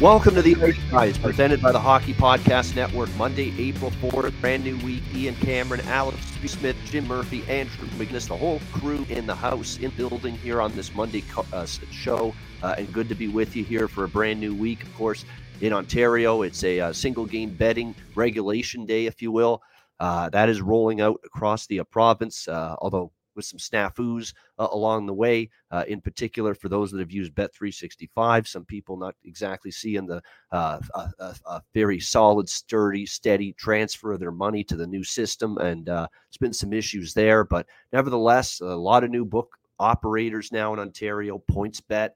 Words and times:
Welcome 0.00 0.34
to 0.34 0.42
the 0.42 0.56
Ice 0.56 0.76
Guys, 0.90 1.18
presented 1.18 1.62
by 1.62 1.70
the 1.70 1.78
Hockey 1.78 2.14
Podcast 2.14 2.74
Network. 2.74 3.14
Monday, 3.16 3.54
April 3.56 3.92
4th, 3.92 4.38
brand 4.40 4.64
new 4.64 4.76
week. 4.78 5.04
Ian 5.14 5.36
Cameron, 5.36 5.80
Alex. 5.86 6.18
Smith, 6.48 6.76
Jim 6.84 7.06
Murphy, 7.06 7.42
Andrew 7.48 7.86
McGinnis, 7.90 8.26
the 8.28 8.36
whole 8.36 8.60
crew 8.72 9.06
in 9.08 9.24
the 9.24 9.34
house, 9.34 9.78
in 9.78 9.90
building 9.92 10.36
here 10.38 10.60
on 10.60 10.74
this 10.74 10.94
Monday 10.94 11.22
uh, 11.52 11.64
show. 11.64 12.34
Uh, 12.62 12.74
and 12.76 12.92
good 12.92 13.08
to 13.08 13.14
be 13.14 13.28
with 13.28 13.54
you 13.54 13.64
here 13.64 13.86
for 13.86 14.04
a 14.04 14.08
brand 14.08 14.40
new 14.40 14.54
week. 14.54 14.82
Of 14.82 14.94
course, 14.96 15.24
in 15.60 15.72
Ontario, 15.72 16.42
it's 16.42 16.64
a, 16.64 16.80
uh, 16.80 16.92
single 16.92 17.24
game 17.24 17.54
betting 17.54 17.94
regulation 18.16 18.84
day, 18.86 19.06
if 19.06 19.22
you 19.22 19.30
will. 19.30 19.62
Uh, 20.00 20.28
that 20.30 20.48
is 20.48 20.60
rolling 20.60 21.00
out 21.00 21.20
across 21.24 21.66
the 21.68 21.80
uh, 21.80 21.84
province, 21.84 22.48
uh, 22.48 22.74
although 22.80 23.12
with 23.34 23.44
some 23.44 23.58
snafus 23.58 24.32
uh, 24.58 24.68
along 24.72 25.06
the 25.06 25.14
way. 25.14 25.50
Uh, 25.70 25.84
in 25.88 26.00
particular, 26.00 26.54
for 26.54 26.68
those 26.68 26.90
that 26.90 27.00
have 27.00 27.10
used 27.10 27.34
Bet365, 27.34 28.46
some 28.46 28.64
people 28.64 28.96
not 28.96 29.14
exactly 29.24 29.70
seeing 29.70 30.06
the 30.06 30.22
uh, 30.52 30.78
a, 30.94 31.10
a, 31.18 31.34
a, 31.46 31.62
very 31.72 32.00
solid, 32.00 32.48
sturdy, 32.48 33.06
steady 33.06 33.52
transfer 33.54 34.12
of 34.12 34.20
their 34.20 34.30
money 34.30 34.62
to 34.64 34.76
the 34.76 34.86
new 34.86 35.04
system, 35.04 35.58
and 35.58 35.88
uh, 35.88 36.06
it's 36.28 36.36
been 36.36 36.52
some 36.52 36.72
issues 36.72 37.14
there. 37.14 37.44
But 37.44 37.66
nevertheless, 37.92 38.60
a 38.60 38.66
lot 38.66 39.04
of 39.04 39.10
new 39.10 39.24
book 39.24 39.56
operators 39.78 40.52
now 40.52 40.72
in 40.72 40.78
Ontario: 40.78 41.42
PointsBet, 41.50 42.10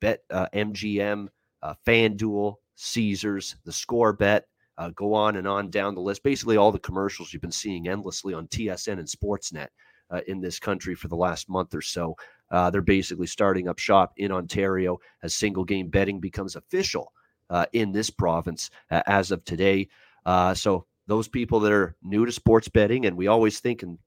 Bet 0.00 0.22
uh, 0.30 0.46
MGM, 0.54 1.28
uh, 1.62 1.74
FanDuel, 1.86 2.56
Caesars, 2.76 3.56
the 3.64 3.72
Score 3.72 4.12
Bet. 4.12 4.46
Uh, 4.76 4.90
go 4.90 5.12
on 5.12 5.34
and 5.34 5.48
on 5.48 5.70
down 5.70 5.96
the 5.96 6.00
list. 6.00 6.22
Basically, 6.22 6.56
all 6.56 6.70
the 6.70 6.78
commercials 6.78 7.32
you've 7.32 7.42
been 7.42 7.50
seeing 7.50 7.88
endlessly 7.88 8.32
on 8.32 8.46
TSN 8.46 9.00
and 9.00 9.08
Sportsnet 9.08 9.66
uh, 10.10 10.20
in 10.26 10.40
this 10.40 10.58
country 10.58 10.94
for 10.94 11.08
the 11.08 11.16
last 11.16 11.48
month 11.48 11.74
or 11.74 11.80
so. 11.80 12.16
Uh, 12.50 12.70
they're 12.70 12.80
basically 12.80 13.26
starting 13.26 13.68
up 13.68 13.78
shop 13.78 14.12
in 14.16 14.32
Ontario 14.32 14.98
as 15.22 15.34
single 15.34 15.64
game 15.64 15.88
betting 15.88 16.20
becomes 16.20 16.56
official 16.56 17.12
uh, 17.50 17.66
in 17.72 17.92
this 17.92 18.10
province 18.10 18.70
uh, 18.90 19.02
as 19.06 19.30
of 19.30 19.44
today. 19.44 19.88
Uh, 20.24 20.54
so, 20.54 20.86
those 21.06 21.26
people 21.26 21.58
that 21.58 21.72
are 21.72 21.96
new 22.02 22.26
to 22.26 22.32
sports 22.32 22.68
betting, 22.68 23.06
and 23.06 23.16
we 23.16 23.28
always 23.28 23.60
think 23.60 23.82
in 23.82 23.98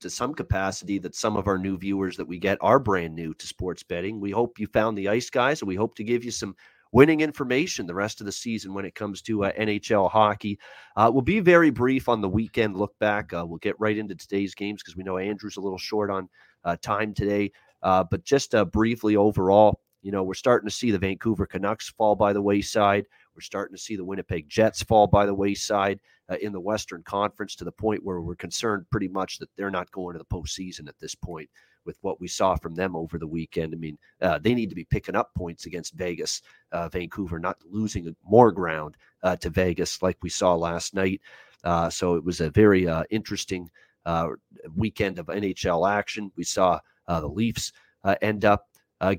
to 0.00 0.10
some 0.10 0.34
capacity 0.34 0.98
that 0.98 1.14
some 1.14 1.36
of 1.36 1.46
our 1.46 1.58
new 1.58 1.76
viewers 1.76 2.16
that 2.16 2.26
we 2.26 2.38
get 2.38 2.58
are 2.60 2.78
brand 2.78 3.14
new 3.14 3.34
to 3.34 3.46
sports 3.46 3.82
betting. 3.82 4.20
We 4.20 4.30
hope 4.30 4.58
you 4.58 4.66
found 4.66 4.96
the 4.96 5.08
ice 5.08 5.30
guys, 5.30 5.60
and 5.60 5.68
we 5.68 5.74
hope 5.74 5.94
to 5.96 6.04
give 6.04 6.24
you 6.24 6.30
some 6.30 6.56
winning 6.92 7.20
information 7.20 7.86
the 7.86 7.94
rest 7.94 8.20
of 8.20 8.26
the 8.26 8.32
season 8.32 8.74
when 8.74 8.84
it 8.84 8.94
comes 8.94 9.22
to 9.22 9.44
uh, 9.44 9.52
NHL 9.52 10.10
hockey. 10.10 10.58
Uh, 10.96 11.10
we'll 11.12 11.22
be 11.22 11.40
very 11.40 11.70
brief 11.70 12.08
on 12.08 12.20
the 12.20 12.28
weekend 12.28 12.76
look 12.76 12.98
back. 12.98 13.32
Uh, 13.32 13.44
we'll 13.46 13.58
get 13.58 13.78
right 13.78 13.96
into 13.96 14.14
today's 14.14 14.54
games 14.54 14.82
because 14.82 14.96
we 14.96 15.04
know 15.04 15.18
Andrew's 15.18 15.56
a 15.56 15.60
little 15.60 15.78
short 15.78 16.10
on 16.10 16.28
uh, 16.64 16.76
time 16.82 17.14
today. 17.14 17.52
Uh, 17.82 18.04
but 18.04 18.24
just 18.24 18.54
uh, 18.54 18.64
briefly 18.64 19.16
overall, 19.16 19.80
you 20.02 20.10
know, 20.10 20.22
we're 20.22 20.34
starting 20.34 20.68
to 20.68 20.74
see 20.74 20.90
the 20.90 20.98
Vancouver 20.98 21.46
Canucks 21.46 21.90
fall 21.90 22.16
by 22.16 22.32
the 22.32 22.42
wayside. 22.42 23.06
We're 23.34 23.42
starting 23.42 23.76
to 23.76 23.82
see 23.82 23.96
the 23.96 24.04
Winnipeg 24.04 24.48
Jets 24.48 24.82
fall 24.82 25.06
by 25.06 25.26
the 25.26 25.34
wayside 25.34 26.00
in 26.40 26.52
the 26.52 26.60
Western 26.60 27.02
Conference 27.02 27.56
to 27.56 27.64
the 27.64 27.72
point 27.72 28.04
where 28.04 28.20
we're 28.20 28.36
concerned 28.36 28.86
pretty 28.92 29.08
much 29.08 29.38
that 29.38 29.48
they're 29.56 29.70
not 29.70 29.90
going 29.90 30.12
to 30.12 30.18
the 30.18 30.24
postseason 30.24 30.88
at 30.88 30.94
this 31.00 31.16
point 31.16 31.50
with 31.90 31.98
what 32.02 32.20
we 32.20 32.28
saw 32.28 32.54
from 32.54 32.76
them 32.76 32.94
over 32.94 33.18
the 33.18 33.26
weekend. 33.26 33.74
I 33.74 33.76
mean, 33.76 33.98
uh, 34.22 34.38
they 34.38 34.54
need 34.54 34.68
to 34.68 34.76
be 34.76 34.84
picking 34.84 35.16
up 35.16 35.34
points 35.34 35.66
against 35.66 35.94
Vegas, 35.94 36.40
uh, 36.70 36.88
Vancouver, 36.88 37.40
not 37.40 37.58
losing 37.68 38.14
more 38.24 38.52
ground 38.52 38.96
uh, 39.24 39.34
to 39.36 39.50
Vegas 39.50 40.00
like 40.00 40.16
we 40.22 40.30
saw 40.30 40.54
last 40.54 40.94
night. 40.94 41.20
Uh, 41.64 41.90
so 41.90 42.14
it 42.14 42.24
was 42.24 42.40
a 42.40 42.50
very 42.50 42.86
uh, 42.86 43.02
interesting 43.10 43.68
uh, 44.06 44.28
weekend 44.76 45.18
of 45.18 45.26
NHL 45.26 45.90
action. 45.90 46.30
We 46.36 46.44
saw 46.44 46.78
the 47.08 47.26
Leafs 47.26 47.72
end 48.22 48.44
up 48.44 48.68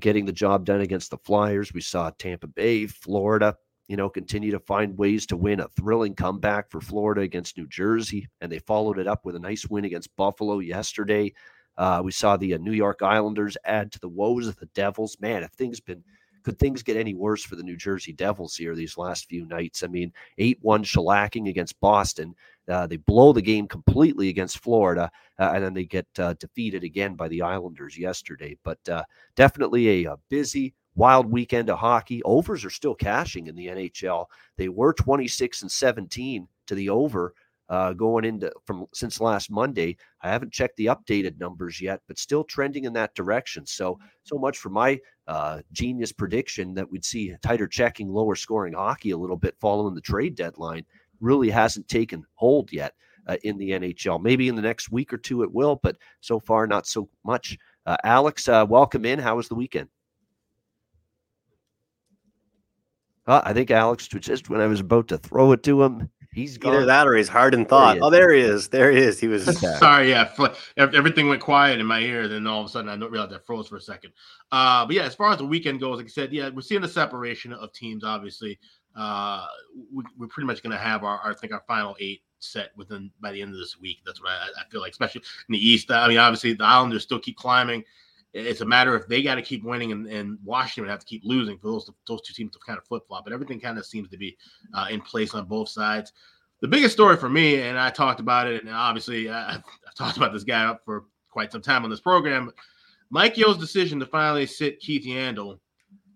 getting 0.00 0.24
the 0.24 0.32
job 0.32 0.64
done 0.64 0.80
against 0.80 1.10
the 1.10 1.18
Flyers. 1.18 1.74
We 1.74 1.82
saw 1.82 2.10
Tampa 2.16 2.46
Bay, 2.46 2.86
Florida. 2.86 3.54
You 3.86 3.98
know, 3.98 4.08
continue 4.08 4.50
to 4.52 4.60
find 4.60 4.96
ways 4.96 5.26
to 5.26 5.36
win 5.36 5.60
a 5.60 5.68
thrilling 5.68 6.14
comeback 6.14 6.70
for 6.70 6.80
Florida 6.80 7.20
against 7.20 7.58
New 7.58 7.68
Jersey, 7.68 8.26
and 8.40 8.50
they 8.50 8.60
followed 8.60 8.98
it 8.98 9.06
up 9.06 9.26
with 9.26 9.36
a 9.36 9.40
nice 9.40 9.66
win 9.66 9.84
against 9.84 10.16
Buffalo 10.16 10.60
yesterday. 10.60 11.34
Uh, 11.76 12.02
we 12.04 12.12
saw 12.12 12.36
the 12.36 12.54
uh, 12.54 12.58
New 12.58 12.72
York 12.72 13.02
Islanders 13.02 13.56
add 13.64 13.92
to 13.92 14.00
the 14.00 14.08
woes 14.08 14.46
of 14.46 14.56
the 14.56 14.66
Devils. 14.66 15.16
Man, 15.20 15.42
if 15.42 15.50
things 15.52 15.80
been 15.80 16.02
could 16.42 16.58
things 16.58 16.82
get 16.82 16.96
any 16.96 17.14
worse 17.14 17.44
for 17.44 17.56
the 17.56 17.62
New 17.62 17.76
Jersey 17.76 18.12
Devils 18.12 18.56
here 18.56 18.74
these 18.74 18.98
last 18.98 19.28
few 19.28 19.46
nights? 19.46 19.82
I 19.82 19.86
mean, 19.86 20.12
8 20.38 20.58
1 20.60 20.84
shellacking 20.84 21.48
against 21.48 21.80
Boston. 21.80 22.34
Uh, 22.68 22.86
they 22.86 22.96
blow 22.96 23.32
the 23.32 23.42
game 23.42 23.66
completely 23.66 24.28
against 24.28 24.58
Florida, 24.58 25.10
uh, 25.38 25.52
and 25.54 25.64
then 25.64 25.74
they 25.74 25.84
get 25.84 26.06
uh, 26.18 26.34
defeated 26.34 26.84
again 26.84 27.14
by 27.14 27.28
the 27.28 27.42
Islanders 27.42 27.98
yesterday. 27.98 28.56
But 28.62 28.78
uh, 28.88 29.04
definitely 29.34 30.04
a, 30.04 30.12
a, 30.12 30.16
busy, 30.28 30.74
wild 30.94 31.30
weekend 31.30 31.70
of 31.70 31.78
hockey. 31.78 32.22
Overs 32.22 32.64
are 32.64 32.70
still 32.70 32.94
cashing 32.94 33.48
in 33.48 33.56
the 33.56 33.66
NHL. 33.66 34.26
They 34.56 34.68
were 34.68 34.92
26 34.92 35.62
and 35.62 35.70
17 35.70 36.46
to 36.66 36.74
the 36.74 36.88
over 36.88 37.34
uh, 37.72 37.94
going 37.94 38.26
into 38.26 38.52
from 38.66 38.84
since 38.92 39.18
last 39.18 39.50
Monday. 39.50 39.96
I 40.20 40.28
haven't 40.28 40.52
checked 40.52 40.76
the 40.76 40.86
updated 40.86 41.40
numbers 41.40 41.80
yet, 41.80 42.00
but 42.06 42.18
still 42.18 42.44
trending 42.44 42.84
in 42.84 42.92
that 42.92 43.14
direction. 43.14 43.64
So 43.64 43.98
so 44.24 44.36
much 44.36 44.58
for 44.58 44.68
my 44.68 45.00
uh, 45.26 45.62
genius 45.72 46.12
prediction 46.12 46.74
that 46.74 46.90
we'd 46.90 47.04
see 47.04 47.34
tighter 47.42 47.66
checking, 47.66 48.10
lower 48.10 48.36
scoring 48.36 48.74
hockey 48.74 49.12
a 49.12 49.16
little 49.16 49.38
bit 49.38 49.56
following 49.58 49.94
the 49.94 50.02
trade 50.02 50.34
deadline. 50.34 50.84
Really 51.20 51.48
hasn't 51.48 51.88
taken 51.88 52.26
hold 52.34 52.70
yet 52.70 52.92
uh, 53.26 53.38
in 53.42 53.56
the 53.56 53.70
NHL. 53.70 54.22
Maybe 54.22 54.48
in 54.48 54.54
the 54.54 54.60
next 54.60 54.92
week 54.92 55.10
or 55.10 55.18
two 55.18 55.42
it 55.42 55.50
will, 55.50 55.80
but 55.82 55.96
so 56.20 56.38
far 56.38 56.66
not 56.66 56.86
so 56.86 57.08
much. 57.24 57.56
Uh, 57.86 57.96
Alex, 58.04 58.48
uh, 58.48 58.66
welcome 58.68 59.06
in. 59.06 59.18
How 59.18 59.36
was 59.36 59.48
the 59.48 59.54
weekend? 59.54 59.88
Uh, 63.26 63.40
I 63.42 63.54
think 63.54 63.70
Alex 63.70 64.08
just 64.08 64.50
when 64.50 64.60
I 64.60 64.66
was 64.66 64.80
about 64.80 65.08
to 65.08 65.16
throw 65.16 65.52
it 65.52 65.62
to 65.62 65.82
him, 65.82 66.10
He's 66.34 66.56
gone. 66.56 66.74
either 66.74 66.86
that 66.86 67.06
or 67.06 67.14
he's 67.14 67.28
hard 67.28 67.52
in 67.52 67.66
thought. 67.66 67.98
oh, 68.00 68.08
there 68.08 68.32
he 68.32 68.40
is. 68.40 68.68
There 68.68 68.90
he 68.90 68.98
is. 68.98 69.20
He 69.20 69.28
was 69.28 69.58
sorry. 69.78 70.08
Yeah, 70.10 70.32
everything 70.76 71.28
went 71.28 71.42
quiet 71.42 71.78
in 71.78 71.84
my 71.84 72.00
ear. 72.00 72.26
Then 72.26 72.46
all 72.46 72.60
of 72.60 72.66
a 72.66 72.68
sudden, 72.70 72.88
I 72.88 72.96
don't 72.96 73.12
realize 73.12 73.32
I 73.32 73.38
froze 73.38 73.68
for 73.68 73.76
a 73.76 73.80
second. 73.80 74.12
Uh, 74.50 74.86
but 74.86 74.96
yeah, 74.96 75.02
as 75.02 75.14
far 75.14 75.30
as 75.30 75.38
the 75.38 75.44
weekend 75.44 75.80
goes, 75.80 75.98
like 75.98 76.06
I 76.06 76.08
said, 76.08 76.32
yeah, 76.32 76.48
we're 76.48 76.62
seeing 76.62 76.80
the 76.80 76.88
separation 76.88 77.52
of 77.52 77.70
teams. 77.74 78.02
Obviously, 78.02 78.58
uh, 78.96 79.46
we, 79.92 80.04
are 80.24 80.28
pretty 80.28 80.46
much 80.46 80.62
going 80.62 80.72
to 80.72 80.82
have 80.82 81.04
our, 81.04 81.18
our, 81.18 81.32
I 81.32 81.34
think, 81.34 81.52
our 81.52 81.62
final 81.68 81.94
eight 82.00 82.22
set 82.38 82.70
within 82.76 83.10
by 83.20 83.30
the 83.32 83.42
end 83.42 83.52
of 83.52 83.58
this 83.58 83.78
week. 83.78 83.98
That's 84.06 84.22
what 84.22 84.30
I, 84.30 84.46
I 84.58 84.70
feel 84.70 84.80
like, 84.80 84.92
especially 84.92 85.20
in 85.48 85.52
the 85.52 85.68
East. 85.68 85.90
I 85.90 86.08
mean, 86.08 86.16
obviously, 86.16 86.54
the 86.54 86.64
Islanders 86.64 87.02
still 87.02 87.20
keep 87.20 87.36
climbing. 87.36 87.84
It's 88.34 88.62
a 88.62 88.66
matter 88.66 88.94
of 88.94 89.06
they 89.08 89.22
got 89.22 89.34
to 89.34 89.42
keep 89.42 89.62
winning, 89.62 89.92
and, 89.92 90.06
and 90.06 90.38
Washington 90.44 90.90
have 90.90 91.00
to 91.00 91.06
keep 91.06 91.22
losing 91.24 91.58
for 91.58 91.68
those 91.68 91.90
those 92.06 92.22
two 92.22 92.32
teams 92.32 92.52
to 92.52 92.58
kind 92.66 92.78
of 92.78 92.84
flip 92.86 93.06
flop. 93.06 93.24
But 93.24 93.32
everything 93.32 93.60
kind 93.60 93.78
of 93.78 93.84
seems 93.84 94.08
to 94.08 94.16
be 94.16 94.36
uh, 94.74 94.86
in 94.90 95.00
place 95.00 95.34
on 95.34 95.44
both 95.44 95.68
sides. 95.68 96.12
The 96.60 96.68
biggest 96.68 96.94
story 96.94 97.16
for 97.16 97.28
me, 97.28 97.60
and 97.62 97.78
I 97.78 97.90
talked 97.90 98.20
about 98.20 98.46
it, 98.46 98.62
and 98.64 98.72
obviously 98.72 99.28
I, 99.28 99.54
I've, 99.54 99.64
I've 99.86 99.94
talked 99.94 100.16
about 100.16 100.32
this 100.32 100.44
guy 100.44 100.64
up 100.64 100.82
for 100.84 101.04
quite 101.30 101.52
some 101.52 101.62
time 101.62 101.84
on 101.84 101.90
this 101.90 102.00
program. 102.00 102.50
Mike 103.10 103.36
Yeo's 103.36 103.58
decision 103.58 104.00
to 104.00 104.06
finally 104.06 104.46
sit 104.46 104.80
Keith 104.80 105.04
Yandle 105.04 105.58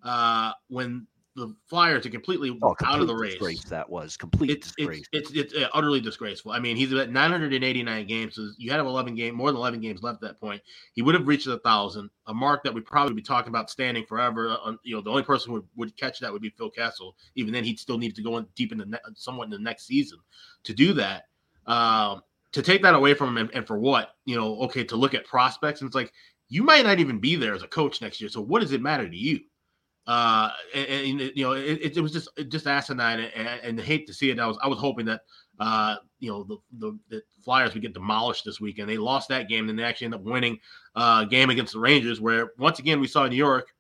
uh, 0.03 0.53
when 0.69 1.07
the 1.37 1.55
Flyers 1.67 2.07
are 2.07 2.11
completely 2.11 2.59
Oh, 2.63 2.75
out 2.85 3.01
of 3.01 3.07
the 3.07 3.15
race. 3.15 3.63
that 3.65 3.89
was 3.89 4.17
complete 4.17 4.51
It's, 4.51 4.73
disgrace. 4.75 5.05
it's 5.13 5.31
it's 5.31 5.53
it's 5.53 5.55
uh, 5.65 5.69
utterly 5.75 6.01
disgraceful. 6.01 6.53
I 6.53 6.59
mean, 6.59 6.77
he's 6.77 6.93
at 6.95 7.11
989 7.11 8.07
games. 8.07 8.35
So 8.37 8.51
you 8.57 8.71
had 8.71 8.81
him 8.81 8.87
11 8.87 9.15
game, 9.15 9.35
more 9.35 9.49
than 9.51 9.57
11 9.57 9.81
games 9.81 10.03
left 10.03 10.23
at 10.23 10.29
that 10.29 10.41
point. 10.41 10.63
He 10.95 11.03
would 11.03 11.15
have 11.15 11.27
reached 11.29 11.47
a 11.47 11.59
thousand, 11.59 12.11
a 12.27 12.35
mark 12.35 12.65
that 12.65 12.73
we'd 12.75 12.87
probably 12.87 13.15
be 13.15 13.23
talking 13.23 13.51
about 13.51 13.71
standing 13.71 14.05
forever. 14.07 14.57
Uh, 14.65 14.73
you 14.83 14.97
know, 14.97 15.03
the 15.03 15.11
only 15.11 15.23
person 15.23 15.51
who 15.51 15.55
would, 15.55 15.69
would 15.77 15.97
catch 15.97 16.19
that 16.21 16.33
would 16.33 16.43
be 16.43 16.51
Phil 16.51 16.71
Kessel. 16.71 17.15
Even 17.35 17.53
then, 17.53 17.65
he'd 17.65 17.79
still 17.79 17.99
need 17.99 18.17
to 18.17 18.23
go 18.23 18.39
in 18.39 18.47
deep 18.57 18.73
in 18.73 18.79
the 18.79 18.87
ne- 18.87 18.99
somewhat 19.15 19.45
in 19.45 19.51
the 19.51 19.59
next 19.59 19.87
season 19.87 20.19
to 20.65 20.73
do 20.73 20.93
that. 20.95 21.25
Um, 21.67 22.23
to 22.53 22.63
take 22.63 22.81
that 22.83 22.95
away 22.95 23.13
from 23.13 23.29
him, 23.31 23.37
and, 23.39 23.51
and 23.55 23.67
for 23.67 23.79
what? 23.79 24.15
You 24.25 24.37
know, 24.37 24.59
okay, 24.63 24.85
to 24.85 24.97
look 24.97 25.13
at 25.13 25.27
prospects, 25.27 25.83
and 25.83 25.89
it's 25.89 25.95
like 25.97 26.13
you 26.49 26.63
might 26.63 26.85
not 26.87 26.99
even 26.99 27.19
be 27.19 27.37
there 27.37 27.55
as 27.55 27.63
a 27.63 27.69
coach 27.69 28.01
next 28.01 28.21
year. 28.21 28.31
So 28.31 28.41
what 28.41 28.63
does 28.63 28.73
it 28.73 28.81
matter 28.81 29.07
to 29.07 29.17
you? 29.17 29.41
Uh, 30.07 30.51
and, 30.75 30.87
and 30.89 31.33
you 31.35 31.45
know, 31.45 31.53
it, 31.53 31.97
it 31.97 32.01
was 32.01 32.13
just 32.13 32.29
just 32.49 32.67
asinine, 32.67 33.21
and, 33.21 33.61
and 33.63 33.81
hate 33.81 34.07
to 34.07 34.15
see 34.15 34.31
it. 34.31 34.39
I 34.39 34.47
was 34.47 34.59
I 34.63 34.69
was 34.69 34.79
hoping 34.79 35.07
that 35.07 35.23
uh, 35.59 35.97
you 36.21 36.31
know 36.31 36.45
the, 36.45 36.57
the 36.79 36.99
the 37.09 37.23
Flyers 37.45 37.75
would 37.75 37.83
get 37.83 37.95
demolished 37.95 38.45
this 38.45 38.61
weekend. 38.61 38.89
They 38.89 38.99
lost 38.99 39.29
that 39.31 39.49
game, 39.49 39.69
and 39.69 39.79
they 39.79 39.83
actually 39.83 40.07
end 40.07 40.15
up 40.15 40.23
winning 40.23 40.59
uh, 40.95 41.25
a 41.27 41.29
game 41.29 41.51
against 41.51 41.73
the 41.73 41.81
Rangers, 41.81 42.21
where 42.21 42.53
once 42.59 42.79
again 42.79 43.01
we 43.01 43.09
saw 43.09 43.27
New 43.27 43.37
York 43.37 43.73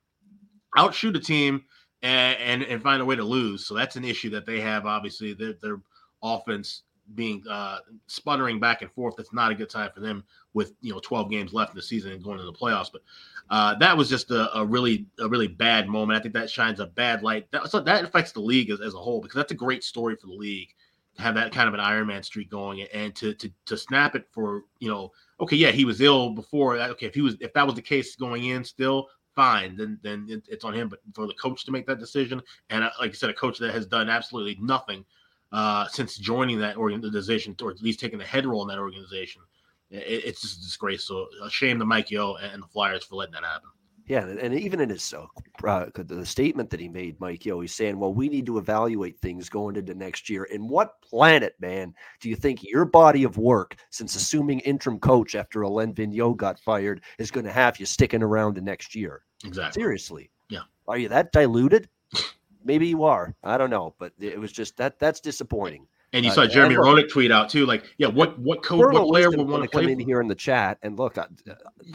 outshoot 0.76 1.16
a 1.16 1.20
team 1.20 1.64
and, 2.02 2.38
and 2.40 2.62
and 2.64 2.82
find 2.82 3.00
a 3.00 3.04
way 3.04 3.16
to 3.16 3.24
lose. 3.24 3.66
So 3.66 3.74
that's 3.74 3.96
an 3.96 4.04
issue 4.04 4.30
that 4.30 4.46
they 4.46 4.60
have. 4.60 4.84
Obviously, 4.84 5.32
their 5.32 5.54
their 5.62 5.80
offense 6.22 6.82
being 7.14 7.42
uh, 7.48 7.78
sputtering 8.06 8.58
back 8.58 8.82
and 8.82 8.90
forth. 8.92 9.14
That's 9.16 9.32
not 9.32 9.52
a 9.52 9.54
good 9.54 9.70
time 9.70 9.90
for 9.94 10.00
them 10.00 10.24
with 10.54 10.72
you 10.80 10.92
know 10.92 11.00
12 11.00 11.30
games 11.30 11.52
left 11.52 11.72
in 11.72 11.76
the 11.76 11.82
season 11.82 12.12
and 12.12 12.22
going 12.22 12.38
to 12.38 12.44
the 12.44 12.52
playoffs. 12.52 12.90
But 12.92 13.02
uh, 13.50 13.74
that 13.76 13.96
was 13.96 14.08
just 14.08 14.30
a, 14.30 14.56
a, 14.58 14.64
really 14.64 15.06
a 15.20 15.28
really 15.28 15.48
bad 15.48 15.88
moment. 15.88 16.18
I 16.18 16.22
think 16.22 16.34
that 16.34 16.50
shines 16.50 16.80
a 16.80 16.86
bad 16.86 17.22
light. 17.22 17.50
That 17.52 17.68
so 17.70 17.80
that 17.80 18.04
affects 18.04 18.32
the 18.32 18.40
league 18.40 18.70
as, 18.70 18.80
as 18.80 18.94
a 18.94 18.98
whole 18.98 19.20
because 19.20 19.36
that's 19.36 19.52
a 19.52 19.56
great 19.56 19.84
story 19.84 20.16
for 20.16 20.26
the 20.26 20.34
league 20.34 20.74
to 21.16 21.22
have 21.22 21.34
that 21.34 21.52
kind 21.52 21.68
of 21.68 21.74
an 21.74 21.80
Iron 21.80 22.06
Man 22.06 22.22
streak 22.22 22.50
going 22.50 22.82
and 22.82 23.14
to 23.16 23.34
to 23.34 23.50
to 23.66 23.76
snap 23.76 24.14
it 24.14 24.26
for 24.30 24.64
you 24.78 24.88
know 24.88 25.12
okay 25.40 25.56
yeah 25.56 25.70
he 25.70 25.84
was 25.84 26.00
ill 26.00 26.30
before 26.30 26.76
okay 26.76 27.06
if 27.06 27.14
he 27.14 27.22
was 27.22 27.36
if 27.40 27.52
that 27.54 27.66
was 27.66 27.74
the 27.74 27.82
case 27.82 28.16
going 28.16 28.44
in 28.44 28.64
still 28.64 29.08
fine 29.34 29.76
then 29.76 29.98
then 30.02 30.26
it, 30.28 30.42
it's 30.48 30.64
on 30.64 30.74
him 30.74 30.88
but 30.88 31.00
for 31.14 31.26
the 31.26 31.34
coach 31.34 31.64
to 31.64 31.70
make 31.70 31.86
that 31.86 31.98
decision 31.98 32.40
and 32.70 32.84
uh, 32.84 32.90
like 33.00 33.10
I 33.10 33.14
said 33.14 33.30
a 33.30 33.34
coach 33.34 33.58
that 33.58 33.72
has 33.72 33.86
done 33.86 34.08
absolutely 34.08 34.56
nothing 34.60 35.04
uh, 35.52 35.86
since 35.88 36.16
joining 36.16 36.58
that 36.60 36.76
organization, 36.76 37.54
or 37.62 37.70
at 37.70 37.82
least 37.82 38.00
taking 38.00 38.20
a 38.20 38.24
head 38.24 38.46
role 38.46 38.62
in 38.62 38.68
that 38.68 38.80
organization. 38.80 39.42
It, 39.90 40.24
it's 40.24 40.42
just 40.42 40.58
a 40.58 40.62
disgrace. 40.62 41.04
So 41.04 41.26
a 41.42 41.50
shame 41.50 41.78
to 41.78 41.84
Mike 41.84 42.10
Yeo 42.10 42.34
and 42.36 42.62
the 42.62 42.68
Flyers 42.68 43.04
for 43.04 43.16
letting 43.16 43.34
that 43.34 43.44
happen. 43.44 43.70
Yeah, 44.06 44.24
and 44.24 44.54
even 44.54 44.80
in 44.80 44.88
his 44.88 45.12
uh, 45.12 45.26
uh, 45.66 45.86
the 45.96 46.24
statement 46.24 46.70
that 46.70 46.78
he 46.78 46.88
made, 46.88 47.18
Mike 47.18 47.44
Yeo, 47.44 47.60
he's 47.60 47.74
saying, 47.74 47.98
"Well, 47.98 48.14
we 48.14 48.28
need 48.28 48.46
to 48.46 48.58
evaluate 48.58 49.18
things 49.18 49.48
going 49.48 49.74
into 49.74 49.94
next 49.94 50.30
year. 50.30 50.44
In 50.44 50.68
what 50.68 51.02
planet, 51.02 51.56
man, 51.58 51.92
do 52.20 52.28
you 52.28 52.36
think 52.36 52.62
your 52.62 52.84
body 52.84 53.24
of 53.24 53.36
work, 53.36 53.74
since 53.90 54.14
assuming 54.14 54.60
interim 54.60 55.00
coach 55.00 55.34
after 55.34 55.62
Alain 55.62 55.92
Vigneault 55.92 56.36
got 56.36 56.60
fired, 56.60 57.02
is 57.18 57.32
going 57.32 57.46
to 57.46 57.52
have 57.52 57.80
you 57.80 57.86
sticking 57.86 58.22
around 58.22 58.54
to 58.54 58.60
next 58.60 58.94
year? 58.94 59.22
Exactly. 59.44 59.82
Seriously, 59.82 60.30
yeah. 60.50 60.62
Are 60.86 60.98
you 60.98 61.08
that 61.08 61.32
diluted? 61.32 61.88
Maybe 62.66 62.88
you 62.88 63.04
are. 63.04 63.34
I 63.44 63.56
don't 63.56 63.70
know, 63.70 63.94
but 63.98 64.12
it 64.18 64.38
was 64.38 64.52
just 64.52 64.76
that 64.76 64.98
that's 64.98 65.20
disappointing. 65.20 65.86
And 66.12 66.24
you 66.24 66.30
uh, 66.30 66.34
saw 66.34 66.46
Jeremy 66.46 66.76
Roenick 66.76 67.10
tweet 67.10 67.30
out 67.30 67.48
too, 67.48 67.66
like, 67.66 67.84
yeah, 67.98 68.08
what 68.08 68.38
what 68.38 68.62
coach, 68.62 68.78
what 68.78 69.08
player 69.08 69.30
would 69.30 69.48
want 69.48 69.62
to 69.62 69.68
come 69.68 69.88
in 69.88 69.98
here 69.98 70.20
in 70.20 70.28
the 70.28 70.34
chat 70.34 70.78
and 70.82 70.98
look? 70.98 71.18
Uh, 71.18 71.26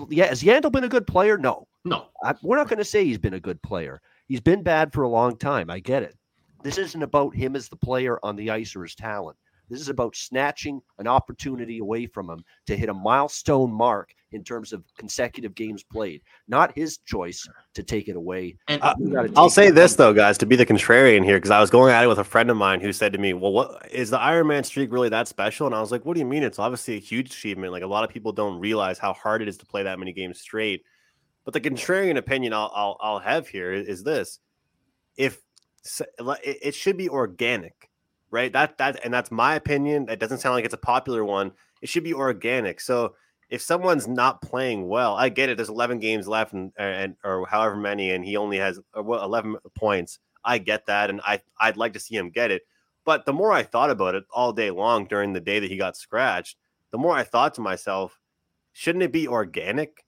yeah, 0.09 0.27
has 0.27 0.43
Yandle 0.43 0.71
been 0.71 0.83
a 0.83 0.89
good 0.89 1.07
player? 1.07 1.37
No, 1.37 1.67
no. 1.85 2.07
I, 2.23 2.35
we're 2.41 2.57
not 2.57 2.69
going 2.69 2.79
to 2.79 2.85
say 2.85 3.03
he's 3.03 3.17
been 3.17 3.33
a 3.33 3.39
good 3.39 3.61
player. 3.61 4.01
He's 4.27 4.41
been 4.41 4.63
bad 4.63 4.93
for 4.93 5.03
a 5.03 5.09
long 5.09 5.37
time. 5.37 5.69
I 5.69 5.79
get 5.79 6.03
it. 6.03 6.15
This 6.63 6.77
isn't 6.77 7.01
about 7.01 7.35
him 7.35 7.55
as 7.55 7.67
the 7.67 7.75
player 7.75 8.19
on 8.23 8.35
the 8.35 8.49
ice 8.51 8.75
or 8.75 8.83
his 8.83 8.95
talent. 8.95 9.37
This 9.71 9.79
is 9.79 9.87
about 9.87 10.17
snatching 10.17 10.81
an 10.99 11.07
opportunity 11.07 11.79
away 11.79 12.05
from 12.05 12.29
him 12.29 12.43
to 12.67 12.75
hit 12.75 12.89
a 12.89 12.93
milestone 12.93 13.71
mark 13.71 14.13
in 14.33 14.43
terms 14.43 14.73
of 14.73 14.83
consecutive 14.97 15.55
games 15.55 15.81
played. 15.81 16.21
Not 16.49 16.75
his 16.75 16.97
choice 16.97 17.47
to 17.75 17.81
take 17.81 18.09
it 18.09 18.17
away. 18.17 18.57
And 18.67 18.81
uh, 18.83 18.93
I'll 19.37 19.49
say 19.49 19.71
this 19.71 19.95
though, 19.95 20.13
guys, 20.13 20.37
to 20.39 20.45
be 20.45 20.57
the 20.57 20.65
contrarian 20.65 21.23
here, 21.23 21.37
because 21.37 21.51
I 21.51 21.61
was 21.61 21.69
going 21.69 21.93
at 21.93 22.03
it 22.03 22.07
with 22.07 22.19
a 22.19 22.23
friend 22.25 22.49
of 22.49 22.57
mine 22.57 22.81
who 22.81 22.91
said 22.91 23.13
to 23.13 23.19
me, 23.19 23.33
"Well, 23.33 23.53
what 23.53 23.89
is 23.89 24.09
the 24.09 24.19
Iron 24.19 24.47
Man 24.47 24.65
streak 24.65 24.91
really 24.91 25.07
that 25.07 25.29
special?" 25.29 25.67
And 25.67 25.75
I 25.75 25.79
was 25.79 25.91
like, 25.91 26.05
"What 26.05 26.15
do 26.15 26.19
you 26.19 26.25
mean? 26.25 26.43
It's 26.43 26.59
obviously 26.59 26.97
a 26.97 26.99
huge 26.99 27.29
achievement. 27.29 27.71
Like 27.71 27.83
a 27.83 27.87
lot 27.87 28.03
of 28.03 28.09
people 28.09 28.33
don't 28.33 28.59
realize 28.59 28.99
how 28.99 29.13
hard 29.13 29.41
it 29.41 29.47
is 29.47 29.57
to 29.59 29.65
play 29.65 29.83
that 29.83 29.99
many 29.99 30.11
games 30.11 30.41
straight." 30.41 30.83
But 31.45 31.53
the 31.53 31.61
contrarian 31.61 32.17
opinion 32.17 32.51
I'll 32.51 32.71
I'll, 32.75 32.97
I'll 32.99 33.19
have 33.19 33.47
here 33.47 33.71
is 33.71 34.03
this: 34.03 34.39
if 35.15 35.41
it 36.43 36.75
should 36.75 36.97
be 36.97 37.07
organic 37.07 37.90
right? 38.31 38.51
That 38.51 38.77
that 38.79 38.99
and 39.03 39.13
that's 39.13 39.31
my 39.31 39.55
opinion. 39.55 40.05
That 40.07 40.19
doesn't 40.19 40.39
sound 40.39 40.55
like 40.55 40.65
it's 40.65 40.73
a 40.73 40.77
popular 40.77 41.23
one. 41.23 41.51
It 41.81 41.89
should 41.89 42.03
be 42.03 42.13
organic. 42.13 42.79
So 42.81 43.15
if 43.49 43.61
someone's 43.61 44.07
not 44.07 44.41
playing 44.41 44.87
well, 44.87 45.15
I 45.15 45.29
get 45.29 45.49
it. 45.49 45.57
There's 45.57 45.69
11 45.69 45.99
games 45.99 46.27
left, 46.27 46.53
and 46.53 46.71
and 46.77 47.15
or 47.23 47.45
however 47.45 47.75
many, 47.75 48.11
and 48.11 48.25
he 48.25 48.37
only 48.37 48.57
has 48.57 48.79
uh, 48.95 49.01
11 49.03 49.57
points. 49.75 50.19
I 50.43 50.57
get 50.57 50.87
that, 50.87 51.09
and 51.09 51.21
I 51.23 51.41
I'd 51.59 51.77
like 51.77 51.93
to 51.93 51.99
see 51.99 52.15
him 52.15 52.31
get 52.31 52.49
it. 52.49 52.63
But 53.03 53.25
the 53.25 53.33
more 53.33 53.51
I 53.51 53.63
thought 53.63 53.89
about 53.89 54.15
it 54.15 54.23
all 54.33 54.53
day 54.53 54.71
long 54.71 55.05
during 55.05 55.33
the 55.33 55.39
day 55.41 55.59
that 55.59 55.69
he 55.69 55.77
got 55.77 55.97
scratched, 55.97 56.57
the 56.91 56.97
more 56.97 57.15
I 57.15 57.23
thought 57.23 57.53
to 57.55 57.61
myself, 57.61 58.19
shouldn't 58.71 59.03
it 59.03 59.11
be 59.11 59.27
organic? 59.27 60.05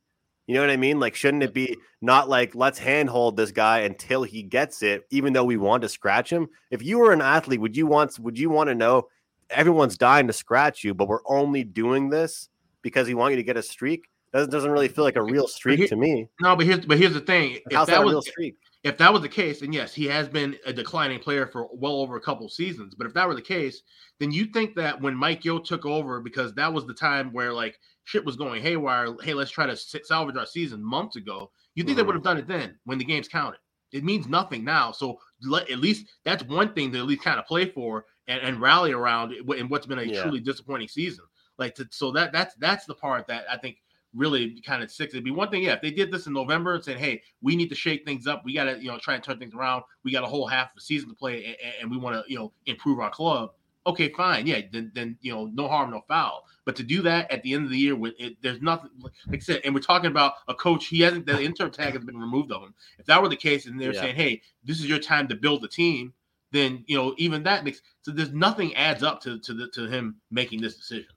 You 0.48 0.56
know 0.56 0.62
what 0.62 0.70
I 0.70 0.78
mean? 0.78 1.00
Like, 1.00 1.16
shouldn't 1.16 1.44
it 1.44 1.54
be 1.54 1.78
not 2.02 2.28
like 2.28 2.54
let's 2.54 2.78
handhold 2.78 3.38
this 3.38 3.52
guy 3.52 3.80
until 3.80 4.24
he 4.24 4.44
gets 4.44 4.84
it, 4.84 5.04
even 5.10 5.32
though 5.34 5.46
we 5.46 5.58
want 5.58 5.84
to 5.84 5.90
scratch 5.90 6.30
him? 6.32 6.50
If 6.70 6.84
you 6.84 7.00
were 7.00 7.14
an 7.14 7.22
athlete, 7.22 7.62
would 7.62 7.78
you 7.78 7.88
want 7.88 8.20
would 8.20 8.38
you 8.38 8.50
want 8.50 8.70
to 8.70 8.76
know 8.76 9.08
everyone's 9.50 9.98
dying 9.98 10.28
to 10.28 10.34
scratch 10.34 10.84
you, 10.84 10.94
but 10.94 11.08
we're 11.08 11.26
only 11.28 11.64
doing 11.64 12.10
this 12.10 12.50
because 12.82 13.08
we 13.08 13.14
want 13.14 13.32
you 13.32 13.38
to 13.38 13.44
get 13.44 13.56
a 13.56 13.64
streak? 13.64 14.10
Doesn't 14.34 14.50
doesn't 14.50 14.72
really 14.72 14.88
feel 14.88 15.04
like 15.04 15.16
a 15.16 15.24
real 15.24 15.48
streak 15.48 15.80
here, 15.80 15.88
to 15.88 15.96
me. 15.96 16.28
No, 16.42 16.56
but 16.56 16.66
here's 16.66 16.86
but 16.86 16.98
here's 16.98 17.14
the 17.14 17.22
thing. 17.22 17.60
If 17.68 17.74
How's 17.74 17.88
that, 17.88 18.00
that 18.00 18.04
was, 18.04 18.14
real 18.14 18.22
streak? 18.24 18.58
If 18.84 18.98
that 18.98 19.14
was 19.14 19.22
the 19.22 19.30
case, 19.30 19.62
then 19.62 19.72
yes, 19.72 19.94
he 19.94 20.06
has 20.08 20.28
been 20.28 20.58
a 20.66 20.74
declining 20.74 21.20
player 21.20 21.48
for 21.48 21.70
well 21.72 21.98
over 22.02 22.18
a 22.18 22.22
couple 22.22 22.50
seasons. 22.50 22.96
But 22.96 23.08
if 23.08 23.14
that 23.14 23.28
were 23.28 23.36
the 23.36 23.42
case, 23.42 23.84
then 24.20 24.32
you 24.32 24.48
think 24.48 24.76
that 24.76 25.00
when 25.00 25.16
Mike 25.16 25.46
Yeo 25.46 25.60
took 25.60 25.86
over, 25.86 26.20
because 26.20 26.54
that 26.56 26.74
was 26.74 26.86
the 26.86 26.94
time 26.94 27.32
where 27.32 27.54
like 27.54 27.80
shit 28.06 28.26
was 28.26 28.36
going 28.36 28.62
haywire. 28.62 29.16
Hey, 29.22 29.34
let's 29.34 29.52
try 29.52 29.66
to 29.66 29.76
salvage 29.76 30.36
our 30.36 30.46
season 30.46 30.84
months 30.84 31.16
ago. 31.16 31.52
You 31.76 31.84
think 31.84 31.92
mm-hmm. 31.92 31.98
they 31.98 32.04
would 32.04 32.16
have 32.16 32.24
done 32.24 32.38
it 32.38 32.48
then 32.48 32.78
when 32.86 32.98
the 32.98 33.06
games 33.06 33.28
counted? 33.28 33.60
It 33.92 34.04
means 34.04 34.28
nothing 34.28 34.64
now. 34.64 34.92
So 34.92 35.20
let, 35.44 35.70
at 35.70 35.80
least 35.80 36.08
that's 36.26 36.44
one 36.44 36.74
thing 36.74 36.92
to 36.92 37.00
at 37.00 37.06
least 37.06 37.24
kind 37.24 37.40
of 37.40 37.46
play 37.46 37.66
for 37.66 38.06
and, 38.28 38.42
and 38.42 38.60
rally 38.60 38.92
around 38.92 39.34
in 39.34 39.70
what's 39.70 39.86
been 39.86 40.00
a 40.00 40.04
yeah. 40.04 40.22
truly 40.24 40.40
disappointing 40.40 40.88
season. 40.88 41.26
Like 41.58 41.76
to, 41.76 41.88
so 41.92 42.12
that 42.12 42.32
that's 42.32 42.56
that's 42.56 42.86
the 42.86 42.96
part 42.96 43.28
that 43.28 43.46
I 43.52 43.58
think 43.58 43.78
really 44.16 44.62
kind 44.62 44.84
of 44.84 44.92
sticks. 44.92 45.14
It'd 45.14 45.24
be 45.24 45.32
one 45.32 45.50
thing, 45.50 45.64
yeah, 45.64 45.74
if 45.74 45.82
they 45.82 45.92
did 45.92 46.12
this 46.12 46.28
in 46.28 46.34
November 46.34 46.76
and 46.76 46.84
said, 46.84 46.98
"Hey, 46.98 47.22
we 47.42 47.56
need 47.56 47.70
to 47.70 47.76
shake 47.76 48.06
things 48.06 48.26
up. 48.26 48.44
We 48.44 48.54
got 48.54 48.66
to, 48.66 48.80
you 48.80 48.90
know, 48.90 48.98
try 48.98 49.14
and 49.16 49.24
turn 49.24 49.38
things 49.38 49.54
around. 49.54 49.84
We 50.04 50.12
got 50.12 50.24
a 50.24 50.28
whole 50.28 50.48
half 50.48 50.70
of 50.70 50.76
the 50.76 50.82
season 50.82 51.10
to 51.10 51.16
play, 51.16 51.58
and, 51.64 51.74
and 51.82 51.92
we 51.92 51.98
want 51.98 52.16
to, 52.16 52.32
you 52.32 52.38
know, 52.38 52.52
improve 52.66 53.00
our 53.00 53.12
club." 53.12 53.52
Okay, 53.86 54.10
fine, 54.10 54.48
yeah, 54.48 54.62
then 54.72 54.92
then 54.94 55.18
you 55.22 55.32
know, 55.34 55.46
no 55.54 55.68
harm, 55.68 55.92
no 55.92 56.02
foul. 56.08 56.46
But 56.66 56.76
to 56.78 56.84
do 56.84 57.02
that 57.02 57.30
at 57.30 57.44
the 57.44 57.54
end 57.54 57.66
of 57.66 57.72
the 57.72 57.78
year, 57.78 57.96
with 57.96 58.14
it, 58.18 58.38
there's 58.42 58.62
nothing 58.62 58.90
like 59.02 59.14
I 59.34 59.40
said, 59.40 59.62
and 59.66 59.74
we're 59.74 59.82
talking 59.82 60.12
about 60.12 60.34
a 60.48 60.54
coach. 60.54 60.88
He 60.88 61.02
hasn't 61.02 61.26
the 61.26 61.42
interim 61.42 61.72
tag 61.72 61.94
has 61.94 62.04
been 62.04 62.18
removed 62.18 62.52
of 62.52 62.64
him. 62.64 62.74
If 63.00 63.06
that 63.08 63.22
were 63.22 63.30
the 63.30 63.36
case, 63.36 63.66
and 63.66 63.80
they're 63.80 63.94
yeah. 63.94 64.02
saying, 64.02 64.16
hey, 64.16 64.42
this 64.64 64.80
is 64.80 64.88
your 64.88 65.00
time 65.00 65.28
to 65.28 65.36
build 65.36 65.62
the 65.62 65.68
team, 65.68 66.14
then 66.52 66.84
you 66.88 66.98
know, 66.98 67.14
even 67.18 67.44
that 67.44 67.66
makes 67.66 67.82
so 68.02 68.12
there's 68.12 68.32
nothing 68.32 68.74
adds 68.76 69.04
up 69.04 69.22
to 69.22 69.40
to 69.40 69.54
the, 69.54 69.68
to 69.70 69.88
him 69.88 70.16
making 70.32 70.62
this 70.62 70.76
decision. 70.76 71.10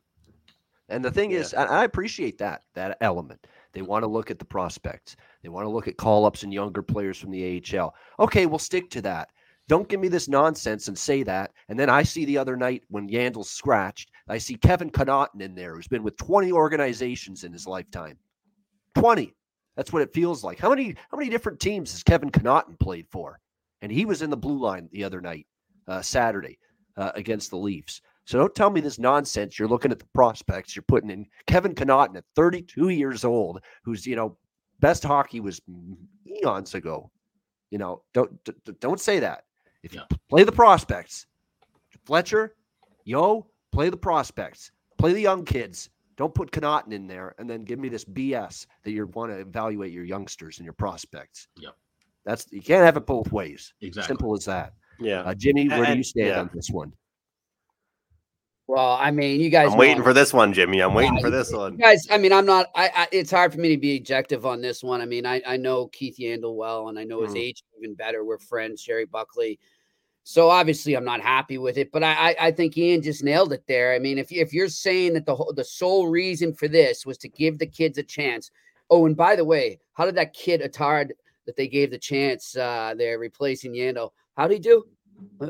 And 0.89 1.05
the 1.05 1.11
thing 1.11 1.33
yeah. 1.33 1.41
is, 1.41 1.55
I 1.55 1.85
appreciate 1.85 2.39
that 2.39 2.63
that 2.75 2.97
element. 3.01 3.47
They 3.73 3.83
want 3.83 4.05
to 4.05 4.09
look 4.09 4.31
at 4.31 4.39
the 4.39 4.45
prospects. 4.45 5.17
They 5.43 5.49
want 5.49 5.67
to 5.67 5.71
look 5.71 5.87
at 5.87 5.97
call 5.99 6.25
ups 6.25 6.43
and 6.43 6.53
younger 6.53 6.83
players 6.83 7.19
from 7.19 7.31
the 7.31 7.63
AHL. 7.75 7.95
Okay, 8.19 8.47
we'll 8.47 8.59
stick 8.59 8.89
to 8.91 9.03
that. 9.03 9.29
Don't 9.69 9.89
give 9.89 10.01
me 10.01 10.09
this 10.09 10.29
nonsense 10.29 10.89
and 10.89 10.97
say 10.97 11.23
that. 11.25 11.51
And 11.69 11.79
then 11.79 11.91
I 11.91 12.03
see 12.03 12.25
the 12.25 12.39
other 12.39 12.57
night 12.57 12.85
when 12.89 13.09
Yandle's 13.09 13.51
scratched, 13.51 14.11
I 14.29 14.39
see 14.39 14.57
Kevin 14.57 14.91
Connauton 14.91 15.41
in 15.41 15.55
there, 15.55 15.75
who's 15.75 15.89
been 15.89 16.03
with 16.03 16.17
20 16.17 16.53
organizations 16.53 17.45
in 17.45 17.53
his 17.53 17.67
lifetime. 17.67 18.19
20. 18.95 19.35
That's 19.77 19.93
what 19.93 20.03
it 20.03 20.15
feels 20.15 20.43
like. 20.43 20.59
How 20.59 20.71
many 20.71 20.97
how 21.11 21.19
many 21.19 21.29
different 21.29 21.61
teams 21.61 21.93
has 21.93 22.03
Kevin 22.03 22.31
Connauton 22.31 22.79
played 22.79 23.07
for? 23.11 23.39
And 23.83 23.93
he 23.93 24.05
was 24.07 24.23
in 24.23 24.31
the 24.31 24.37
blue 24.37 24.59
line 24.59 24.89
the 24.91 25.05
other 25.05 25.21
night, 25.21 25.47
uh, 25.87 26.01
Saturday, 26.01 26.59
uh, 26.97 27.13
against 27.15 27.51
the 27.51 27.59
Leafs. 27.59 28.01
So 28.25 28.39
don't 28.39 28.55
tell 28.55 28.71
me 28.71 28.81
this 28.81 28.99
nonsense. 28.99 29.59
You're 29.59 29.69
looking 29.69 29.93
at 29.93 29.99
the 29.99 30.09
prospects. 30.15 30.75
You're 30.75 30.83
putting 30.89 31.11
in 31.11 31.27
Kevin 31.47 31.75
Connauton 31.75 32.17
at 32.17 32.25
32 32.35 32.89
years 32.89 33.25
old, 33.25 33.61
who's 33.85 34.07
you 34.07 34.17
know 34.17 34.39
best 34.81 35.03
hockey 35.03 35.41
was 35.41 35.61
eons 36.27 36.75
ago. 36.75 37.11
You 37.71 37.79
know, 37.79 38.03
don't 38.15 38.33
don't 38.81 39.01
say 39.01 39.21
that. 39.21 39.45
If 39.87 39.95
you 39.95 40.03
play 40.29 40.43
the 40.43 40.51
prospects, 40.51 41.27
Fletcher, 42.05 42.57
yo, 43.05 43.47
play 43.71 43.89
the 43.89 43.97
prospects, 43.97 44.73
play 44.99 45.13
the 45.13 45.21
young 45.21 45.45
kids. 45.45 45.91
Don't 46.17 46.35
put 46.35 46.51
Connauton 46.51 46.93
in 46.93 47.07
there 47.07 47.37
and 47.39 47.49
then 47.49 47.63
give 47.63 47.79
me 47.79 47.89
this 47.89 48.05
BS 48.05 48.67
that 48.83 48.91
you 48.91 49.07
want 49.15 49.31
to 49.31 49.39
evaluate 49.39 49.93
your 49.93 50.03
youngsters 50.03 50.59
and 50.59 50.65
your 50.65 50.73
prospects. 50.73 51.47
Yep. 51.59 51.75
That's 52.25 52.51
you 52.51 52.63
can't 52.63 52.85
have 52.85 52.97
it 52.97 53.07
both 53.07 53.31
ways. 53.31 53.73
Exactly. 53.81 54.09
Simple 54.09 54.35
as 54.35 54.45
that. 54.47 54.73
Yeah. 54.99 55.21
Uh, 55.21 55.35
Jimmy, 55.35 55.69
where 55.69 55.87
do 55.87 55.99
you 55.99 56.03
stand 56.03 56.29
yeah. 56.29 56.41
on 56.41 56.51
this 56.53 56.69
one? 56.71 56.93
Well, 58.69 58.99
I 59.01 59.13
mean, 59.13 59.41
you 59.41 59.49
guys. 59.49 59.71
I'm 59.71 59.79
waiting 59.79 59.97
I'm- 59.99 60.05
for 60.05 60.13
this 60.13 60.33
one, 60.33 60.53
Jimmy. 60.53 60.81
I'm 60.81 60.95
waiting 60.95 61.15
Yeah, 61.15 61.21
for 61.21 61.31
this 61.31 61.53
one. 61.53 61.77
guys, 61.77 62.05
I 62.11 62.19
mean, 62.19 62.33
I'm 62.33 62.47
not. 62.47 62.67
I, 62.75 62.91
I 62.97 63.09
it's 63.13 63.31
hard 63.31 63.53
for 63.53 63.61
me 63.61 63.69
to 63.69 63.77
be 63.77 63.97
objective 63.97 64.45
on 64.45 64.61
this 64.61 64.83
one. 64.83 65.01
I 65.01 65.07
mean, 65.07 65.25
I 65.25 65.41
I 65.47 65.57
know 65.57 65.87
Keith 65.89 66.17
Yandle 66.19 66.57
well, 66.57 66.89
and 66.89 66.99
I 66.99 67.05
know 67.05 67.23
his 67.23 67.35
Mhm. 67.35 67.41
age 67.41 67.63
even 67.79 67.95
better. 67.95 68.25
We're 68.25 68.39
friends, 68.39 68.83
Sherry 68.83 69.05
Buckley. 69.05 69.61
So 70.29 70.51
obviously, 70.51 70.97
I'm 70.97 71.05
not 71.05 71.21
happy 71.21 71.57
with 71.57 71.79
it, 71.79 71.93
but 71.93 72.03
I 72.03 72.31
I, 72.31 72.37
I 72.49 72.51
think 72.51 72.77
Ian 72.77 73.01
just 73.01 73.23
nailed 73.23 73.53
it 73.53 73.63
there. 73.69 73.95
I 73.95 74.01
mean, 74.01 74.19
if 74.19 74.33
you- 74.33 74.43
if 74.43 74.53
you're 74.53 74.69
saying 74.69 75.13
that 75.15 75.25
the 75.25 75.37
the 75.55 75.65
sole 75.65 76.09
reason 76.09 76.53
for 76.53 76.67
this 76.67 77.07
was 77.07 77.17
to 77.19 77.29
give 77.29 77.61
the 77.61 77.67
kids 77.67 77.97
a 77.97 78.03
chance. 78.03 78.51
Oh, 78.91 79.07
and 79.07 79.17
by 79.17 79.37
the 79.37 79.45
way, 79.45 79.79
how 79.93 80.05
did 80.05 80.17
that 80.17 80.33
kid 80.33 80.63
Attard 80.63 81.13
that 81.47 81.55
they 81.55 81.69
gave 81.69 81.93
the 81.93 81.99
chance? 81.99 82.57
Uh, 82.57 82.93
they're 82.99 83.21
replacing 83.21 83.73
Yandle. 83.73 84.11
How 84.37 84.49
did 84.49 84.55
he 84.55 84.61
do? 84.61 84.85
I 85.41 85.47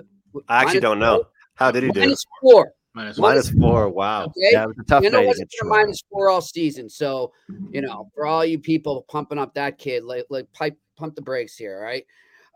actually 0.60 0.66
minus 0.66 0.82
don't 0.82 0.98
know. 0.98 1.16
four? 1.16 1.28
How 1.54 1.70
did 1.70 1.82
he 1.84 1.90
do? 1.90 2.00
Minus 2.00 2.26
four. 2.42 2.72
Minus 2.92 3.18
Minus 3.18 3.50
four. 3.50 3.88
Wow. 3.88 4.24
Okay. 4.24 4.32
Yeah, 4.52 4.64
it 4.64 4.68
was 4.68 4.76
a 4.78 4.84
tough 4.84 5.02
You 5.04 5.08
know, 5.08 5.18
night 5.20 5.26
wasn't 5.26 5.48
against 5.48 5.62
a 5.62 5.64
minus 5.64 6.02
four 6.10 6.28
all 6.28 6.42
season. 6.42 6.90
So, 6.90 7.32
you 7.72 7.80
know, 7.80 8.10
for 8.14 8.26
all 8.26 8.44
you 8.44 8.58
people 8.58 9.06
pumping 9.08 9.38
up 9.38 9.54
that 9.54 9.78
kid, 9.78 10.04
like, 10.04 10.26
like 10.28 10.52
pipe, 10.52 10.76
pump 10.98 11.14
the 11.14 11.22
brakes 11.22 11.56
here, 11.56 11.76
all 11.78 11.82
right? 11.82 12.04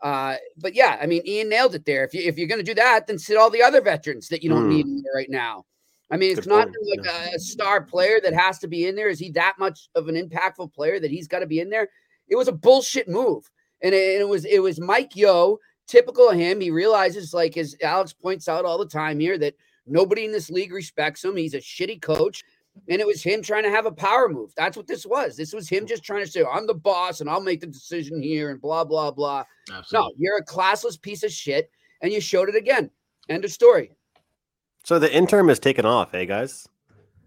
Uh, 0.01 0.35
but 0.57 0.73
yeah, 0.73 0.97
I 1.01 1.05
mean, 1.05 1.21
Ian 1.25 1.49
nailed 1.49 1.75
it 1.75 1.85
there. 1.85 2.03
If 2.03 2.13
you 2.13 2.21
if 2.21 2.37
you're 2.37 2.47
gonna 2.47 2.63
do 2.63 2.73
that, 2.73 3.07
then 3.07 3.19
sit 3.19 3.37
all 3.37 3.49
the 3.49 3.61
other 3.61 3.81
veterans 3.81 4.27
that 4.29 4.41
you 4.43 4.49
don't 4.49 4.63
Hmm. 4.63 4.69
need 4.69 4.85
in 4.87 5.01
there 5.03 5.13
right 5.15 5.29
now. 5.29 5.65
I 6.09 6.17
mean, 6.17 6.31
it's 6.31 6.41
Good 6.41 6.49
not 6.49 6.67
point, 6.67 7.05
like 7.05 7.05
a, 7.31 7.35
a 7.35 7.39
star 7.39 7.81
player 7.81 8.19
that 8.21 8.33
has 8.33 8.59
to 8.59 8.67
be 8.67 8.85
in 8.87 8.95
there. 8.95 9.07
Is 9.09 9.19
he 9.19 9.31
that 9.31 9.55
much 9.59 9.89
of 9.95 10.09
an 10.09 10.15
impactful 10.15 10.73
player 10.73 10.99
that 10.99 11.11
he's 11.11 11.27
got 11.27 11.39
to 11.39 11.45
be 11.45 11.59
in 11.59 11.69
there? 11.69 11.87
It 12.27 12.35
was 12.35 12.47
a 12.49 12.53
bullshit 12.53 13.07
move, 13.07 13.49
and 13.81 13.93
it, 13.93 14.13
and 14.13 14.21
it 14.21 14.27
was 14.27 14.43
it 14.45 14.59
was 14.59 14.79
Mike 14.79 15.15
Yeo, 15.15 15.57
typical 15.87 16.29
of 16.29 16.37
him. 16.37 16.59
He 16.59 16.71
realizes, 16.71 17.33
like 17.33 17.55
as 17.57 17.75
Alex 17.81 18.11
points 18.11 18.47
out 18.49 18.65
all 18.65 18.77
the 18.77 18.85
time 18.87 19.19
here, 19.19 19.37
that 19.37 19.53
nobody 19.85 20.25
in 20.25 20.31
this 20.31 20.49
league 20.49 20.73
respects 20.73 21.23
him. 21.23 21.37
He's 21.37 21.53
a 21.53 21.59
shitty 21.59 22.01
coach. 22.01 22.43
And 22.89 22.99
it 22.99 23.05
was 23.07 23.21
him 23.23 23.41
trying 23.41 23.63
to 23.63 23.69
have 23.69 23.85
a 23.85 23.91
power 23.91 24.27
move. 24.27 24.51
That's 24.57 24.75
what 24.75 24.87
this 24.87 25.05
was. 25.05 25.37
This 25.37 25.53
was 25.53 25.69
him 25.69 25.85
just 25.85 26.03
trying 26.03 26.25
to 26.25 26.29
say, 26.31 26.43
I'm 26.43 26.65
the 26.67 26.73
boss 26.73 27.21
and 27.21 27.29
I'll 27.29 27.39
make 27.41 27.61
the 27.61 27.67
decision 27.67 28.21
here 28.21 28.49
and 28.49 28.59
blah, 28.59 28.83
blah, 28.83 29.11
blah. 29.11 29.43
Absolutely. 29.71 30.09
No, 30.09 30.11
you're 30.17 30.37
a 30.37 30.43
classless 30.45 30.99
piece 31.01 31.23
of 31.23 31.31
shit. 31.31 31.69
And 32.01 32.11
you 32.11 32.19
showed 32.19 32.49
it 32.49 32.55
again. 32.55 32.89
End 33.29 33.45
of 33.45 33.51
story. 33.51 33.91
So 34.83 34.97
the 34.97 35.13
interim 35.15 35.49
is 35.51 35.59
taken 35.59 35.85
off, 35.85 36.11
hey 36.11 36.25
guys. 36.25 36.67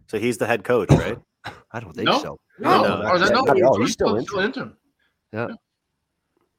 So 0.08 0.18
he's 0.18 0.38
the 0.38 0.46
head 0.46 0.64
coach, 0.64 0.90
right? 0.90 1.18
I 1.70 1.78
don't 1.80 1.94
think 1.94 2.08
No. 2.08 2.18
so. 2.18 2.40
No, 2.58 2.82
No, 2.82 3.08
or 3.11 3.18
that- 3.20 3.32
no, 3.32 3.42
no, 3.42 3.54
he's 3.75 3.87
he's 3.87 3.92
still 3.92 4.20
still 4.23 4.40
interim. 4.40 4.76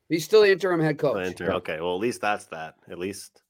He's 0.08 0.24
still 0.24 0.42
the 0.44 0.52
interim 0.52 0.80
head 0.80 0.98
coach. 0.98 1.16
The 1.16 1.26
interim. 1.26 1.56
Okay. 1.58 1.80
Well, 1.82 1.96
at 1.96 2.02
least 2.02 2.22
that's 2.22 2.46
that. 2.46 2.76
At 2.90 3.00
least, 3.00 3.42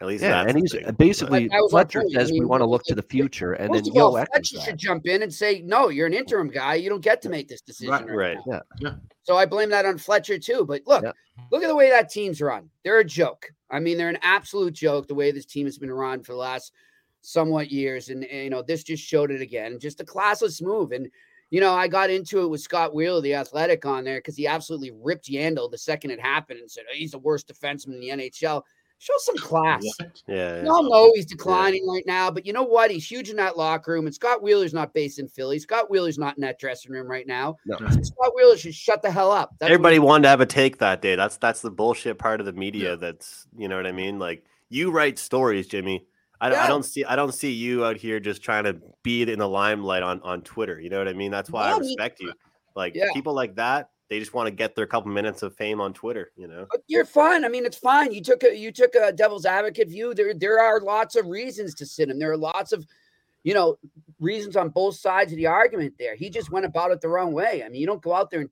at 0.00 0.06
least 0.08 0.22
Yeah, 0.22 0.42
that's 0.44 0.52
and 0.52 0.58
he's 0.60 0.72
thing. 0.72 0.84
uh, 0.86 0.92
basically 0.92 1.48
That 1.48 1.66
Fletcher 1.70 2.00
point. 2.02 2.12
says 2.12 2.30
we 2.32 2.44
want 2.44 2.60
to 2.60 2.66
look 2.66 2.82
to 2.84 2.94
the 2.94 3.02
future, 3.02 3.54
and 3.54 3.72
then 3.72 3.80
First 3.80 3.90
of 3.90 3.94
Yeo 3.94 4.04
all, 4.04 4.16
echoes 4.18 4.30
Fletcher 4.50 4.56
that. 4.56 4.64
should 4.64 4.78
jump 4.78 5.06
in 5.06 5.22
and 5.22 5.32
say, 5.32 5.62
No, 5.64 5.88
you're 5.88 6.06
an 6.06 6.14
interim 6.14 6.48
guy. 6.48 6.74
You 6.74 6.88
don't 6.90 7.00
get 7.00 7.22
to 7.22 7.28
make 7.28 7.48
this 7.48 7.60
decision. 7.62 7.92
Right, 7.92 8.06
Right. 8.08 8.38
right. 8.46 8.62
now." 8.80 8.98
So 9.22 9.36
I 9.36 9.46
blame 9.46 9.70
that 9.70 9.86
on 9.86 9.98
Fletcher 9.98 10.38
too. 10.38 10.64
But 10.66 10.82
look, 10.86 11.02
Yeah. 11.02 11.12
look 11.50 11.62
at 11.62 11.68
the 11.68 11.74
way 11.76 11.88
that 11.90 12.10
team's 12.10 12.40
run. 12.42 12.70
They're 12.84 12.98
a 12.98 13.04
joke. 13.04 13.50
I 13.70 13.80
mean, 13.80 13.96
they're 13.98 14.08
an 14.08 14.18
absolute 14.22 14.74
joke 14.74 15.08
the 15.08 15.14
way 15.14 15.30
this 15.32 15.46
team 15.46 15.66
has 15.66 15.78
been 15.78 15.90
run 15.92 16.22
for 16.22 16.32
the 16.32 16.38
last 16.38 16.72
somewhat 17.22 17.70
years. 17.70 18.08
And, 18.10 18.24
and, 18.24 18.44
you 18.44 18.50
know, 18.50 18.62
this 18.62 18.84
just 18.84 19.02
showed 19.02 19.30
it 19.32 19.40
again. 19.40 19.78
Just 19.80 20.00
a 20.00 20.04
classless 20.04 20.62
move. 20.62 20.92
And, 20.92 21.08
you 21.50 21.60
know, 21.60 21.72
I 21.72 21.88
got 21.88 22.10
into 22.10 22.40
it 22.42 22.48
with 22.48 22.60
Scott 22.60 22.94
Wheeler, 22.94 23.20
the 23.20 23.34
athletic, 23.34 23.84
on 23.84 24.04
there 24.04 24.18
because 24.18 24.36
he 24.36 24.46
absolutely 24.46 24.92
ripped 24.92 25.26
Yandle 25.28 25.68
the 25.70 25.78
second 25.78 26.12
it 26.12 26.20
happened 26.20 26.60
and 26.60 26.70
said, 26.70 26.84
oh, 26.88 26.94
he's 26.94 27.10
the 27.12 27.18
worst 27.18 27.48
defenseman 27.48 27.94
in 27.94 28.00
the 28.00 28.08
NHL. 28.10 28.62
Show 28.98 29.12
some 29.18 29.36
class. 29.36 29.84
Yeah. 30.26 30.62
We 30.62 30.68
all 30.68 30.82
know 30.82 31.12
he's 31.14 31.26
declining 31.26 31.86
right 31.86 32.04
now, 32.06 32.30
but 32.30 32.46
you 32.46 32.52
know 32.54 32.62
what? 32.62 32.90
He's 32.90 33.08
huge 33.08 33.28
in 33.28 33.36
that 33.36 33.56
locker 33.58 33.92
room. 33.92 34.06
And 34.06 34.14
Scott 34.14 34.42
Wheeler's 34.42 34.72
not 34.72 34.94
based 34.94 35.18
in 35.18 35.28
Philly. 35.28 35.58
Scott 35.58 35.90
Wheeler's 35.90 36.16
not 36.18 36.36
in 36.38 36.40
that 36.42 36.58
dressing 36.58 36.92
room 36.92 37.06
right 37.06 37.26
now. 37.26 37.56
No. 37.66 37.76
Scott 37.76 38.32
Wheeler 38.34 38.56
should 38.56 38.74
shut 38.74 39.02
the 39.02 39.10
hell 39.10 39.30
up. 39.30 39.54
That's 39.60 39.70
Everybody 39.70 39.98
wanted 39.98 40.22
to 40.22 40.28
have 40.30 40.40
a 40.40 40.46
take 40.46 40.78
that 40.78 41.02
day. 41.02 41.14
That's 41.14 41.36
that's 41.36 41.60
the 41.60 41.70
bullshit 41.70 42.18
part 42.18 42.40
of 42.40 42.46
the 42.46 42.54
media. 42.54 42.96
That's 42.96 43.46
you 43.56 43.68
know 43.68 43.76
what 43.76 43.86
I 43.86 43.92
mean. 43.92 44.18
Like 44.18 44.44
you 44.70 44.90
write 44.90 45.18
stories, 45.18 45.66
Jimmy. 45.66 46.06
I, 46.40 46.48
don't- 46.48 46.58
I 46.58 46.66
don't 46.66 46.82
see 46.84 47.04
I 47.04 47.16
don't 47.16 47.32
see 47.32 47.52
you 47.52 47.84
out 47.84 47.96
here 47.96 48.18
just 48.18 48.42
trying 48.42 48.64
to 48.64 48.78
be 49.02 49.22
in 49.22 49.38
the 49.38 49.48
limelight 49.48 50.02
on 50.02 50.20
on 50.22 50.40
Twitter. 50.40 50.80
You 50.80 50.88
know 50.90 50.98
what 50.98 51.08
I 51.08 51.12
mean? 51.12 51.30
That's 51.30 51.50
why 51.50 51.68
No, 51.70 51.76
I 51.76 51.78
respect 51.80 52.20
you. 52.20 52.32
Like 52.74 52.94
Yeah. 52.94 53.08
people 53.14 53.34
like 53.34 53.56
that, 53.56 53.90
they 54.08 54.18
just 54.18 54.34
want 54.34 54.46
to 54.46 54.50
get 54.52 54.74
their 54.76 54.86
couple 54.86 55.10
minutes 55.10 55.42
of 55.42 55.54
fame 55.54 55.80
on 55.80 55.92
Twitter. 55.92 56.30
You 56.36 56.48
know. 56.48 56.66
But 56.70 56.82
you're 56.86 57.04
fine. 57.04 57.44
I 57.44 57.48
mean, 57.48 57.64
it's 57.66 57.78
fine. 57.78 58.12
You 58.12 58.20
took 58.22 58.44
a 58.44 58.56
you 58.56 58.72
took 58.72 58.94
a 58.94 59.12
devil's 59.12 59.46
advocate 59.46 59.88
view. 59.88 60.14
There 60.14 60.34
there 60.34 60.60
are 60.60 60.80
lots 60.80 61.16
of 61.16 61.26
reasons 61.26 61.74
to 61.76 61.86
sit 61.86 62.08
him. 62.10 62.18
There 62.18 62.30
are 62.30 62.36
lots 62.36 62.72
of, 62.72 62.86
you 63.44 63.54
know, 63.54 63.78
reasons 64.20 64.56
on 64.56 64.68
both 64.68 64.96
sides 64.96 65.32
of 65.32 65.36
the 65.36 65.46
argument. 65.46 65.94
There, 65.98 66.14
he 66.14 66.30
just 66.30 66.50
went 66.50 66.66
about 66.66 66.90
it 66.90 67.00
the 67.00 67.08
wrong 67.08 67.32
way. 67.32 67.62
I 67.64 67.68
mean, 67.68 67.80
you 67.80 67.86
don't 67.86 68.02
go 68.02 68.14
out 68.14 68.30
there 68.30 68.40
and 68.40 68.50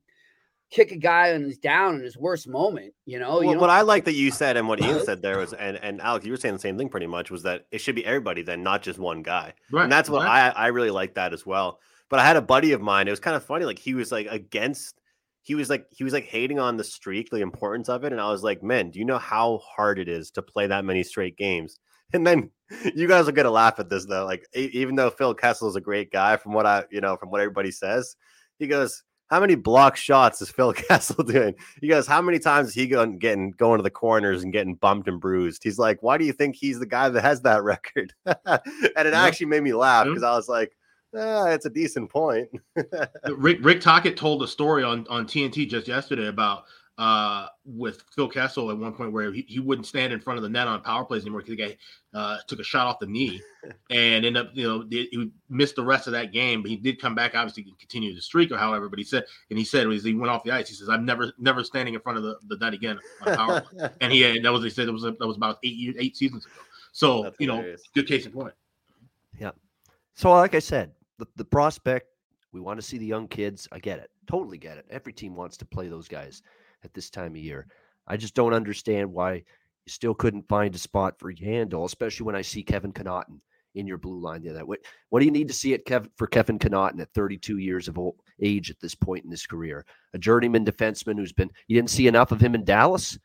kick 0.71 0.91
a 0.91 0.97
guy 0.97 1.29
and 1.29 1.47
he's 1.47 1.59
down 1.59 1.95
in 1.95 2.03
his 2.03 2.17
worst 2.17 2.49
moment. 2.49 2.93
You 3.07 3.21
know, 3.21 3.41
you 3.41 3.47
well, 3.47 3.55
don't- 3.55 3.61
what 3.61 3.71
I 3.71 3.83
like 3.83 4.05
that 4.07 4.15
you 4.15 4.33
said 4.33 4.57
and 4.57 4.67
what 4.67 4.83
Ian 4.83 5.05
said 5.05 5.23
there 5.23 5.39
was, 5.39 5.53
and 5.53 5.77
and 5.77 6.01
Alex, 6.01 6.27
you 6.27 6.33
were 6.33 6.37
saying 6.37 6.55
the 6.55 6.61
same 6.61 6.77
thing 6.77 6.89
pretty 6.89 7.07
much, 7.07 7.31
was 7.31 7.45
that 7.45 7.67
it 7.71 7.79
should 7.79 7.95
be 7.95 8.05
everybody 8.05 8.43
then, 8.43 8.63
not 8.65 8.83
just 8.83 8.99
one 8.99 9.23
guy. 9.23 9.55
Right. 9.71 9.85
and 9.85 9.93
that's 9.93 10.11
what 10.11 10.25
right. 10.25 10.53
I 10.57 10.65
I 10.65 10.67
really 10.69 10.91
like 10.91 11.15
that 11.15 11.33
as 11.33 11.47
well. 11.47 11.79
But 12.09 12.19
I 12.19 12.25
had 12.25 12.37
a 12.37 12.43
buddy 12.43 12.73
of 12.73 12.81
mine. 12.81 13.07
It 13.09 13.13
was 13.13 13.21
kind 13.21 13.37
of 13.37 13.45
funny. 13.45 13.65
Like 13.65 13.79
he 13.79 13.95
was 13.95 14.11
like 14.11 14.27
against. 14.29 15.01
He 15.45 15.55
was 15.55 15.71
like 15.71 15.87
he 15.91 16.03
was 16.05 16.13
like 16.13 16.25
hating 16.25 16.59
on 16.59 16.77
the 16.77 16.83
streak, 16.85 17.31
the 17.31 17.37
importance 17.43 17.89
of 17.89 18.03
it, 18.03 18.11
and 18.13 18.21
I 18.21 18.31
was 18.33 18.43
like, 18.43 18.63
"Man, 18.63 18.91
do 18.91 18.99
you 18.99 19.05
know 19.05 19.19
how 19.19 19.59
hard 19.59 19.99
it 20.01 20.09
is 20.09 20.31
to 20.33 20.43
play 20.43 20.67
that 20.67 20.85
many 20.85 21.05
straight 21.05 21.37
games?" 21.37 21.79
And 22.13 22.27
then 22.27 22.51
you 22.95 23.09
guys 23.09 23.29
are 23.29 23.33
gonna 23.33 23.51
laugh 23.51 23.79
at 23.79 23.89
this 23.91 24.05
though. 24.07 24.25
Like 24.25 24.47
even 24.55 24.95
though 24.97 25.11
Phil 25.11 25.35
Kessel 25.35 25.69
is 25.69 25.77
a 25.77 25.81
great 25.81 26.11
guy, 26.13 26.37
from 26.37 26.53
what 26.53 26.67
I 26.67 26.85
you 26.91 27.01
know 27.01 27.17
from 27.17 27.31
what 27.31 27.41
everybody 27.41 27.71
says, 27.71 28.17
he 28.59 28.67
goes, 28.67 29.03
"How 29.29 29.41
many 29.41 29.55
block 29.57 29.97
shots 29.97 30.41
is 30.41 30.49
Phil 30.51 30.73
Kessel 30.89 31.25
doing?" 31.25 31.55
He 31.81 31.89
goes, 31.89 32.07
"How 32.07 32.23
many 32.23 32.39
times 32.39 32.69
is 32.69 32.75
he 32.75 32.87
going 32.87 33.19
getting 33.19 33.51
going 33.53 33.79
to 33.79 33.83
the 33.83 33.91
corners 33.91 34.43
and 34.45 34.53
getting 34.53 34.77
bumped 34.77 35.09
and 35.09 35.21
bruised?" 35.21 35.63
He's 35.65 35.79
like, 35.79 36.03
"Why 36.03 36.17
do 36.17 36.25
you 36.25 36.33
think 36.33 36.55
he's 36.57 36.79
the 36.79 36.87
guy 36.87 37.09
that 37.09 37.23
has 37.23 37.41
that 37.43 37.63
record?" 37.75 38.13
and 38.25 38.37
it 38.65 39.13
Yeah. 39.13 39.23
actually 39.25 39.47
made 39.47 39.63
me 39.63 39.73
laugh 39.75 40.07
Yeah. 40.07 40.11
because 40.13 40.23
I 40.23 40.37
was 40.37 40.49
like, 40.49 40.73
ah, 41.17 41.47
"It's 41.49 41.67
a 41.67 41.71
decent 41.71 42.11
point." 42.11 42.49
Rick 43.37 43.59
Rick 43.61 43.81
Tocchet 43.81 44.17
told 44.17 44.43
a 44.43 44.49
story 44.49 44.83
on 44.83 45.07
on 45.09 45.27
TNT 45.27 45.69
just 45.69 45.89
yesterday 45.89 46.29
about 46.29 46.65
uh 46.97 47.49
with 47.65 48.05
Phil 48.15 48.29
Kessel 48.29 48.71
at 48.71 48.79
one 48.79 48.93
point 48.93 49.13
where 49.13 49.33
he, 49.33 49.45
he 49.49 49.59
wouldn't 49.59 49.85
stand 49.85 50.13
in 50.13 50.21
front 50.21 50.37
of 50.37 50.45
the 50.45 50.49
net 50.49 50.69
on 50.69 50.81
power 50.81 51.05
plays 51.05 51.23
anymore 51.23 51.41
because 51.41 51.57
the 51.57 51.63
guy 51.65 51.77
uh, 52.15 52.39
took 52.47 52.61
a 52.61 52.63
shot 52.63 52.87
off 52.87 53.01
the 53.01 53.07
knee 53.07 53.43
and 53.91 54.25
ended 54.25 54.37
up 54.37 54.51
you 54.55 54.63
know 54.63 54.85
he 54.89 55.09
he 55.11 55.29
missed 55.49 55.75
the 55.75 55.83
rest 55.83 56.07
of 56.07 56.13
that 56.13 56.33
game 56.33 56.63
but 56.63 56.71
he 56.71 56.77
did 56.77 57.01
come 57.01 57.13
back 57.13 57.35
obviously 57.35 57.65
to 57.65 57.73
continue 57.81 58.15
the 58.15 58.21
streak 58.21 58.53
or 58.53 58.57
however 58.57 58.89
but 58.89 58.97
he 58.97 59.05
said 59.05 59.25
and 59.51 59.59
he 59.59 59.65
said 59.65 59.89
as 59.89 60.05
he 60.05 60.15
went 60.15 60.31
off 60.31 60.45
the 60.45 60.53
ice 60.53 60.69
he 60.69 60.75
says 60.77 60.89
I'm 60.89 61.05
never 61.05 61.33
never 61.37 61.65
standing 61.65 61.95
in 61.95 62.01
front 62.01 62.19
of 62.19 62.23
the, 62.23 62.39
the 62.47 62.57
net 62.59 62.75
again 62.75 63.01
on 63.27 63.37
power 63.37 63.61
play 63.63 63.89
and 64.01 64.13
he 64.13 64.21
had, 64.21 64.41
that 64.45 64.53
was 64.53 64.63
he 64.63 64.71
said 64.71 64.87
it 64.87 64.93
was 64.93 65.03
that 65.03 65.19
was 65.19 65.37
about 65.37 65.59
eight 65.65 65.75
years 65.75 65.97
eight 65.99 66.17
seasons 66.17 66.47
ago 66.47 66.55
so 66.93 67.25
That's 67.25 67.37
you 67.41 67.49
know 67.49 67.75
good 67.97 68.07
case 68.07 68.25
in 68.25 68.31
point 68.31 68.55
Yeah. 69.41 69.51
So, 70.15 70.31
like 70.31 70.55
I 70.55 70.61
said, 70.61 70.93
the, 71.19 71.27
the 71.37 71.45
prospect, 71.45 72.09
we 72.53 72.61
want 72.61 72.79
to 72.79 72.87
see 72.87 72.99
the 72.99 73.07
young 73.07 73.29
kids. 73.29 73.69
I 73.73 73.79
get 73.79 73.99
it. 73.99 74.11
Totally 74.27 74.59
get 74.59 74.79
it. 74.79 74.87
Every 74.91 75.13
team 75.13 75.35
wants 75.35 75.57
to 75.59 75.65
play 75.65 75.89
those 75.89 76.09
guys 76.09 76.43
at 76.85 76.95
this 76.95 77.11
time 77.11 77.33
of 77.33 77.39
year. 77.39 77.67
I 78.07 78.17
just 78.17 78.35
don't 78.35 78.55
understand 78.55 79.13
why 79.13 79.35
you 79.35 79.43
still 79.89 80.15
couldn't 80.15 80.49
find 80.49 80.75
a 80.75 80.79
spot 80.79 81.19
for 81.19 81.33
Yandle, 81.33 81.85
especially 81.85 82.27
when 82.27 82.37
I 82.37 82.43
see 82.43 82.63
Kevin 82.63 82.93
Connauton 82.93 83.41
in 83.75 83.87
your 83.87 83.99
blue 83.99 84.21
line 84.21 84.43
there. 84.43 84.53
That 84.53 84.69
what, 84.69 84.81
what 85.11 85.21
do 85.21 85.27
you 85.27 85.33
need 85.33 85.49
to 85.49 85.55
see 85.55 85.75
at 85.75 85.85
Kev, 85.85 86.09
for 86.17 86.27
Kevin 86.27 86.59
Connauton 86.59 87.01
at 87.01 87.13
32 87.13 87.59
years 87.59 87.89
of 87.89 87.99
old, 87.99 88.17
age 88.41 88.71
at 88.71 88.81
this 88.81 88.95
point 88.95 89.25
in 89.25 89.31
his 89.31 89.47
career? 89.47 89.85
A 90.13 90.19
journeyman 90.19 90.65
defenseman 90.65 91.17
who's 91.17 91.33
been 91.33 91.51
you 91.67 91.77
didn't 91.77 91.91
see 91.91 92.07
enough 92.07 92.33
of 92.33 92.41
him 92.41 92.55
in 92.55 92.65
Dallas, 92.65 93.19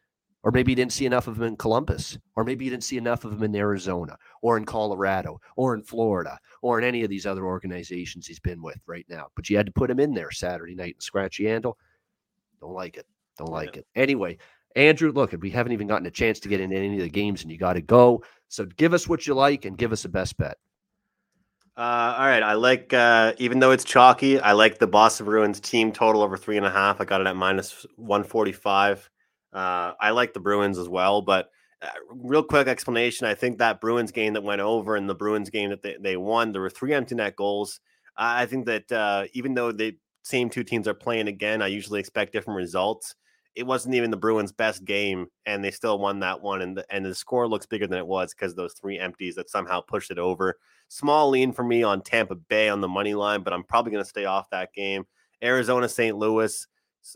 or 0.43 0.51
maybe 0.51 0.71
you 0.71 0.75
didn't 0.75 0.93
see 0.93 1.05
enough 1.05 1.27
of 1.27 1.37
him 1.37 1.43
in 1.43 1.57
Columbus, 1.57 2.17
or 2.35 2.43
maybe 2.43 2.65
you 2.65 2.71
didn't 2.71 2.83
see 2.83 2.97
enough 2.97 3.25
of 3.25 3.33
him 3.33 3.43
in 3.43 3.55
Arizona, 3.55 4.17
or 4.41 4.57
in 4.57 4.65
Colorado, 4.65 5.39
or 5.55 5.73
in 5.73 5.83
Florida, 5.83 6.39
or 6.61 6.79
in 6.79 6.85
any 6.85 7.03
of 7.03 7.09
these 7.09 7.25
other 7.25 7.45
organizations 7.45 8.25
he's 8.25 8.39
been 8.39 8.61
with 8.61 8.79
right 8.85 9.05
now. 9.09 9.27
But 9.35 9.49
you 9.49 9.57
had 9.57 9.65
to 9.65 9.71
put 9.71 9.89
him 9.89 9.99
in 9.99 10.13
there 10.13 10.31
Saturday 10.31 10.75
night 10.75 10.95
and 10.95 11.03
scratch 11.03 11.39
Yandle. 11.39 11.73
Don't 12.61 12.73
like 12.73 12.97
it. 12.97 13.05
Don't 13.37 13.51
like 13.51 13.77
it. 13.77 13.85
Anyway, 13.95 14.37
Andrew, 14.75 15.11
look, 15.11 15.33
we 15.39 15.49
haven't 15.49 15.71
even 15.71 15.87
gotten 15.87 16.07
a 16.07 16.11
chance 16.11 16.39
to 16.41 16.49
get 16.49 16.61
into 16.61 16.75
any 16.75 16.97
of 16.97 17.03
the 17.03 17.09
games, 17.09 17.41
and 17.41 17.51
you 17.51 17.57
got 17.57 17.73
to 17.73 17.81
go. 17.81 18.23
So 18.47 18.65
give 18.65 18.93
us 18.93 19.07
what 19.07 19.27
you 19.27 19.33
like 19.33 19.65
and 19.65 19.77
give 19.77 19.91
us 19.91 20.05
a 20.05 20.09
best 20.09 20.37
bet. 20.37 20.57
Uh, 21.77 22.15
all 22.17 22.27
right. 22.27 22.43
I 22.43 22.53
like, 22.53 22.93
uh, 22.93 23.33
even 23.37 23.59
though 23.59 23.71
it's 23.71 23.85
chalky, 23.85 24.39
I 24.39 24.51
like 24.51 24.79
the 24.79 24.87
Boston 24.87 25.25
Bruins 25.25 25.61
team 25.61 25.93
total 25.93 26.21
over 26.21 26.35
three 26.35 26.57
and 26.57 26.65
a 26.65 26.69
half. 26.69 26.99
I 26.99 27.05
got 27.05 27.21
it 27.21 27.27
at 27.27 27.37
minus 27.37 27.85
145. 27.95 29.09
Uh, 29.53 29.93
I 29.99 30.11
like 30.11 30.33
the 30.33 30.39
Bruins 30.39 30.77
as 30.77 30.87
well, 30.87 31.21
but 31.21 31.49
uh, 31.81 31.87
real 32.11 32.43
quick 32.43 32.67
explanation. 32.67 33.25
I 33.25 33.35
think 33.35 33.57
that 33.57 33.81
Bruins 33.81 34.11
game 34.11 34.33
that 34.33 34.43
went 34.43 34.61
over 34.61 34.95
and 34.95 35.09
the 35.09 35.15
Bruins 35.15 35.49
game 35.49 35.69
that 35.69 35.81
they, 35.81 35.97
they 35.99 36.17
won, 36.17 36.51
there 36.51 36.61
were 36.61 36.69
three 36.69 36.93
empty 36.93 37.15
net 37.15 37.35
goals. 37.35 37.79
I 38.17 38.45
think 38.47 38.65
that 38.65 38.91
uh, 38.91 39.25
even 39.33 39.53
though 39.53 39.71
the 39.71 39.95
same 40.23 40.49
two 40.49 40.63
teams 40.63 40.87
are 40.87 40.93
playing 40.93 41.29
again, 41.29 41.61
I 41.61 41.67
usually 41.67 42.01
expect 42.01 42.33
different 42.33 42.57
results. 42.57 43.15
it 43.55 43.65
wasn't 43.65 43.95
even 43.95 44.11
the 44.11 44.17
Bruins' 44.17 44.51
best 44.51 44.85
game, 44.85 45.27
and 45.45 45.63
they 45.63 45.71
still 45.71 45.99
won 45.99 46.19
that 46.19 46.41
one. 46.41 46.61
And 46.61 46.77
the, 46.77 46.85
and 46.89 47.05
the 47.05 47.15
score 47.15 47.47
looks 47.47 47.65
bigger 47.65 47.87
than 47.87 47.97
it 47.97 48.07
was 48.07 48.33
because 48.33 48.55
those 48.55 48.73
three 48.73 48.99
empties 48.99 49.35
that 49.35 49.49
somehow 49.49 49.81
pushed 49.81 50.11
it 50.11 50.19
over. 50.19 50.55
Small 50.87 51.29
lean 51.29 51.51
for 51.51 51.63
me 51.63 51.83
on 51.83 52.01
Tampa 52.01 52.35
Bay 52.35 52.69
on 52.69 52.81
the 52.81 52.87
money 52.87 53.13
line, 53.13 53.43
but 53.43 53.53
I'm 53.53 53.63
probably 53.63 53.91
going 53.91 54.03
to 54.03 54.09
stay 54.09 54.25
off 54.25 54.49
that 54.51 54.73
game. 54.73 55.05
Arizona, 55.43 55.89
St. 55.89 56.17
Louis, 56.17 56.67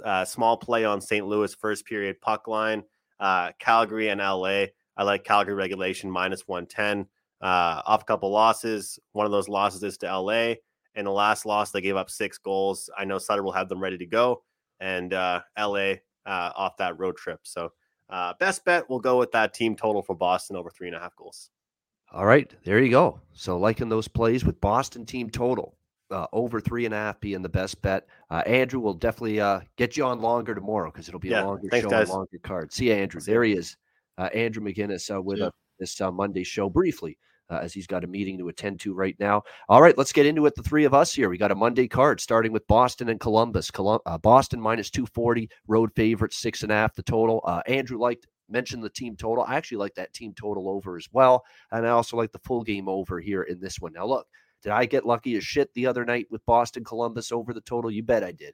uh, 0.04 0.25
small 0.25 0.58
play 0.58 0.86
on 0.86 1.02
St. 1.02 1.25
Louis 1.25 1.54
first 1.56 1.86
period 1.86 2.20
puck 2.22 2.48
line. 2.48 2.84
Uh, 3.20 3.52
Calgary 3.60 4.10
and 4.10 4.20
LA. 4.20 4.66
I 4.96 5.04
like 5.04 5.24
Calgary 5.24 5.56
regulation 5.56 6.10
minus 6.10 6.48
110. 6.48 7.08
Uh, 7.42 7.82
off 7.86 8.02
a 8.02 8.06
couple 8.06 8.32
losses. 8.32 9.00
One 9.12 9.25
of 9.25 9.32
those 9.32 9.50
losses 9.50 9.84
is 9.84 9.98
to 10.00 10.20
LA. 10.20 10.56
And 10.96 11.08
the 11.08 11.12
last 11.12 11.46
loss, 11.46 11.72
they 11.72 11.82
gave 11.82 11.96
up 11.96 12.10
six 12.10 12.38
goals. 12.38 12.90
I 12.98 13.06
know 13.06 13.18
Sutter 13.18 13.44
will 13.44 13.52
have 13.52 13.70
them 13.70 13.82
ready 13.82 13.98
to 13.98 14.06
go. 14.06 14.44
And 14.80 15.13
uh, 15.13 15.42
LA 15.58 15.96
uh, 16.25 16.52
off 16.56 16.78
that 16.78 17.00
road 17.00 17.18
trip. 17.18 17.40
So 17.44 17.72
uh, 18.10 18.34
best 18.40 18.63
bet, 18.66 18.90
we'll 18.90 19.00
go 19.00 19.18
with 19.18 19.32
that 19.32 19.54
team 19.54 19.75
total 19.75 20.02
for 20.02 20.16
Boston 20.16 20.56
over 20.56 20.70
three 20.70 20.88
and 20.88 20.96
a 20.96 21.00
half 21.00 21.16
goals. 21.16 21.50
All 22.12 22.25
right, 22.25 22.54
there 22.63 22.80
you 22.80 22.92
go. 22.92 23.20
So 23.34 23.58
liking 23.58 23.90
those 23.90 24.08
plays 24.08 24.46
with 24.46 24.62
Boston 24.62 25.06
team 25.06 25.30
total 25.30 25.75
uh, 26.13 26.27
over 26.32 26.62
three 26.62 26.86
and 26.86 26.93
a 26.93 26.98
half 26.98 27.20
being 27.20 27.41
the 27.41 27.50
best 27.50 27.82
bet. 27.82 28.08
Uh, 28.29 28.43
Andrew 28.46 28.79
will 28.79 28.93
definitely 28.93 29.41
uh, 29.41 29.62
get 29.77 29.98
you 29.98 30.05
on 30.05 30.22
longer 30.22 30.55
tomorrow 30.55 30.91
because 30.91 31.08
it'll 31.08 31.20
be 31.20 31.29
yeah, 31.29 31.43
a 31.43 31.48
longer 31.48 31.67
thanks, 31.70 31.84
show, 31.84 31.89
guys. 31.89 32.10
a 32.10 32.13
longer 32.13 32.38
card. 32.43 32.72
See 32.72 32.88
you, 32.88 32.93
Andrew. 32.93 33.20
There 33.20 33.43
he 33.43 33.53
is, 33.53 33.75
uh, 34.17 34.29
Andrew 34.34 34.63
McGinnis 34.63 35.13
uh, 35.13 35.22
with 35.22 35.39
yeah. 35.39 35.50
this 35.79 36.00
uh, 36.00 36.12
Monday 36.12 36.43
show 36.43 36.70
briefly. 36.70 37.17
as 37.50 37.74
he's 37.74 37.88
got 37.88 38.03
a 38.03 38.08
meeting 38.08 38.38
to 38.38 38.48
attend 38.48 38.79
to 38.82 38.93
right 38.93 39.15
now. 39.20 39.43
All 39.67 39.82
right, 39.82 39.98
let's 39.98 40.13
get 40.13 40.25
into 40.25 40.46
it. 40.46 40.55
The 40.55 40.63
three 40.63 40.86
of 40.86 40.93
us 40.93 41.13
here. 41.13 41.29
We 41.29 41.38
got 41.38 41.51
a 41.51 41.55
Monday 41.55 41.88
card 41.88 42.22
starting 42.22 42.51
with 42.51 42.65
Boston 42.67 43.10
and 43.10 43.20
Columbus. 43.20 43.70
Colum- 43.72 44.01
Boston 44.22 44.62
minus 44.62 44.89
240, 44.89 45.50
road 45.67 45.91
favorite, 45.96 46.34
six 46.34 46.63
and 46.63 46.72
a 46.72 46.75
half 46.75 46.96
the 46.96 47.03
total. 47.03 47.43
Andrew 47.67 47.98
liked 47.98 48.27
mentioned 48.50 48.84
the 48.84 48.89
team 48.89 49.15
total. 49.15 49.43
I 49.48 49.55
actually 49.55 49.77
like 49.77 49.96
that 49.96 50.13
team 50.13 50.34
total 50.34 50.70
over 50.70 50.96
as 50.98 51.08
well. 51.12 51.43
And 51.72 51.86
I 51.86 51.89
also 51.89 52.17
like 52.17 52.32
the 52.32 52.39
full 52.39 52.63
game 52.63 52.88
over 52.88 53.20
here 53.20 53.43
in 53.43 53.60
this 53.60 53.79
one. 53.79 53.93
Now, 53.93 54.05
look, 54.05 54.27
did 54.63 54.72
I 54.72 54.86
get 54.86 55.05
lucky 55.05 55.36
as 55.36 55.43
shit 55.43 55.74
the 55.74 55.86
other 55.86 56.05
night 56.05 56.27
with 56.32 56.46
Boston 56.46 56.84
Columbus 56.84 57.32
over 57.32 57.53
the 57.53 57.62
total? 57.62 57.91
You 57.91 58.01
bet 58.01 58.24
I 58.24 58.32
did. 58.32 58.53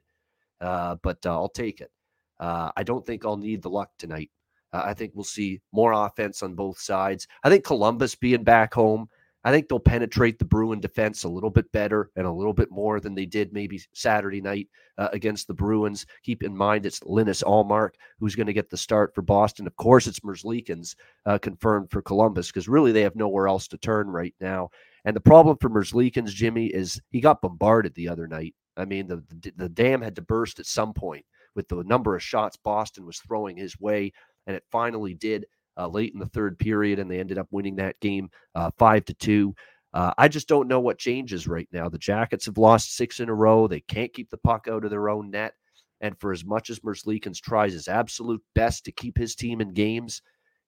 Uh, 0.60 0.96
but 1.04 1.24
uh, 1.26 1.32
I'll 1.32 1.50
take 1.50 1.80
it. 1.82 1.92
Uh, 2.40 2.72
I 2.76 2.84
don't 2.84 3.06
think 3.06 3.26
I'll 3.26 3.38
need 3.38 3.62
the 3.62 3.70
luck 3.70 3.92
tonight. 3.98 4.32
Uh, 4.74 4.84
I 4.86 4.94
think 4.94 5.14
we'll 5.14 5.24
see 5.24 5.62
more 5.72 5.94
offense 5.94 6.44
on 6.44 6.56
both 6.56 6.80
sides. 6.80 7.28
I 7.44 7.50
think 7.50 7.64
Columbus 7.64 8.16
being 8.16 8.44
back 8.44 8.74
home, 8.74 9.08
I 9.44 9.52
think 9.52 9.70
they'll 9.70 9.80
penetrate 9.80 10.38
the 10.38 10.46
Bruin 10.46 10.80
defense 10.82 11.24
a 11.24 11.30
little 11.30 11.50
bit 11.50 11.72
better 11.72 12.12
and 12.16 12.28
a 12.28 12.32
little 12.32 12.54
bit 12.54 12.70
more 12.72 13.00
than 13.00 13.16
they 13.16 13.26
did 13.26 13.54
maybe 13.54 13.82
Saturday 13.94 14.42
night 14.42 14.68
uh, 14.98 15.08
against 15.14 15.48
the 15.48 15.54
Bruins. 15.54 16.06
Keep 16.24 16.44
in 16.44 16.56
mind 16.56 16.86
it's 16.86 17.02
Linus 17.04 17.42
Ullmark 17.44 17.92
who's 18.20 18.36
going 18.36 18.48
to 18.48 18.54
get 18.54 18.70
the 18.70 18.78
start 18.78 19.16
for 19.16 19.22
Boston. 19.22 19.66
Of 19.66 19.76
course, 19.78 20.08
it's 20.08 20.20
Merzlikins 20.20 20.96
uh, 21.26 21.38
confirmed 21.38 21.90
for 21.90 22.02
Columbus 22.02 22.48
because 22.48 22.68
really 22.68 22.92
they 22.92 23.02
have 23.02 23.16
nowhere 23.16 23.48
else 23.48 23.68
to 23.70 23.78
turn 23.78 24.10
right 24.10 24.36
now. 24.42 24.70
And 25.06 25.16
the 25.16 25.22
problem 25.22 25.58
for 25.60 25.70
Merzlikins, 25.70 26.30
Jimmy, 26.30 26.68
is 26.68 27.02
he 27.12 27.22
got 27.22 27.42
bombarded 27.42 27.96
the 27.96 28.10
other 28.10 28.28
night. 28.28 28.56
I 28.78 28.86
mean, 28.86 29.08
the, 29.08 29.24
the, 29.28 29.54
the 29.56 29.70
dam 29.70 30.02
had 30.02 30.16
to 30.18 30.22
burst 30.22 30.60
at 30.60 30.66
some 30.66 30.94
point 30.94 31.26
with 31.56 31.68
the 31.68 31.84
number 31.84 32.16
of 32.16 32.24
shots 32.24 32.58
Boston 32.58 33.06
was 33.06 33.20
throwing 33.20 33.58
his 33.58 33.80
way, 33.80 34.12
and 34.48 34.56
it 34.56 34.64
finally 34.72 35.14
did 35.14 35.46
uh, 35.78 35.88
late 35.88 36.14
in 36.14 36.20
the 36.20 36.26
third 36.28 36.60
period, 36.60 37.00
and 37.00 37.10
they 37.10 37.20
ended 37.20 37.38
up 37.38 37.48
winning 37.52 37.76
that 37.78 38.00
game 38.00 38.30
uh, 38.56 38.72
five 38.78 39.06
to 39.06 39.14
two. 39.14 39.56
Uh, 39.94 40.14
I 40.18 40.28
just 40.28 40.48
don't 40.48 40.68
know 40.68 40.80
what 40.80 41.00
changes 41.00 41.48
right 41.48 41.68
now. 41.72 41.90
The 41.90 41.98
Jackets 41.98 42.46
have 42.46 42.58
lost 42.58 42.96
six 42.96 43.20
in 43.20 43.30
a 43.30 43.34
row. 43.34 43.68
They 43.68 43.82
can't 43.82 44.14
keep 44.14 44.30
the 44.30 44.38
puck 44.38 44.68
out 44.70 44.84
of 44.84 44.92
their 44.92 45.10
own 45.10 45.32
net. 45.32 45.54
And 46.02 46.18
for 46.20 46.32
as 46.32 46.46
much 46.46 46.70
as 46.70 46.80
Merzlikins 46.80 47.42
tries 47.42 47.74
his 47.74 47.88
absolute 47.88 48.42
best 48.56 48.86
to 48.86 48.92
keep 48.92 49.18
his 49.18 49.36
team 49.36 49.62
in 49.62 49.74
games, 49.74 50.22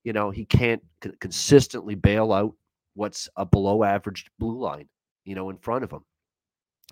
you 0.03 0.11
know, 0.11 0.31
he 0.31 0.45
can't 0.45 0.81
c- 1.03 1.11
consistently 1.19 1.95
bail 1.95 2.33
out 2.33 2.53
what's 2.93 3.29
a 3.35 3.45
below 3.45 3.83
average 3.83 4.25
blue 4.39 4.59
line, 4.59 4.87
you 5.25 5.35
know, 5.35 5.49
in 5.49 5.57
front 5.57 5.83
of 5.83 5.89
them. 5.89 6.03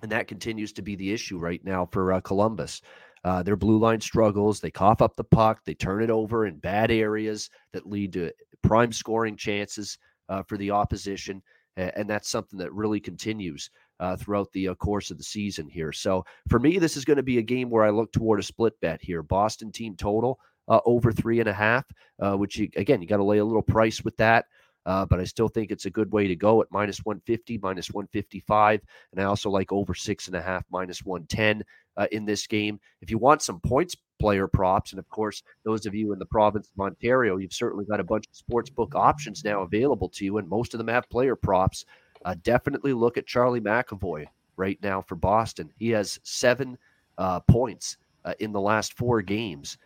And 0.01 0.11
that 0.11 0.27
continues 0.27 0.71
to 0.73 0.81
be 0.81 0.95
the 0.95 1.11
issue 1.11 1.37
right 1.37 1.63
now 1.63 1.87
for 1.91 2.13
uh, 2.13 2.21
Columbus. 2.21 2.81
Uh, 3.25 3.43
their 3.43 3.57
blue 3.57 3.77
line 3.77 3.99
struggles. 3.99 4.61
They 4.61 4.71
cough 4.71 5.01
up 5.01 5.15
the 5.17 5.25
puck. 5.25 5.59
They 5.65 5.73
turn 5.73 6.01
it 6.01 6.09
over 6.09 6.45
in 6.45 6.57
bad 6.57 6.89
areas 6.89 7.49
that 7.73 7.85
lead 7.85 8.13
to 8.13 8.31
prime 8.63 8.93
scoring 8.93 9.35
chances 9.35 9.97
uh, 10.29 10.43
for 10.43 10.57
the 10.57 10.71
opposition. 10.71 11.41
And 11.75 12.09
that's 12.09 12.29
something 12.29 12.59
that 12.59 12.73
really 12.73 12.99
continues 12.99 13.69
uh, 13.99 14.15
throughout 14.15 14.51
the 14.53 14.69
uh, 14.69 14.75
course 14.75 15.11
of 15.11 15.17
the 15.17 15.23
season 15.23 15.67
here. 15.67 15.91
So 15.91 16.25
for 16.49 16.59
me, 16.59 16.77
this 16.77 16.97
is 16.97 17.05
going 17.05 17.17
to 17.17 17.23
be 17.23 17.37
a 17.37 17.41
game 17.41 17.69
where 17.69 17.83
I 17.83 17.89
look 17.89 18.11
toward 18.11 18.39
a 18.39 18.43
split 18.43 18.73
bet 18.81 19.01
here. 19.01 19.21
Boston 19.23 19.71
team 19.71 19.95
total 19.95 20.39
uh, 20.67 20.79
over 20.85 21.11
three 21.11 21.39
and 21.39 21.49
a 21.49 21.53
half, 21.53 21.85
which 22.17 22.57
you, 22.57 22.69
again, 22.75 23.01
you 23.01 23.07
got 23.07 23.17
to 23.17 23.23
lay 23.23 23.37
a 23.37 23.45
little 23.45 23.61
price 23.61 24.03
with 24.03 24.15
that. 24.17 24.45
Uh, 24.85 25.05
but 25.05 25.19
I 25.19 25.23
still 25.23 25.49
think 25.49 25.71
it's 25.71 25.85
a 25.85 25.91
good 25.91 26.11
way 26.11 26.27
to 26.27 26.35
go 26.35 26.61
at 26.61 26.71
minus 26.71 27.03
150, 27.05 27.57
minus 27.59 27.91
155. 27.91 28.81
And 29.11 29.21
I 29.21 29.25
also 29.25 29.49
like 29.49 29.71
over 29.71 29.93
six 29.93 30.27
and 30.27 30.35
a 30.35 30.41
half, 30.41 30.63
minus 30.71 31.03
110 31.03 31.63
uh, 31.97 32.07
in 32.11 32.25
this 32.25 32.47
game. 32.47 32.79
If 33.01 33.11
you 33.11 33.17
want 33.17 33.41
some 33.41 33.59
points 33.59 33.95
player 34.19 34.47
props, 34.47 34.91
and 34.91 34.99
of 34.99 35.09
course, 35.09 35.43
those 35.63 35.85
of 35.85 35.95
you 35.95 36.13
in 36.13 36.19
the 36.19 36.25
province 36.25 36.69
of 36.73 36.81
Ontario, 36.81 37.37
you've 37.37 37.53
certainly 37.53 37.85
got 37.85 37.99
a 37.99 38.03
bunch 38.03 38.27
of 38.27 38.35
sports 38.35 38.69
book 38.69 38.93
options 38.95 39.43
now 39.43 39.61
available 39.61 40.09
to 40.09 40.25
you, 40.25 40.37
and 40.37 40.47
most 40.47 40.73
of 40.73 40.77
them 40.77 40.87
have 40.87 41.09
player 41.09 41.35
props. 41.35 41.85
Uh, 42.25 42.35
definitely 42.43 42.93
look 42.93 43.17
at 43.17 43.25
Charlie 43.25 43.61
McAvoy 43.61 44.25
right 44.57 44.77
now 44.83 45.01
for 45.01 45.15
Boston. 45.15 45.71
He 45.77 45.89
has 45.91 46.19
seven 46.23 46.77
uh, 47.17 47.39
points 47.41 47.97
uh, 48.25 48.33
in 48.39 48.51
the 48.51 48.61
last 48.61 48.93
four 48.93 49.21
games. 49.21 49.77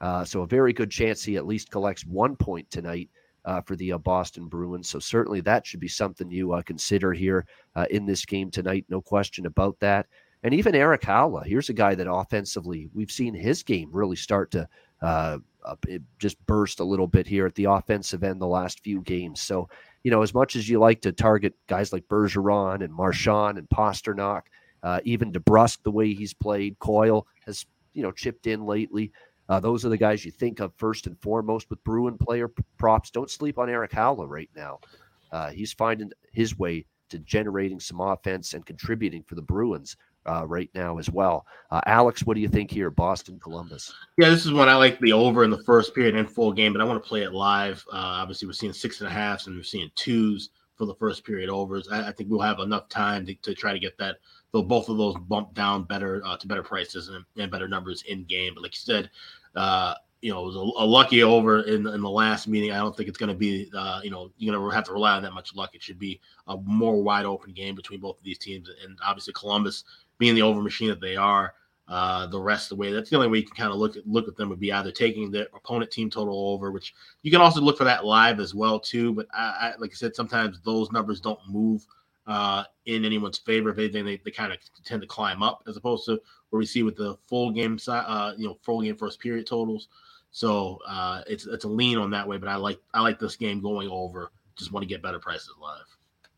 Uh, 0.00 0.24
so 0.24 0.42
a 0.42 0.46
very 0.46 0.72
good 0.72 0.90
chance 0.90 1.22
he 1.22 1.36
at 1.36 1.46
least 1.46 1.70
collects 1.70 2.04
one 2.06 2.34
point 2.34 2.68
tonight 2.70 3.08
uh, 3.44 3.60
for 3.60 3.76
the 3.76 3.92
uh, 3.92 3.98
Boston 3.98 4.46
Bruins. 4.46 4.88
So 4.88 4.98
certainly 4.98 5.40
that 5.42 5.66
should 5.66 5.80
be 5.80 5.88
something 5.88 6.30
you 6.30 6.52
uh, 6.52 6.62
consider 6.62 7.12
here 7.12 7.46
uh, 7.74 7.86
in 7.90 8.06
this 8.06 8.24
game 8.24 8.50
tonight. 8.50 8.84
No 8.88 9.00
question 9.00 9.46
about 9.46 9.78
that. 9.80 10.06
And 10.42 10.52
even 10.54 10.74
Erik 10.74 11.02
Haula, 11.02 11.44
here's 11.46 11.68
a 11.68 11.74
guy 11.74 11.94
that 11.94 12.10
offensively 12.10 12.88
we've 12.92 13.10
seen 13.10 13.34
his 13.34 13.62
game 13.62 13.90
really 13.92 14.16
start 14.16 14.50
to 14.52 14.68
uh, 15.00 15.38
just 16.18 16.44
burst 16.46 16.80
a 16.80 16.84
little 16.84 17.06
bit 17.06 17.26
here 17.26 17.46
at 17.46 17.54
the 17.54 17.64
offensive 17.64 18.24
end 18.24 18.40
the 18.40 18.46
last 18.46 18.80
few 18.80 19.00
games. 19.02 19.40
So 19.40 19.68
you 20.02 20.10
know, 20.10 20.22
as 20.22 20.34
much 20.34 20.56
as 20.56 20.68
you 20.68 20.78
like 20.78 21.00
to 21.02 21.12
target 21.12 21.54
guys 21.68 21.92
like 21.92 22.08
Bergeron 22.08 22.82
and 22.82 22.92
Marchand 22.92 23.58
and 23.58 23.68
Pastrnak, 23.68 24.42
uh, 24.82 25.00
even 25.04 25.32
DeBrusk, 25.32 25.78
the 25.84 25.92
way 25.92 26.12
he's 26.12 26.34
played, 26.34 26.78
Coyle 26.78 27.26
has 27.46 27.64
you 27.92 28.02
know 28.02 28.12
chipped 28.12 28.46
in 28.46 28.64
lately. 28.64 29.12
Uh, 29.48 29.60
those 29.60 29.84
are 29.84 29.88
the 29.88 29.96
guys 29.96 30.24
you 30.24 30.30
think 30.30 30.60
of 30.60 30.72
first 30.76 31.06
and 31.06 31.18
foremost 31.20 31.68
with 31.68 31.82
Bruin 31.84 32.16
player 32.16 32.50
props. 32.78 33.10
Don't 33.10 33.30
sleep 33.30 33.58
on 33.58 33.68
Erik 33.68 33.92
Haula 33.92 34.28
right 34.28 34.50
now. 34.56 34.80
Uh, 35.30 35.50
he's 35.50 35.72
finding 35.72 36.10
his 36.32 36.58
way 36.58 36.86
to 37.08 37.18
generating 37.20 37.80
some 37.80 38.00
offense 38.00 38.54
and 38.54 38.64
contributing 38.64 39.22
for 39.22 39.34
the 39.34 39.42
Bruins 39.42 39.96
uh, 40.26 40.46
right 40.46 40.70
now 40.74 40.98
as 40.98 41.10
well. 41.10 41.46
Uh, 41.70 41.80
Alex, 41.86 42.24
what 42.24 42.34
do 42.34 42.40
you 42.40 42.48
think 42.48 42.70
here, 42.70 42.90
Boston, 42.90 43.38
Columbus? 43.40 43.92
Yeah, 44.18 44.30
this 44.30 44.46
is 44.46 44.52
one 44.52 44.68
I 44.68 44.76
like 44.76 44.98
the 45.00 45.12
over 45.12 45.44
in 45.44 45.50
the 45.50 45.62
first 45.64 45.94
period 45.94 46.16
and 46.16 46.30
full 46.30 46.52
game, 46.52 46.72
but 46.72 46.80
I 46.80 46.84
want 46.84 47.02
to 47.02 47.08
play 47.08 47.22
it 47.22 47.32
live. 47.32 47.84
Uh, 47.92 47.96
obviously, 47.96 48.46
we're 48.46 48.52
seeing 48.52 48.72
six 48.72 49.00
and 49.00 49.08
a 49.08 49.10
half, 49.10 49.18
and 49.18 49.22
a 49.22 49.28
halves 49.28 49.46
and 49.46 49.56
we're 49.56 49.62
seeing 49.62 49.90
twos 49.94 50.50
for 50.76 50.86
the 50.86 50.94
first 50.94 51.24
period 51.24 51.50
overs. 51.50 51.88
I, 51.90 52.08
I 52.08 52.12
think 52.12 52.30
we'll 52.30 52.40
have 52.40 52.60
enough 52.60 52.88
time 52.88 53.26
to, 53.26 53.34
to, 53.34 53.54
try 53.54 53.72
to 53.72 53.78
get 53.78 53.98
that. 53.98 54.16
Though 54.52 54.62
both 54.62 54.88
of 54.88 54.98
those 54.98 55.16
bump 55.16 55.54
down 55.54 55.84
better 55.84 56.22
uh, 56.24 56.36
to 56.36 56.46
better 56.46 56.62
prices 56.62 57.08
and, 57.08 57.24
and, 57.38 57.50
better 57.50 57.68
numbers 57.68 58.02
in 58.02 58.24
game. 58.24 58.52
But 58.54 58.62
like 58.62 58.74
you 58.74 58.80
said, 58.80 59.10
uh, 59.56 59.94
you 60.20 60.30
know, 60.30 60.42
it 60.42 60.46
was 60.46 60.56
a, 60.56 60.82
a, 60.82 60.86
lucky 60.86 61.22
over 61.22 61.62
in 61.62 61.86
in 61.86 62.00
the 62.00 62.10
last 62.10 62.46
meeting. 62.46 62.70
I 62.70 62.78
don't 62.78 62.96
think 62.96 63.08
it's 63.08 63.18
going 63.18 63.28
to 63.28 63.34
be, 63.34 63.70
uh, 63.76 64.00
you 64.04 64.10
know, 64.10 64.30
you're 64.36 64.54
going 64.54 64.70
to 64.70 64.74
have 64.74 64.84
to 64.84 64.92
rely 64.92 65.12
on 65.12 65.22
that 65.22 65.32
much 65.32 65.54
luck. 65.54 65.74
It 65.74 65.82
should 65.82 65.98
be 65.98 66.20
a 66.46 66.56
more 66.58 67.02
wide 67.02 67.24
open 67.24 67.52
game 67.52 67.74
between 67.74 68.00
both 68.00 68.18
of 68.18 68.24
these 68.24 68.38
teams, 68.38 68.70
and 68.84 68.98
obviously 69.04 69.32
Columbus 69.32 69.84
being 70.18 70.34
the 70.34 70.42
over 70.42 70.62
machine 70.62 70.88
that 70.88 71.00
they 71.00 71.16
are. 71.16 71.54
Uh, 71.88 72.26
the 72.28 72.40
rest 72.40 72.70
of 72.70 72.78
the 72.78 72.80
way, 72.80 72.92
that's 72.92 73.10
the 73.10 73.16
only 73.16 73.28
way 73.28 73.38
you 73.38 73.44
can 73.44 73.56
kind 73.56 73.72
of 73.72 73.76
look 73.76 73.96
at 73.96 74.06
look 74.06 74.28
at 74.28 74.36
them 74.36 74.48
would 74.48 74.60
be 74.60 74.72
either 74.72 74.92
taking 74.92 75.30
the 75.30 75.48
opponent 75.54 75.90
team 75.90 76.08
total 76.08 76.48
over, 76.50 76.70
which 76.70 76.94
you 77.22 77.30
can 77.30 77.40
also 77.40 77.60
look 77.60 77.76
for 77.76 77.84
that 77.84 78.04
live 78.04 78.38
as 78.38 78.54
well 78.54 78.78
too. 78.78 79.12
But 79.12 79.26
I, 79.34 79.42
I 79.42 79.74
like 79.78 79.90
I 79.90 79.94
said, 79.94 80.14
sometimes 80.14 80.60
those 80.60 80.92
numbers 80.92 81.20
don't 81.20 81.40
move 81.48 81.84
uh, 82.26 82.64
in 82.86 83.04
anyone's 83.04 83.38
favor. 83.38 83.70
If 83.70 83.78
anything, 83.78 84.04
they, 84.04 84.20
they 84.24 84.30
kind 84.30 84.52
of 84.52 84.58
tend 84.84 85.02
to 85.02 85.08
climb 85.08 85.42
up 85.42 85.62
as 85.66 85.76
opposed 85.76 86.04
to 86.06 86.20
where 86.50 86.58
we 86.58 86.66
see 86.66 86.82
with 86.82 86.96
the 86.96 87.16
full 87.26 87.50
game 87.50 87.78
side, 87.78 88.04
uh, 88.06 88.32
you 88.36 88.46
know, 88.46 88.58
full 88.62 88.82
game 88.82 88.96
first 88.96 89.20
period 89.20 89.46
totals. 89.46 89.88
So 90.30 90.78
uh, 90.86 91.22
it's 91.26 91.46
it's 91.46 91.64
a 91.64 91.68
lean 91.68 91.98
on 91.98 92.10
that 92.10 92.26
way, 92.26 92.38
but 92.38 92.48
I 92.48 92.56
like 92.56 92.80
I 92.94 93.02
like 93.02 93.18
this 93.18 93.36
game 93.36 93.60
going 93.60 93.88
over. 93.88 94.32
Just 94.56 94.72
want 94.72 94.82
to 94.82 94.88
get 94.88 95.02
better 95.02 95.18
prices 95.18 95.50
live. 95.60 95.84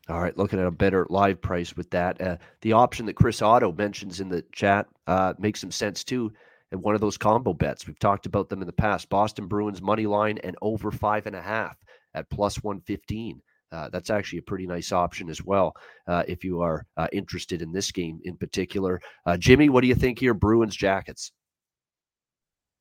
All 0.08 0.20
right, 0.20 0.36
looking 0.36 0.58
at 0.58 0.66
a 0.66 0.70
better 0.70 1.06
live 1.08 1.40
price 1.40 1.76
with 1.76 1.90
that. 1.90 2.20
Uh, 2.20 2.36
the 2.60 2.72
option 2.72 3.06
that 3.06 3.14
Chris 3.14 3.40
Otto 3.40 3.72
mentions 3.72 4.20
in 4.20 4.28
the 4.28 4.42
chat 4.52 4.86
uh, 5.06 5.34
makes 5.38 5.60
some 5.60 5.70
sense 5.70 6.04
too. 6.04 6.32
And 6.72 6.82
one 6.82 6.94
of 6.96 7.00
those 7.00 7.16
combo 7.16 7.54
bets 7.54 7.86
we've 7.86 7.98
talked 7.98 8.26
about 8.26 8.48
them 8.48 8.60
in 8.60 8.66
the 8.66 8.72
past: 8.72 9.08
Boston 9.08 9.46
Bruins 9.46 9.80
money 9.80 10.06
line 10.06 10.38
and 10.38 10.56
over 10.60 10.90
five 10.90 11.26
and 11.26 11.36
a 11.36 11.42
half 11.42 11.76
at 12.14 12.28
plus 12.30 12.62
one 12.62 12.80
fifteen. 12.80 13.40
Uh, 13.74 13.88
that's 13.88 14.10
actually 14.10 14.38
a 14.38 14.42
pretty 14.42 14.66
nice 14.66 14.92
option 14.92 15.28
as 15.28 15.44
well 15.44 15.74
uh, 16.06 16.22
if 16.28 16.44
you 16.44 16.60
are 16.60 16.86
uh, 16.96 17.08
interested 17.12 17.60
in 17.60 17.72
this 17.72 17.90
game 17.90 18.20
in 18.24 18.36
particular. 18.36 19.00
Uh, 19.26 19.36
Jimmy, 19.36 19.68
what 19.68 19.80
do 19.80 19.88
you 19.88 19.94
think 19.94 20.18
here? 20.18 20.32
Bruins 20.32 20.76
Jackets. 20.76 21.32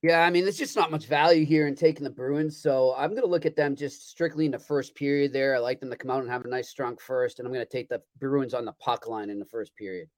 Yeah, 0.03 0.19
I 0.19 0.29
mean, 0.29 0.43
there's 0.43 0.57
just 0.57 0.75
not 0.75 0.91
much 0.91 1.05
value 1.05 1.45
here 1.45 1.65
in 1.65 1.75
taking 1.75 2.03
the 2.03 2.09
Bruins. 2.09 2.61
So 2.61 2.93
I'm 2.97 3.11
going 3.11 3.23
to 3.23 3.27
look 3.27 3.45
at 3.45 3.55
them 3.55 3.73
just 3.75 4.09
strictly 4.09 4.45
in 4.45 4.51
the 4.51 4.59
first 4.59 4.95
period 4.95 5.31
there. 5.31 5.55
I 5.55 5.59
like 5.59 5.79
them 5.79 5.89
to 5.89 5.95
come 5.95 6.11
out 6.11 6.21
and 6.21 6.29
have 6.29 6.43
a 6.43 6.49
nice, 6.49 6.69
strong 6.69 6.97
first. 6.97 7.39
And 7.39 7.47
I'm 7.47 7.53
going 7.53 7.65
to 7.65 7.71
take 7.71 7.87
the 7.87 8.01
Bruins 8.19 8.53
on 8.53 8.65
the 8.65 8.73
puck 8.73 9.07
line 9.07 9.29
in 9.29 9.39
the 9.39 9.45
first 9.45 9.73
period. 9.77 10.09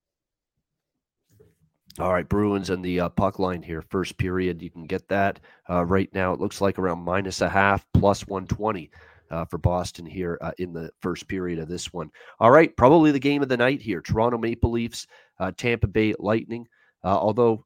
All 2.00 2.12
right, 2.12 2.28
Bruins 2.28 2.72
and 2.72 2.84
the 2.84 3.00
uh, 3.00 3.10
puck 3.10 3.40
line 3.40 3.62
here. 3.62 3.82
First 3.82 4.18
period, 4.18 4.62
you 4.62 4.72
can 4.72 4.86
get 4.86 5.08
that 5.08 5.40
uh, 5.70 5.86
right 5.86 6.10
now. 6.14 6.34
It 6.34 6.42
looks 6.42 6.60
like 6.60 6.78
around 6.80 7.06
minus 7.06 7.40
a 7.42 7.48
half, 7.48 7.86
plus 7.94 8.28
120 8.28 8.90
uh, 9.32 9.46
for 9.46 9.58
Boston 9.58 10.06
here 10.06 10.38
uh, 10.42 10.52
in 10.58 10.74
the 10.74 10.90
first 11.02 11.28
period 11.28 11.60
of 11.60 11.68
this 11.68 11.92
one. 11.94 12.10
All 12.40 12.52
right, 12.52 12.76
probably 12.76 13.12
the 13.12 13.20
game 13.20 13.42
of 13.42 13.50
the 13.50 13.58
night 13.58 13.82
here 13.82 14.02
Toronto 14.02 14.38
Maple 14.38 14.72
Leafs, 14.72 15.08
uh, 15.40 15.52
Tampa 15.58 15.88
Bay 15.88 16.14
Lightning. 16.20 16.68
Uh, 17.04 17.18
although, 17.18 17.66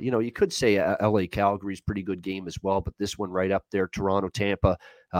you 0.00 0.10
know, 0.10 0.20
you 0.20 0.32
could 0.32 0.52
say 0.52 0.78
LA 1.02 1.26
Calgary's 1.30 1.80
pretty 1.80 2.02
good 2.02 2.22
game 2.22 2.46
as 2.46 2.56
well, 2.62 2.80
but 2.80 2.94
this 2.98 3.18
one 3.18 3.30
right 3.30 3.50
up 3.50 3.64
there, 3.70 3.88
Toronto 3.88 4.28
Tampa, 4.28 4.78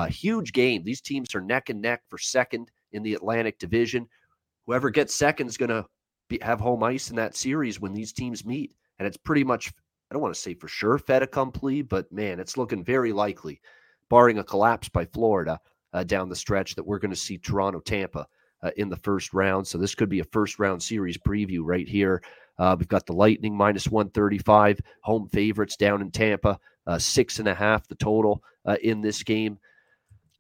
huge 0.09 0.53
game. 0.53 0.83
These 0.83 1.03
teams 1.03 1.35
are 1.35 1.41
neck 1.41 1.69
and 1.69 1.83
neck 1.83 2.03
for 2.09 2.19
second 2.19 2.71
in 2.93 3.03
the 3.03 3.15
Atlantic 3.15 3.59
Division. 3.59 4.09
Whoever 4.67 4.91
gets 4.91 5.15
second 5.15 5.49
is 5.49 5.57
going 5.57 5.71
to 5.71 5.85
have 6.43 6.61
home 6.61 6.83
ice 6.83 7.11
in 7.11 7.17
that 7.17 7.37
series 7.37 7.81
when 7.81 7.95
these 7.95 8.13
teams 8.13 8.45
meet. 8.45 8.73
And 8.99 9.07
it's 9.07 9.17
pretty 9.17 9.45
much, 9.45 9.73
I 10.11 10.15
don't 10.15 10.23
want 10.23 10.35
to 10.35 10.41
say 10.41 10.55
for 10.55 10.69
sure 10.69 10.99
fait 10.99 11.23
accompli, 11.23 11.83
but 11.83 12.11
man, 12.13 12.41
it's 12.41 12.57
looking 12.57 12.85
very 12.85 13.13
likely, 13.13 13.61
barring 14.11 14.39
a 14.39 14.45
collapse 14.45 14.89
by 14.89 15.05
Florida 15.07 15.61
uh, 15.93 16.05
down 16.05 16.29
the 16.29 16.37
stretch, 16.37 16.75
that 16.75 16.87
we're 16.87 16.99
going 16.99 17.11
to 17.11 17.17
see 17.17 17.39
Toronto 17.39 17.81
Tampa 17.81 18.27
uh, 18.63 18.71
in 18.77 18.89
the 18.89 18.97
first 18.97 19.33
round. 19.33 19.67
So 19.67 19.79
this 19.79 19.95
could 19.95 20.09
be 20.09 20.21
a 20.21 20.25
first 20.25 20.59
round 20.59 20.83
series 20.83 21.19
preview 21.19 21.61
right 21.63 21.89
here. 21.89 22.23
Uh, 22.59 22.75
we've 22.79 22.89
got 22.89 23.07
the 23.07 23.13
Lightning 23.13 23.57
minus 23.57 23.89
135, 23.89 24.81
home 25.03 25.29
favorites 25.29 25.77
down 25.77 26.03
in 26.03 26.11
Tampa, 26.11 26.59
uh, 26.87 26.99
six 26.99 27.39
and 27.39 27.49
a 27.49 27.55
half 27.55 27.87
the 27.87 27.95
total 27.95 28.43
uh, 28.67 28.77
in 28.83 29.01
this 29.01 29.23
game. 29.23 29.59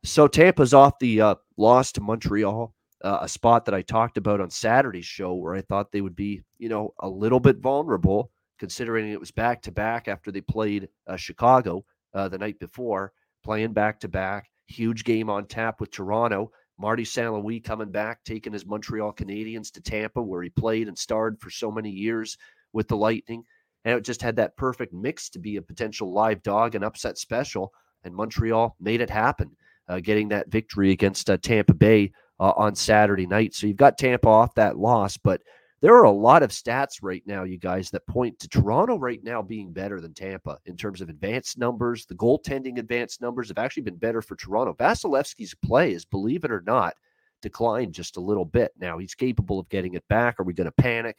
So 0.04 0.26
Tampa's 0.26 0.74
off 0.74 0.98
the 0.98 1.20
uh, 1.20 1.34
loss 1.56 1.92
to 1.92 2.00
Montreal 2.00 2.74
a 3.02 3.28
spot 3.28 3.64
that 3.64 3.74
I 3.76 3.82
talked 3.82 4.16
about 4.16 4.40
on 4.40 4.50
Saturday's 4.50 5.06
show 5.06 5.32
where 5.34 5.54
I 5.54 5.60
thought 5.60 5.92
they 5.92 6.00
would 6.00 6.16
be, 6.16 6.42
you 6.58 6.68
know, 6.68 6.94
a 6.98 7.08
little 7.08 7.38
bit 7.38 7.58
vulnerable 7.58 8.32
considering 8.58 9.12
it 9.12 9.20
was 9.20 9.30
back 9.30 9.62
to 9.62 9.70
back 9.70 10.08
after 10.08 10.32
they 10.32 10.40
played 10.40 10.88
Chicago 11.14 11.84
the 12.12 12.36
night 12.36 12.58
before, 12.58 13.12
playing 13.44 13.72
back 13.72 14.00
to 14.00 14.08
back. 14.08 14.50
Huge 14.68 15.04
game 15.04 15.28
on 15.28 15.46
tap 15.46 15.80
with 15.80 15.90
Toronto. 15.90 16.52
Marty 16.78 17.04
St. 17.04 17.32
Louis 17.32 17.60
coming 17.60 17.90
back, 17.90 18.22
taking 18.24 18.52
his 18.52 18.64
Montreal 18.64 19.12
Canadiens 19.12 19.72
to 19.72 19.80
Tampa, 19.80 20.22
where 20.22 20.42
he 20.42 20.50
played 20.50 20.86
and 20.86 20.96
starred 20.96 21.40
for 21.40 21.50
so 21.50 21.72
many 21.72 21.90
years 21.90 22.38
with 22.72 22.86
the 22.86 22.96
Lightning. 22.96 23.42
And 23.84 23.96
it 23.96 24.04
just 24.04 24.22
had 24.22 24.36
that 24.36 24.56
perfect 24.56 24.92
mix 24.92 25.28
to 25.30 25.38
be 25.38 25.56
a 25.56 25.62
potential 25.62 26.12
live 26.12 26.42
dog 26.42 26.74
and 26.74 26.84
upset 26.84 27.18
special. 27.18 27.72
And 28.04 28.14
Montreal 28.14 28.76
made 28.78 29.00
it 29.00 29.10
happen, 29.10 29.56
uh, 29.88 30.00
getting 30.00 30.28
that 30.28 30.50
victory 30.50 30.92
against 30.92 31.28
uh, 31.28 31.38
Tampa 31.38 31.74
Bay 31.74 32.12
uh, 32.38 32.52
on 32.56 32.74
Saturday 32.74 33.26
night. 33.26 33.54
So 33.54 33.66
you've 33.66 33.76
got 33.76 33.98
Tampa 33.98 34.28
off 34.28 34.54
that 34.54 34.78
loss, 34.78 35.16
but 35.16 35.40
there 35.80 35.94
are 35.94 36.04
a 36.04 36.10
lot 36.10 36.42
of 36.42 36.50
stats 36.50 36.98
right 37.02 37.22
now, 37.24 37.44
you 37.44 37.58
guys, 37.58 37.90
that 37.90 38.06
point 38.06 38.38
to 38.40 38.48
Toronto 38.48 38.98
right 38.98 39.22
now 39.22 39.42
being 39.42 39.72
better 39.72 40.00
than 40.00 40.12
Tampa 40.12 40.58
in 40.66 40.76
terms 40.76 41.00
of 41.00 41.08
advanced 41.08 41.56
numbers. 41.56 42.04
The 42.04 42.16
goaltending 42.16 42.78
advanced 42.78 43.20
numbers 43.20 43.48
have 43.48 43.58
actually 43.58 43.84
been 43.84 43.96
better 43.96 44.20
for 44.20 44.34
Toronto. 44.34 44.74
Vasilevskiy's 44.74 45.54
play 45.64 45.92
is, 45.92 46.04
believe 46.04 46.44
it 46.44 46.50
or 46.50 46.62
not, 46.66 46.94
declined 47.42 47.94
just 47.94 48.16
a 48.16 48.20
little 48.20 48.44
bit. 48.44 48.72
Now 48.80 48.98
he's 48.98 49.14
capable 49.14 49.60
of 49.60 49.68
getting 49.68 49.94
it 49.94 50.04
back. 50.08 50.40
Are 50.40 50.44
we 50.44 50.52
going 50.52 50.64
to 50.64 50.72
panic? 50.72 51.16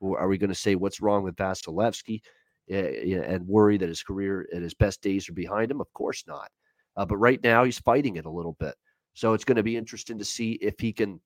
Or 0.00 0.18
are 0.18 0.28
we 0.28 0.36
going 0.36 0.50
to 0.50 0.54
say 0.54 0.74
what's 0.74 1.00
wrong 1.00 1.22
with 1.22 1.36
Vasilevskiy 1.36 2.20
eh, 2.68 3.14
and 3.24 3.46
worry 3.46 3.78
that 3.78 3.88
his 3.88 4.02
career 4.02 4.46
and 4.52 4.62
his 4.62 4.74
best 4.74 5.00
days 5.00 5.28
are 5.28 5.34
behind 5.34 5.70
him? 5.70 5.80
Of 5.80 5.92
course 5.94 6.24
not. 6.26 6.50
Uh, 6.96 7.06
but 7.06 7.16
right 7.16 7.42
now 7.42 7.64
he's 7.64 7.78
fighting 7.78 8.16
it 8.16 8.26
a 8.26 8.30
little 8.30 8.56
bit. 8.60 8.74
So 9.14 9.32
it's 9.32 9.44
going 9.44 9.56
to 9.56 9.62
be 9.62 9.76
interesting 9.76 10.18
to 10.18 10.24
see 10.24 10.52
if 10.52 10.78
he 10.78 10.92
can, 10.92 11.20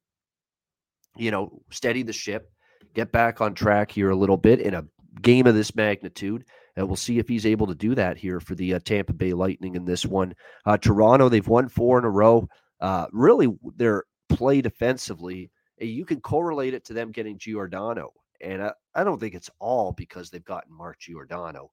you 1.17 1.31
know, 1.31 1.63
steady 1.71 2.03
the 2.03 2.13
ship, 2.13 2.53
get 2.95 3.13
back 3.13 3.41
on 3.41 3.55
track 3.55 3.91
here 3.91 4.11
a 4.11 4.17
little 4.17 4.37
bit 4.37 4.61
in 4.61 4.75
a 4.75 4.85
game 5.23 5.47
of 5.47 5.55
this 5.55 5.75
magnitude. 5.75 6.45
And 6.77 6.87
we'll 6.87 6.97
see 6.97 7.19
if 7.19 7.29
he's 7.29 7.47
able 7.47 7.67
to 7.69 7.75
do 7.75 7.95
that 7.95 8.19
here 8.19 8.39
for 8.39 8.55
the 8.55 8.75
uh, 8.75 8.81
Tampa 8.81 9.13
Bay 9.13 9.33
Lightning 9.33 9.77
in 9.77 9.85
this 9.85 10.05
one. 10.05 10.35
Uh, 10.67 10.77
Toronto, 10.77 11.29
they've 11.29 11.47
won 11.47 11.69
four 11.69 11.99
in 11.99 12.05
a 12.05 12.11
row. 12.11 12.49
Uh, 12.81 13.07
really, 13.13 13.49
their 13.77 14.05
play 14.29 14.61
defensively, 14.61 15.51
eh, 15.81 15.87
you 15.87 16.05
can 16.05 16.21
correlate 16.21 16.75
it 16.75 16.85
to 16.85 16.93
them 16.93 17.13
getting 17.13 17.39
Giordano. 17.39 18.13
And 18.43 18.63
I, 18.63 18.73
I 18.95 19.05
don't 19.05 19.19
think 19.19 19.35
it's 19.35 19.51
all 19.59 19.93
because 19.93 20.29
they've 20.29 20.45
gotten 20.45 20.77
Mark 20.77 20.99
Giordano 20.99 21.71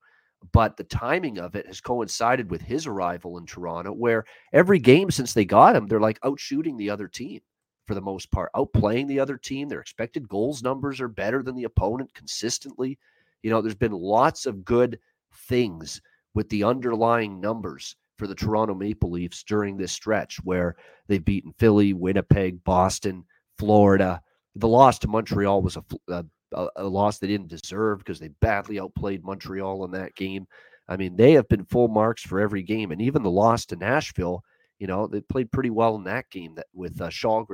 but 0.51 0.75
the 0.75 0.83
timing 0.83 1.37
of 1.37 1.55
it 1.55 1.65
has 1.67 1.79
coincided 1.79 2.51
with 2.51 2.61
his 2.61 2.85
arrival 2.85 3.37
in 3.37 3.45
Toronto, 3.45 3.93
where 3.93 4.25
every 4.51 4.79
game 4.79 5.09
since 5.09 5.33
they 5.33 5.45
got 5.45 5.73
him, 5.73 5.87
they're 5.87 6.01
like 6.01 6.19
out 6.23 6.37
shooting 6.37 6.75
the 6.75 6.89
other 6.89 7.07
team 7.07 7.39
for 7.85 7.95
the 7.95 8.01
most 8.01 8.31
part, 8.31 8.51
outplaying 8.55 9.07
the 9.07 9.19
other 9.19 9.37
team. 9.37 9.67
Their 9.67 9.81
expected 9.81 10.27
goals 10.27 10.63
numbers 10.63 11.01
are 11.01 11.07
better 11.07 11.43
than 11.43 11.55
the 11.55 11.65
opponent 11.65 12.13
consistently. 12.13 12.97
You 13.41 13.49
know, 13.49 13.61
there's 13.61 13.75
been 13.75 13.91
lots 13.91 14.45
of 14.45 14.63
good 14.63 14.99
things 15.47 16.01
with 16.33 16.49
the 16.49 16.63
underlying 16.63 17.39
numbers 17.41 17.95
for 18.17 18.27
the 18.27 18.35
Toronto 18.35 18.73
Maple 18.73 19.11
Leafs 19.11 19.43
during 19.43 19.75
this 19.75 19.91
stretch 19.91 20.37
where 20.43 20.75
they've 21.07 21.23
beaten 21.23 21.53
Philly, 21.59 21.93
Winnipeg, 21.93 22.63
Boston, 22.63 23.25
Florida. 23.57 24.21
The 24.55 24.67
loss 24.67 24.99
to 24.99 25.07
Montreal 25.07 25.61
was 25.61 25.77
a, 25.77 25.83
a 26.09 26.25
a, 26.53 26.83
loss 26.83 27.17
they 27.17 27.27
didn't 27.27 27.49
deserve 27.49 27.99
because 27.99 28.19
they 28.19 28.29
badly 28.39 28.79
outplayed 28.79 29.23
Montreal 29.23 29.85
in 29.85 29.91
that 29.91 30.15
game. 30.15 30.47
I 30.87 30.97
mean, 30.97 31.15
they 31.15 31.33
have 31.33 31.47
been 31.47 31.65
full 31.65 31.87
marks 31.87 32.21
for 32.23 32.39
every 32.39 32.63
game, 32.63 32.91
and 32.91 33.01
even 33.01 33.23
the 33.23 33.31
loss 33.31 33.65
to 33.67 33.75
Nashville, 33.75 34.43
you 34.83 34.87
know, 34.87 35.07
they 35.07 35.21
played 35.21 35.49
pretty 35.49 35.69
well 35.69 35.95
in 35.95 36.03
that 36.03 36.29
game 36.29 36.55
that 36.55 36.65
with 36.73 36.99
uh, 36.99 37.09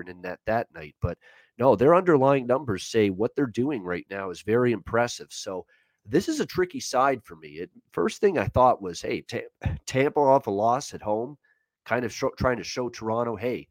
in 0.07 0.21
that 0.23 0.39
that 0.47 0.65
night. 0.73 0.95
But 0.99 1.19
no, 1.59 1.75
their 1.75 1.93
underlying 1.93 2.47
numbers 2.47 2.85
say 2.85 3.11
what 3.11 3.35
they're 3.35 3.45
doing 3.45 3.83
right 3.83 4.07
now 4.09 4.31
is 4.31 4.41
very 4.41 4.71
impressive. 4.71 5.27
So 5.29 5.67
this 6.07 6.27
is 6.27 6.39
a 6.39 6.45
tricky 6.47 6.79
side 6.79 7.21
for 7.23 7.35
me. 7.35 7.49
It, 7.59 7.69
first 7.91 8.19
thing 8.19 8.39
I 8.39 8.47
thought 8.47 8.81
was, 8.81 8.99
hey, 8.99 9.23
Tampa 9.85 10.19
off 10.19 10.47
a 10.47 10.49
loss 10.49 10.95
at 10.95 11.03
home, 11.03 11.37
kind 11.85 12.03
of 12.03 12.11
show, 12.11 12.31
trying 12.35 12.57
to 12.57 12.63
show 12.63 12.89
Toronto, 12.89 13.35
hey, 13.35 13.67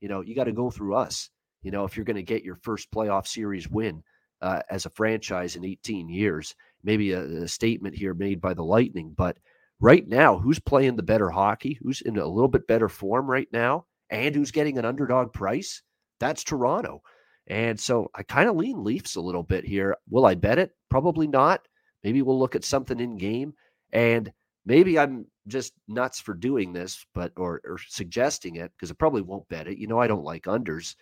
you 0.00 0.08
know, 0.08 0.20
you 0.20 0.34
got 0.34 0.44
to 0.44 0.52
go 0.52 0.68
through 0.68 0.96
us. 0.96 1.30
You 1.62 1.70
know, 1.70 1.84
if 1.84 1.96
you're 1.96 2.04
going 2.04 2.16
to 2.16 2.24
get 2.24 2.42
your 2.42 2.56
first 2.56 2.90
playoff 2.90 3.28
series 3.28 3.70
win 3.70 4.02
uh, 4.42 4.62
as 4.68 4.84
a 4.84 4.90
franchise 4.90 5.54
in 5.54 5.64
18 5.64 6.08
years. 6.08 6.56
Maybe 6.82 7.12
a, 7.12 7.22
a, 7.22 7.46
statement 7.46 7.94
here 7.94 8.14
made 8.14 8.40
by 8.40 8.52
the 8.52 8.64
Lightning, 8.64 9.14
but 9.16 9.38
right 9.80 10.06
now, 10.06 10.38
who's 10.38 10.58
playing 10.58 10.96
the 10.96 11.02
better 11.02 11.30
hockey? 11.30 11.78
Who's 11.82 12.00
in 12.00 12.16
a 12.16 12.26
little 12.26 12.48
bit 12.48 12.66
better 12.66 12.88
form 12.88 13.28
right 13.30 13.48
now? 13.52 13.86
And 14.10 14.34
who's 14.34 14.50
getting 14.50 14.78
an 14.78 14.84
underdog 14.84 15.32
price? 15.32 15.82
That's 16.20 16.44
Toronto. 16.44 17.02
And 17.48 17.78
so 17.78 18.10
I 18.14 18.22
kind 18.22 18.48
of 18.48 18.56
lean 18.56 18.82
Leafs 18.82 19.16
a 19.16 19.20
little 19.20 19.42
bit 19.42 19.64
here. 19.64 19.96
Will 20.08 20.26
I 20.26 20.34
bet 20.34 20.58
it? 20.58 20.72
Probably 20.90 21.26
not. 21.26 21.60
Maybe 22.02 22.22
we'll 22.22 22.38
look 22.38 22.56
at 22.56 22.64
something 22.64 22.98
in 22.98 23.18
game. 23.18 23.54
And 23.92 24.32
maybe 24.64 24.98
I'm 24.98 25.26
just 25.46 25.72
nuts 25.86 26.20
for 26.20 26.34
doing 26.34 26.72
this, 26.72 27.04
but 27.14 27.32
or, 27.36 27.60
or 27.64 27.78
suggesting 27.88 28.56
it 28.56 28.72
because 28.76 28.90
I 28.90 28.94
probably 28.94 29.22
won't 29.22 29.48
bet 29.48 29.68
it. 29.68 29.78
You 29.78 29.86
know, 29.86 30.00
I 30.00 30.08
don't 30.08 30.24
like 30.24 30.44
unders, 30.44 30.96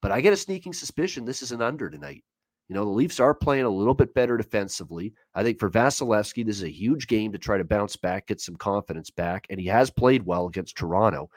but 0.00 0.12
I 0.12 0.20
get 0.20 0.32
a 0.32 0.36
sneaking 0.36 0.72
suspicion 0.72 1.24
this 1.24 1.42
is 1.42 1.52
an 1.52 1.62
under 1.62 1.90
tonight. 1.90 2.24
You 2.72 2.78
know, 2.78 2.86
the 2.86 2.90
Leafs 2.90 3.20
are 3.20 3.34
playing 3.34 3.66
a 3.66 3.68
little 3.68 3.92
bit 3.92 4.14
better 4.14 4.38
defensively. 4.38 5.12
I 5.34 5.42
think 5.42 5.58
for 5.58 5.68
Vasilevskiy, 5.68 6.46
this 6.46 6.56
is 6.56 6.62
a 6.62 6.70
huge 6.70 7.06
game 7.06 7.30
to 7.32 7.38
try 7.38 7.58
to 7.58 7.64
bounce 7.64 7.96
back, 7.96 8.28
get 8.28 8.40
some 8.40 8.56
confidence 8.56 9.10
back. 9.10 9.46
And 9.50 9.60
he 9.60 9.66
has 9.66 9.90
played 9.90 10.24
well 10.24 10.46
against 10.46 10.78
Toronto 10.78 11.28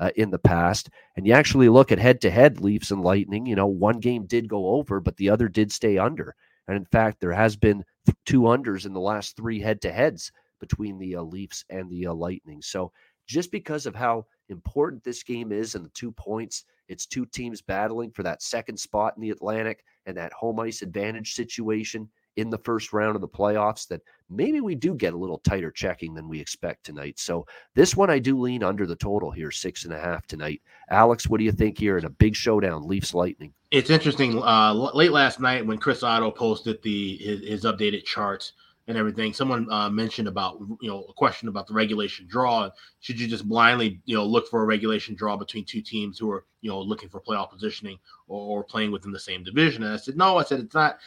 uh, 0.00 0.10
in 0.16 0.32
the 0.32 0.38
past. 0.40 0.90
And 1.14 1.28
you 1.28 1.32
actually 1.32 1.68
look 1.68 1.92
at 1.92 2.00
head 2.00 2.20
to 2.22 2.30
head 2.30 2.60
Leafs 2.60 2.90
and 2.90 3.02
Lightning, 3.02 3.46
you 3.46 3.54
know, 3.54 3.68
one 3.68 4.00
game 4.00 4.26
did 4.26 4.48
go 4.48 4.66
over, 4.66 4.98
but 4.98 5.16
the 5.16 5.30
other 5.30 5.46
did 5.46 5.70
stay 5.70 5.96
under. 5.96 6.34
And 6.66 6.76
in 6.76 6.86
fact, 6.86 7.20
there 7.20 7.30
has 7.34 7.54
been 7.54 7.84
two 8.26 8.40
unders 8.40 8.84
in 8.84 8.92
the 8.92 8.98
last 8.98 9.36
three 9.36 9.60
head 9.60 9.80
to 9.82 9.92
heads 9.92 10.32
between 10.58 10.98
the 10.98 11.14
uh, 11.14 11.22
Leafs 11.22 11.64
and 11.70 11.88
the 11.88 12.08
uh, 12.08 12.14
Lightning. 12.14 12.62
So 12.62 12.90
just 13.28 13.52
because 13.52 13.86
of 13.86 13.94
how 13.94 14.26
important 14.48 15.04
this 15.04 15.22
game 15.22 15.52
is 15.52 15.76
and 15.76 15.84
the 15.84 15.90
two 15.90 16.10
points, 16.10 16.64
it's 16.88 17.06
two 17.06 17.26
teams 17.26 17.62
battling 17.62 18.10
for 18.10 18.24
that 18.24 18.42
second 18.42 18.76
spot 18.76 19.14
in 19.16 19.22
the 19.22 19.30
Atlantic 19.30 19.84
and 20.06 20.16
that 20.16 20.32
home 20.32 20.60
ice 20.60 20.82
advantage 20.82 21.34
situation 21.34 22.08
in 22.36 22.50
the 22.50 22.58
first 22.58 22.92
round 22.92 23.16
of 23.16 23.20
the 23.20 23.28
playoffs 23.28 23.86
that 23.88 24.00
maybe 24.28 24.60
we 24.60 24.74
do 24.74 24.94
get 24.94 25.12
a 25.12 25.16
little 25.16 25.38
tighter 25.38 25.70
checking 25.70 26.14
than 26.14 26.28
we 26.28 26.40
expect 26.40 26.84
tonight. 26.84 27.18
So 27.18 27.46
this 27.74 27.96
one 27.96 28.08
I 28.08 28.18
do 28.18 28.38
lean 28.38 28.62
under 28.62 28.86
the 28.86 28.96
total 28.96 29.30
here, 29.30 29.50
six 29.50 29.84
and 29.84 29.92
a 29.92 29.98
half 29.98 30.26
tonight. 30.26 30.62
Alex, 30.90 31.28
what 31.28 31.38
do 31.38 31.44
you 31.44 31.52
think 31.52 31.78
here 31.78 31.98
in 31.98 32.04
a 32.04 32.10
big 32.10 32.34
showdown, 32.34 32.86
Leafs 32.86 33.14
Lightning? 33.14 33.52
It's 33.70 33.90
interesting. 33.90 34.42
Uh, 34.42 34.72
late 34.72 35.12
last 35.12 35.40
night 35.40 35.66
when 35.66 35.78
Chris 35.78 36.02
Otto 36.02 36.30
posted 36.30 36.82
the 36.82 37.16
his, 37.16 37.40
his 37.40 37.64
updated 37.64 38.04
charts 38.04 38.52
and 38.90 38.98
everything. 38.98 39.32
Someone 39.32 39.70
uh, 39.72 39.88
mentioned 39.88 40.28
about 40.28 40.58
you 40.80 40.88
know 40.88 41.04
a 41.08 41.12
question 41.12 41.48
about 41.48 41.66
the 41.66 41.72
regulation 41.74 42.26
draw. 42.28 42.68
Should 43.00 43.18
you 43.18 43.26
just 43.26 43.48
blindly 43.48 44.00
you 44.04 44.16
know 44.16 44.24
look 44.24 44.48
for 44.48 44.62
a 44.62 44.66
regulation 44.66 45.14
draw 45.14 45.36
between 45.36 45.64
two 45.64 45.80
teams 45.80 46.18
who 46.18 46.30
are 46.30 46.44
you 46.60 46.70
know 46.70 46.80
looking 46.80 47.08
for 47.08 47.20
playoff 47.20 47.50
positioning 47.50 47.98
or, 48.28 48.58
or 48.58 48.64
playing 48.64 48.90
within 48.90 49.12
the 49.12 49.18
same 49.18 49.44
division? 49.44 49.82
And 49.84 49.94
I 49.94 49.96
said 49.96 50.16
no. 50.16 50.36
I 50.36 50.44
said 50.44 50.60
it's 50.60 50.74
not 50.74 50.98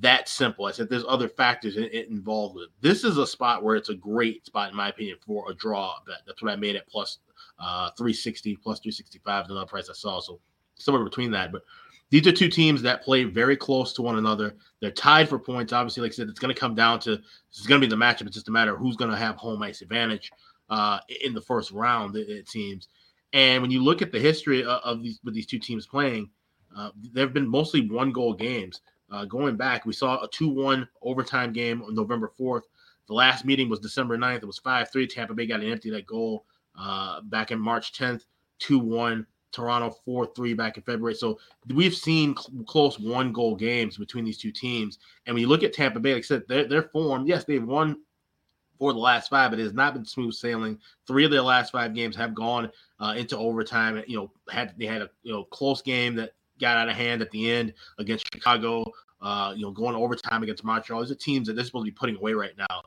that 0.00 0.28
simple. 0.28 0.64
I 0.64 0.72
said 0.72 0.88
there's 0.88 1.04
other 1.06 1.28
factors 1.28 1.76
in, 1.76 1.84
in 1.84 2.04
involved 2.04 2.54
with. 2.54 2.64
It. 2.64 2.70
This 2.80 3.04
is 3.04 3.18
a 3.18 3.26
spot 3.26 3.62
where 3.62 3.76
it's 3.76 3.90
a 3.90 3.94
great 3.94 4.46
spot 4.46 4.70
in 4.70 4.76
my 4.76 4.88
opinion 4.88 5.18
for 5.26 5.50
a 5.50 5.54
draw 5.54 5.96
bet. 6.06 6.22
That's 6.26 6.40
what 6.40 6.52
I 6.52 6.56
made 6.56 6.76
at 6.76 6.88
plus 6.88 7.18
uh 7.58 7.90
360 7.98 8.56
plus 8.56 8.78
365 8.78 9.48
the 9.48 9.54
other 9.54 9.66
price 9.66 9.90
I 9.90 9.94
saw. 9.94 10.20
So 10.20 10.40
somewhere 10.76 11.04
between 11.04 11.30
that, 11.32 11.52
but 11.52 11.62
these 12.12 12.26
are 12.26 12.32
two 12.32 12.50
teams 12.50 12.82
that 12.82 13.02
play 13.02 13.24
very 13.24 13.56
close 13.56 13.94
to 13.94 14.02
one 14.02 14.18
another. 14.18 14.54
They're 14.82 14.90
tied 14.90 15.30
for 15.30 15.38
points. 15.38 15.72
Obviously, 15.72 16.02
like 16.02 16.12
I 16.12 16.14
said, 16.14 16.28
it's 16.28 16.38
going 16.38 16.54
to 16.54 16.60
come 16.60 16.74
down 16.74 17.00
to 17.00 17.12
this 17.16 17.58
is 17.58 17.66
going 17.66 17.80
to 17.80 17.86
be 17.86 17.90
the 17.90 17.96
matchup. 17.96 18.26
It's 18.26 18.34
just 18.34 18.48
a 18.48 18.52
matter 18.52 18.74
of 18.74 18.78
who's 18.78 18.96
going 18.96 19.10
to 19.10 19.16
have 19.16 19.36
home 19.36 19.62
ice 19.62 19.80
advantage 19.80 20.30
uh, 20.68 20.98
in 21.22 21.32
the 21.32 21.40
first 21.40 21.70
round. 21.70 22.14
It, 22.14 22.28
it, 22.28 22.50
seems. 22.50 22.88
And 23.32 23.62
when 23.62 23.70
you 23.70 23.82
look 23.82 24.02
at 24.02 24.12
the 24.12 24.18
history 24.20 24.62
of, 24.62 24.82
of 24.84 25.02
these 25.02 25.20
with 25.24 25.32
these 25.32 25.46
two 25.46 25.58
teams 25.58 25.86
playing, 25.86 26.28
uh, 26.76 26.90
there 27.14 27.24
have 27.24 27.32
been 27.32 27.48
mostly 27.48 27.88
one 27.88 28.12
goal 28.12 28.34
games. 28.34 28.82
Uh, 29.10 29.24
going 29.24 29.56
back, 29.56 29.86
we 29.86 29.94
saw 29.94 30.22
a 30.22 30.28
2 30.28 30.50
1 30.50 30.86
overtime 31.00 31.50
game 31.50 31.80
on 31.80 31.94
November 31.94 32.30
4th. 32.38 32.64
The 33.08 33.14
last 33.14 33.46
meeting 33.46 33.70
was 33.70 33.80
December 33.80 34.18
9th. 34.18 34.42
It 34.42 34.46
was 34.46 34.58
5 34.58 34.90
3. 34.92 35.06
Tampa 35.06 35.32
Bay 35.32 35.46
got 35.46 35.60
an 35.60 35.72
empty 35.72 35.88
that 35.88 36.06
goal 36.06 36.44
uh, 36.78 37.22
back 37.22 37.52
in 37.52 37.58
March 37.58 37.94
10th, 37.94 38.26
2 38.58 38.78
1. 38.78 39.26
Toronto 39.52 39.96
4 40.04 40.26
3 40.34 40.54
back 40.54 40.76
in 40.76 40.82
February. 40.82 41.14
So 41.14 41.38
we've 41.68 41.94
seen 41.94 42.36
cl- 42.36 42.64
close 42.64 42.98
one 42.98 43.32
goal 43.32 43.54
games 43.54 43.96
between 43.96 44.24
these 44.24 44.38
two 44.38 44.50
teams. 44.50 44.98
And 45.26 45.34
when 45.34 45.42
you 45.42 45.48
look 45.48 45.62
at 45.62 45.72
Tampa 45.72 46.00
Bay, 46.00 46.14
like 46.14 46.24
I 46.24 46.26
said, 46.26 46.42
their, 46.48 46.66
their 46.66 46.82
form, 46.82 47.26
yes, 47.26 47.44
they've 47.44 47.62
won 47.62 48.00
for 48.78 48.92
the 48.92 48.98
last 48.98 49.30
five, 49.30 49.50
but 49.50 49.60
it 49.60 49.64
has 49.64 49.74
not 49.74 49.94
been 49.94 50.04
smooth 50.04 50.34
sailing. 50.34 50.78
Three 51.06 51.24
of 51.24 51.30
their 51.30 51.42
last 51.42 51.70
five 51.70 51.94
games 51.94 52.16
have 52.16 52.34
gone 52.34 52.70
uh, 52.98 53.14
into 53.16 53.36
overtime. 53.38 54.02
You 54.08 54.16
know, 54.16 54.32
had 54.50 54.74
they 54.76 54.86
had 54.86 55.02
a 55.02 55.10
you 55.22 55.32
know 55.32 55.44
close 55.44 55.82
game 55.82 56.16
that 56.16 56.32
got 56.60 56.76
out 56.76 56.88
of 56.88 56.96
hand 56.96 57.22
at 57.22 57.30
the 57.30 57.50
end 57.50 57.74
against 57.98 58.26
Chicago. 58.32 58.84
Uh, 59.20 59.52
you 59.54 59.62
know, 59.62 59.70
going 59.70 59.94
overtime 59.94 60.42
against 60.42 60.64
Montreal. 60.64 61.00
These 61.00 61.12
are 61.12 61.14
teams 61.14 61.46
that 61.46 61.54
they're 61.54 61.64
supposed 61.64 61.86
to 61.86 61.92
be 61.92 61.94
putting 61.94 62.16
away 62.16 62.32
right 62.32 62.56
now 62.58 62.82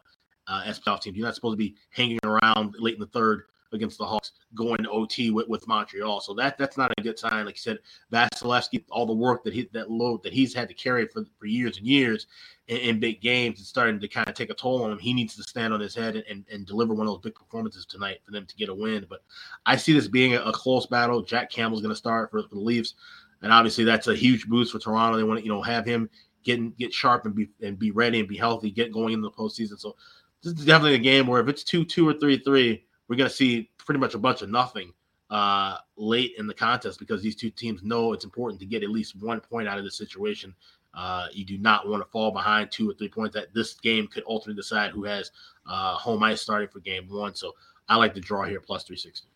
uh, 0.47 0.63
as 0.65 0.79
playoff 0.81 0.99
teams. 0.99 1.15
You're 1.15 1.25
not 1.25 1.35
supposed 1.35 1.53
to 1.53 1.57
be 1.57 1.75
hanging 1.91 2.19
around 2.25 2.75
late 2.77 2.95
in 2.95 2.99
the 2.99 3.07
third 3.07 3.43
against 3.75 3.97
the 3.97 4.05
Hawks 4.05 4.31
going 4.55 4.85
OT 4.87 5.29
with, 5.29 5.47
with 5.47 5.67
Montreal. 5.67 6.21
So 6.21 6.33
that 6.35 6.57
that's 6.57 6.77
not 6.77 6.91
a 6.97 7.01
good 7.01 7.19
sign. 7.19 7.45
Like 7.45 7.55
you 7.55 7.61
said, 7.61 7.79
Vasilevskiy, 8.11 8.85
all 8.89 9.05
the 9.05 9.13
work 9.13 9.43
that 9.43 9.53
he 9.53 9.69
that 9.73 9.91
load 9.91 10.23
that 10.23 10.33
he's 10.33 10.53
had 10.53 10.67
to 10.69 10.73
carry 10.73 11.07
for, 11.07 11.25
for 11.37 11.45
years 11.45 11.77
and 11.77 11.85
years 11.85 12.27
in, 12.67 12.77
in 12.77 12.99
big 12.99 13.21
games 13.21 13.59
is 13.59 13.67
starting 13.67 13.99
to 13.99 14.07
kind 14.07 14.27
of 14.27 14.35
take 14.35 14.49
a 14.49 14.55
toll 14.55 14.83
on 14.83 14.91
him. 14.91 14.99
He 14.99 15.13
needs 15.13 15.35
to 15.35 15.43
stand 15.43 15.73
on 15.73 15.79
his 15.79 15.95
head 15.95 16.15
and, 16.15 16.25
and, 16.29 16.45
and, 16.51 16.65
deliver 16.65 16.93
one 16.93 17.07
of 17.07 17.13
those 17.13 17.21
big 17.21 17.35
performances 17.35 17.85
tonight 17.85 18.19
for 18.25 18.31
them 18.31 18.45
to 18.45 18.55
get 18.55 18.69
a 18.69 18.73
win. 18.75 19.05
But 19.09 19.23
I 19.65 19.75
see 19.75 19.93
this 19.93 20.07
being 20.07 20.35
a, 20.35 20.41
a 20.41 20.51
close 20.51 20.85
battle. 20.85 21.21
Jack 21.21 21.51
Campbell's 21.51 21.81
going 21.81 21.91
to 21.91 21.95
start 21.95 22.31
for, 22.31 22.41
for 22.41 22.55
the 22.55 22.61
Leafs. 22.61 22.95
And 23.41 23.51
obviously 23.51 23.83
that's 23.83 24.07
a 24.07 24.15
huge 24.15 24.47
boost 24.47 24.71
for 24.71 24.79
Toronto. 24.79 25.17
They 25.17 25.23
want 25.23 25.39
to, 25.39 25.45
you 25.45 25.51
know, 25.51 25.61
have 25.61 25.85
him 25.85 26.09
getting 26.43 26.71
get 26.79 26.93
sharp 26.93 27.25
and 27.25 27.35
be 27.35 27.49
and 27.61 27.77
be 27.77 27.91
ready 27.91 28.19
and 28.19 28.29
be 28.29 28.37
healthy, 28.37 28.71
get 28.71 28.93
going 28.93 29.13
into 29.13 29.27
the 29.27 29.31
postseason. 29.31 29.79
So 29.79 29.95
this 30.43 30.53
is 30.53 30.65
definitely 30.65 30.95
a 30.95 30.99
game 30.99 31.27
where 31.27 31.41
if 31.41 31.47
it's 31.47 31.63
two, 31.63 31.83
two 31.83 32.07
or 32.07 32.13
three, 32.13 32.37
three, 32.37 32.84
we're 33.07 33.15
going 33.15 33.29
to 33.29 33.35
see 33.35 33.69
pretty 33.77 33.99
much 33.99 34.13
a 34.13 34.19
bunch 34.19 34.41
of 34.41 34.49
nothing 34.49 34.91
uh, 35.29 35.77
late 35.97 36.33
in 36.37 36.47
the 36.47 36.53
contest 36.53 36.99
because 36.99 37.21
these 37.21 37.35
two 37.35 37.49
teams 37.49 37.83
know 37.83 38.13
it's 38.13 38.25
important 38.25 38.59
to 38.59 38.65
get 38.65 38.83
at 38.83 38.89
least 38.89 39.21
one 39.21 39.39
point 39.39 39.67
out 39.67 39.77
of 39.77 39.83
this 39.83 39.97
situation. 39.97 40.53
Uh, 40.93 41.27
you 41.31 41.43
do 41.45 41.57
not 41.57 41.87
want 41.87 42.01
to 42.01 42.09
fall 42.09 42.31
behind 42.31 42.71
two 42.71 42.89
or 42.89 42.93
three 42.93 43.09
points. 43.09 43.33
That 43.35 43.53
this 43.53 43.73
game 43.73 44.07
could 44.07 44.23
ultimately 44.27 44.61
decide 44.61 44.91
who 44.91 45.03
has 45.03 45.31
uh, 45.69 45.95
home 45.95 46.23
ice 46.23 46.41
starting 46.41 46.69
for 46.69 46.79
game 46.79 47.07
one. 47.09 47.35
So 47.35 47.53
I 47.89 47.97
like 47.97 48.13
the 48.13 48.21
draw 48.21 48.43
here 48.43 48.61
plus 48.61 48.83
360. 48.83 49.27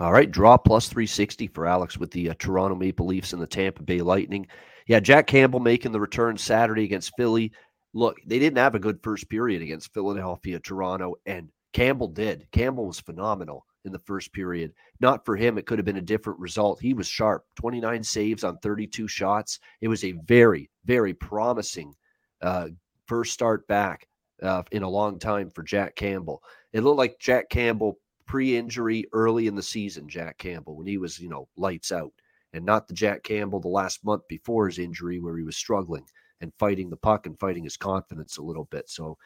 All 0.00 0.12
right, 0.12 0.30
draw 0.30 0.56
plus 0.56 0.86
360 0.88 1.48
for 1.48 1.66
Alex 1.66 1.98
with 1.98 2.12
the 2.12 2.30
uh, 2.30 2.34
Toronto 2.38 2.76
Maple 2.76 3.06
Leafs 3.06 3.32
and 3.32 3.42
the 3.42 3.48
Tampa 3.48 3.82
Bay 3.82 4.00
Lightning. 4.00 4.46
Yeah, 4.86 5.00
Jack 5.00 5.26
Campbell 5.26 5.58
making 5.58 5.90
the 5.90 6.00
return 6.00 6.38
Saturday 6.38 6.84
against 6.84 7.16
Philly. 7.16 7.52
Look, 7.94 8.18
they 8.24 8.38
didn't 8.38 8.58
have 8.58 8.76
a 8.76 8.78
good 8.78 9.00
first 9.02 9.28
period 9.28 9.60
against 9.60 9.92
Philadelphia, 9.92 10.60
Toronto, 10.60 11.16
and 11.26 11.48
Campbell 11.78 12.08
did. 12.08 12.44
Campbell 12.50 12.86
was 12.86 12.98
phenomenal 12.98 13.64
in 13.84 13.92
the 13.92 14.00
first 14.00 14.32
period. 14.32 14.72
Not 14.98 15.24
for 15.24 15.36
him, 15.36 15.56
it 15.56 15.64
could 15.64 15.78
have 15.78 15.86
been 15.86 15.98
a 15.98 16.02
different 16.02 16.40
result. 16.40 16.80
He 16.80 16.92
was 16.92 17.06
sharp 17.06 17.44
29 17.54 18.02
saves 18.02 18.42
on 18.42 18.58
32 18.58 19.06
shots. 19.06 19.60
It 19.80 19.86
was 19.86 20.02
a 20.02 20.18
very, 20.26 20.70
very 20.86 21.14
promising 21.14 21.94
uh, 22.42 22.70
first 23.06 23.32
start 23.32 23.64
back 23.68 24.08
uh, 24.42 24.64
in 24.72 24.82
a 24.82 24.88
long 24.88 25.20
time 25.20 25.50
for 25.50 25.62
Jack 25.62 25.94
Campbell. 25.94 26.42
It 26.72 26.80
looked 26.80 26.98
like 26.98 27.20
Jack 27.20 27.48
Campbell 27.48 28.00
pre 28.26 28.56
injury 28.56 29.04
early 29.12 29.46
in 29.46 29.54
the 29.54 29.62
season, 29.62 30.08
Jack 30.08 30.36
Campbell, 30.38 30.76
when 30.76 30.88
he 30.88 30.98
was, 30.98 31.20
you 31.20 31.28
know, 31.28 31.46
lights 31.56 31.92
out, 31.92 32.12
and 32.54 32.64
not 32.64 32.88
the 32.88 32.94
Jack 32.94 33.22
Campbell 33.22 33.60
the 33.60 33.68
last 33.68 34.04
month 34.04 34.22
before 34.28 34.66
his 34.66 34.80
injury 34.80 35.20
where 35.20 35.36
he 35.36 35.44
was 35.44 35.56
struggling 35.56 36.04
and 36.40 36.52
fighting 36.58 36.90
the 36.90 36.96
puck 36.96 37.26
and 37.26 37.38
fighting 37.38 37.62
his 37.62 37.76
confidence 37.76 38.36
a 38.36 38.42
little 38.42 38.64
bit. 38.64 38.90
So, 38.90 39.16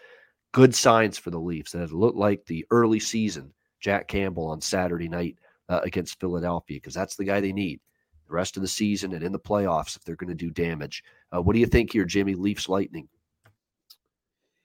good 0.52 0.74
signs 0.74 1.18
for 1.18 1.30
the 1.30 1.40
Leafs. 1.40 1.72
That 1.72 1.82
it 1.82 1.92
looked 1.92 2.16
like 2.16 2.46
the 2.46 2.64
early 2.70 3.00
season 3.00 3.52
Jack 3.80 4.08
Campbell 4.08 4.46
on 4.46 4.60
Saturday 4.60 5.08
night 5.08 5.36
uh, 5.68 5.80
against 5.82 6.20
Philadelphia 6.20 6.76
because 6.76 6.94
that's 6.94 7.16
the 7.16 7.24
guy 7.24 7.40
they 7.40 7.52
need 7.52 7.80
the 8.28 8.34
rest 8.34 8.56
of 8.56 8.62
the 8.62 8.68
season 8.68 9.12
and 9.12 9.22
in 9.22 9.32
the 9.32 9.38
playoffs 9.38 9.96
if 9.96 10.04
they're 10.04 10.16
going 10.16 10.28
to 10.28 10.34
do 10.34 10.50
damage. 10.50 11.02
Uh, 11.34 11.42
what 11.42 11.54
do 11.54 11.60
you 11.60 11.66
think 11.66 11.92
here, 11.92 12.04
Jimmy? 12.04 12.34
Leafs 12.34 12.68
Lightning. 12.68 13.08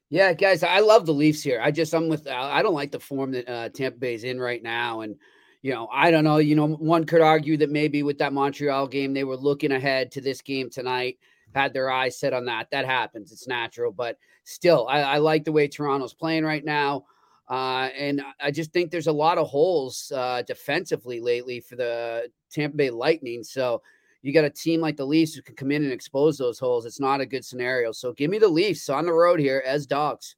Yeah, 0.10 0.32
guys, 0.34 0.64
I 0.64 0.80
love 0.80 1.06
the 1.06 1.14
Leafs 1.14 1.44
here. 1.44 1.60
I 1.62 1.72
just 1.72 1.94
I'm 1.94 2.08
with 2.08 2.28
I 2.28 2.62
don't 2.62 2.74
like 2.74 2.92
the 2.92 3.00
form 3.00 3.32
that 3.32 3.50
uh, 3.50 3.70
Tampa 3.70 3.98
Bay's 3.98 4.24
in 4.24 4.40
right 4.40 4.64
now, 4.64 5.02
and 5.02 5.18
you 5.62 5.74
know 5.74 5.90
I 5.92 6.12
don't 6.12 6.24
know. 6.24 6.38
You 6.38 6.56
know, 6.56 6.68
one 6.68 7.06
could 7.06 7.20
argue 7.20 7.58
that 7.58 7.70
maybe 7.70 8.04
with 8.04 8.20
that 8.20 8.32
Montreal 8.32 8.88
game 8.88 9.14
they 9.14 9.26
were 9.26 9.36
looking 9.36 9.74
ahead 9.74 10.12
to 10.14 10.22
this 10.22 10.42
game 10.42 10.70
tonight, 10.70 11.18
had 11.54 11.74
their 11.74 11.90
eyes 11.90 12.20
set 12.20 12.34
on 12.34 12.46
that. 12.46 12.70
That 12.72 12.86
happens. 12.86 13.32
It's 13.32 13.48
natural, 13.48 13.92
but 13.92 14.18
still, 14.44 14.88
I, 14.88 15.02
I 15.02 15.18
like 15.18 15.44
the 15.44 15.52
way 15.52 15.68
Toronto's 15.68 16.14
playing 16.14 16.44
right 16.44 16.64
now. 16.64 17.06
Uh, 17.50 17.90
and 17.98 18.22
I 18.42 18.52
just 18.52 18.74
think 18.74 18.92
there's 18.92 19.08
a 19.08 19.12
lot 19.12 19.38
of 19.38 19.48
holes 19.48 20.12
uh, 20.14 20.42
defensively 20.42 21.22
lately 21.22 21.62
for 21.62 21.78
the 21.78 22.30
Tampa 22.52 22.76
Bay 22.76 22.90
Lightning. 22.90 23.44
So 23.44 23.82
you 24.22 24.34
got 24.34 24.44
a 24.44 24.50
team 24.50 24.82
like 24.82 24.98
the 24.98 25.06
Leafs 25.06 25.34
who 25.34 25.42
can 25.42 25.56
come 25.56 25.72
in 25.72 25.84
and 25.84 25.94
expose 25.94 26.38
those 26.38 26.60
holes. 26.60 26.86
It's 26.86 27.00
not 27.00 27.22
a 27.22 27.26
good 27.26 27.46
scenario. 27.46 27.94
So 27.94 28.12
give 28.12 28.30
me 28.30 28.38
the 28.38 28.50
Leafs 28.50 28.90
on 28.90 29.06
the 29.06 29.14
road 29.14 29.40
here 29.40 29.64
as 29.66 29.86
dogs. 29.86 30.36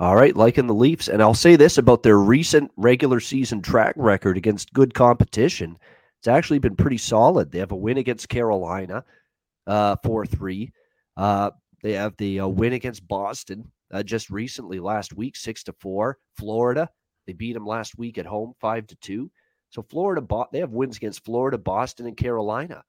All 0.00 0.16
right, 0.16 0.34
liking 0.36 0.66
the 0.66 0.74
Leafs. 0.74 1.08
And 1.08 1.22
I'll 1.22 1.34
say 1.34 1.56
this 1.56 1.78
about 1.78 2.02
their 2.02 2.18
recent 2.18 2.70
regular 2.76 3.20
season 3.20 3.62
track 3.62 3.94
record 3.96 4.36
against 4.36 4.72
good 4.72 4.94
competition. 4.94 5.76
It's 6.18 6.28
actually 6.28 6.58
been 6.58 6.76
pretty 6.76 6.98
solid. 6.98 7.52
They 7.52 7.58
have 7.58 7.72
a 7.72 7.76
win 7.76 7.98
against 7.98 8.28
Carolina, 8.28 9.04
uh, 9.68 9.96
4 10.02 10.26
3. 10.26 10.72
Uh, 11.16 11.50
they 11.82 11.92
have 11.92 12.16
the 12.16 12.40
uh, 12.40 12.48
win 12.48 12.72
against 12.72 13.06
Boston, 13.06 13.70
uh, 13.92 14.02
just 14.02 14.30
recently 14.30 14.80
last 14.80 15.14
week, 15.16 15.36
six 15.36 15.62
to 15.64 15.72
four. 15.72 16.18
Florida, 16.36 16.88
they 17.26 17.32
beat 17.32 17.52
them 17.52 17.66
last 17.66 17.98
week 17.98 18.18
at 18.18 18.26
home, 18.26 18.54
five 18.60 18.86
to 18.88 18.96
two. 18.96 19.30
So 19.70 19.82
Florida, 19.82 20.26
they 20.52 20.60
have 20.60 20.70
wins 20.70 20.96
against 20.96 21.24
Florida, 21.24 21.58
Boston, 21.58 22.06
and 22.06 22.16
Carolina. 22.16 22.82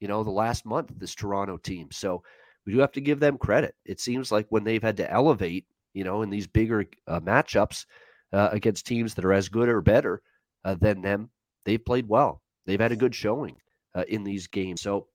You 0.00 0.08
know, 0.08 0.22
the 0.22 0.30
last 0.30 0.64
month, 0.64 0.92
this 0.96 1.14
Toronto 1.14 1.56
team. 1.56 1.88
So 1.90 2.22
we 2.66 2.72
do 2.72 2.78
have 2.80 2.92
to 2.92 3.00
give 3.00 3.18
them 3.18 3.38
credit. 3.38 3.74
It 3.84 3.98
seems 3.98 4.30
like 4.30 4.46
when 4.50 4.62
they've 4.62 4.82
had 4.82 4.96
to 4.98 5.10
elevate, 5.10 5.66
you 5.94 6.04
know, 6.04 6.22
in 6.22 6.30
these 6.30 6.46
bigger 6.46 6.84
uh, 7.06 7.20
matchups 7.20 7.86
uh, 8.32 8.50
against 8.52 8.86
teams 8.86 9.14
that 9.14 9.24
are 9.24 9.32
as 9.32 9.48
good 9.48 9.68
or 9.68 9.80
better 9.80 10.22
uh, 10.64 10.74
than 10.74 11.00
them, 11.00 11.30
they've 11.64 11.84
played 11.84 12.08
well. 12.08 12.42
They've 12.66 12.80
had 12.80 12.92
a 12.92 12.96
good 12.96 13.14
showing 13.14 13.56
uh, 13.94 14.04
in 14.08 14.22
these 14.22 14.46
games. 14.46 14.82
So 14.82 15.08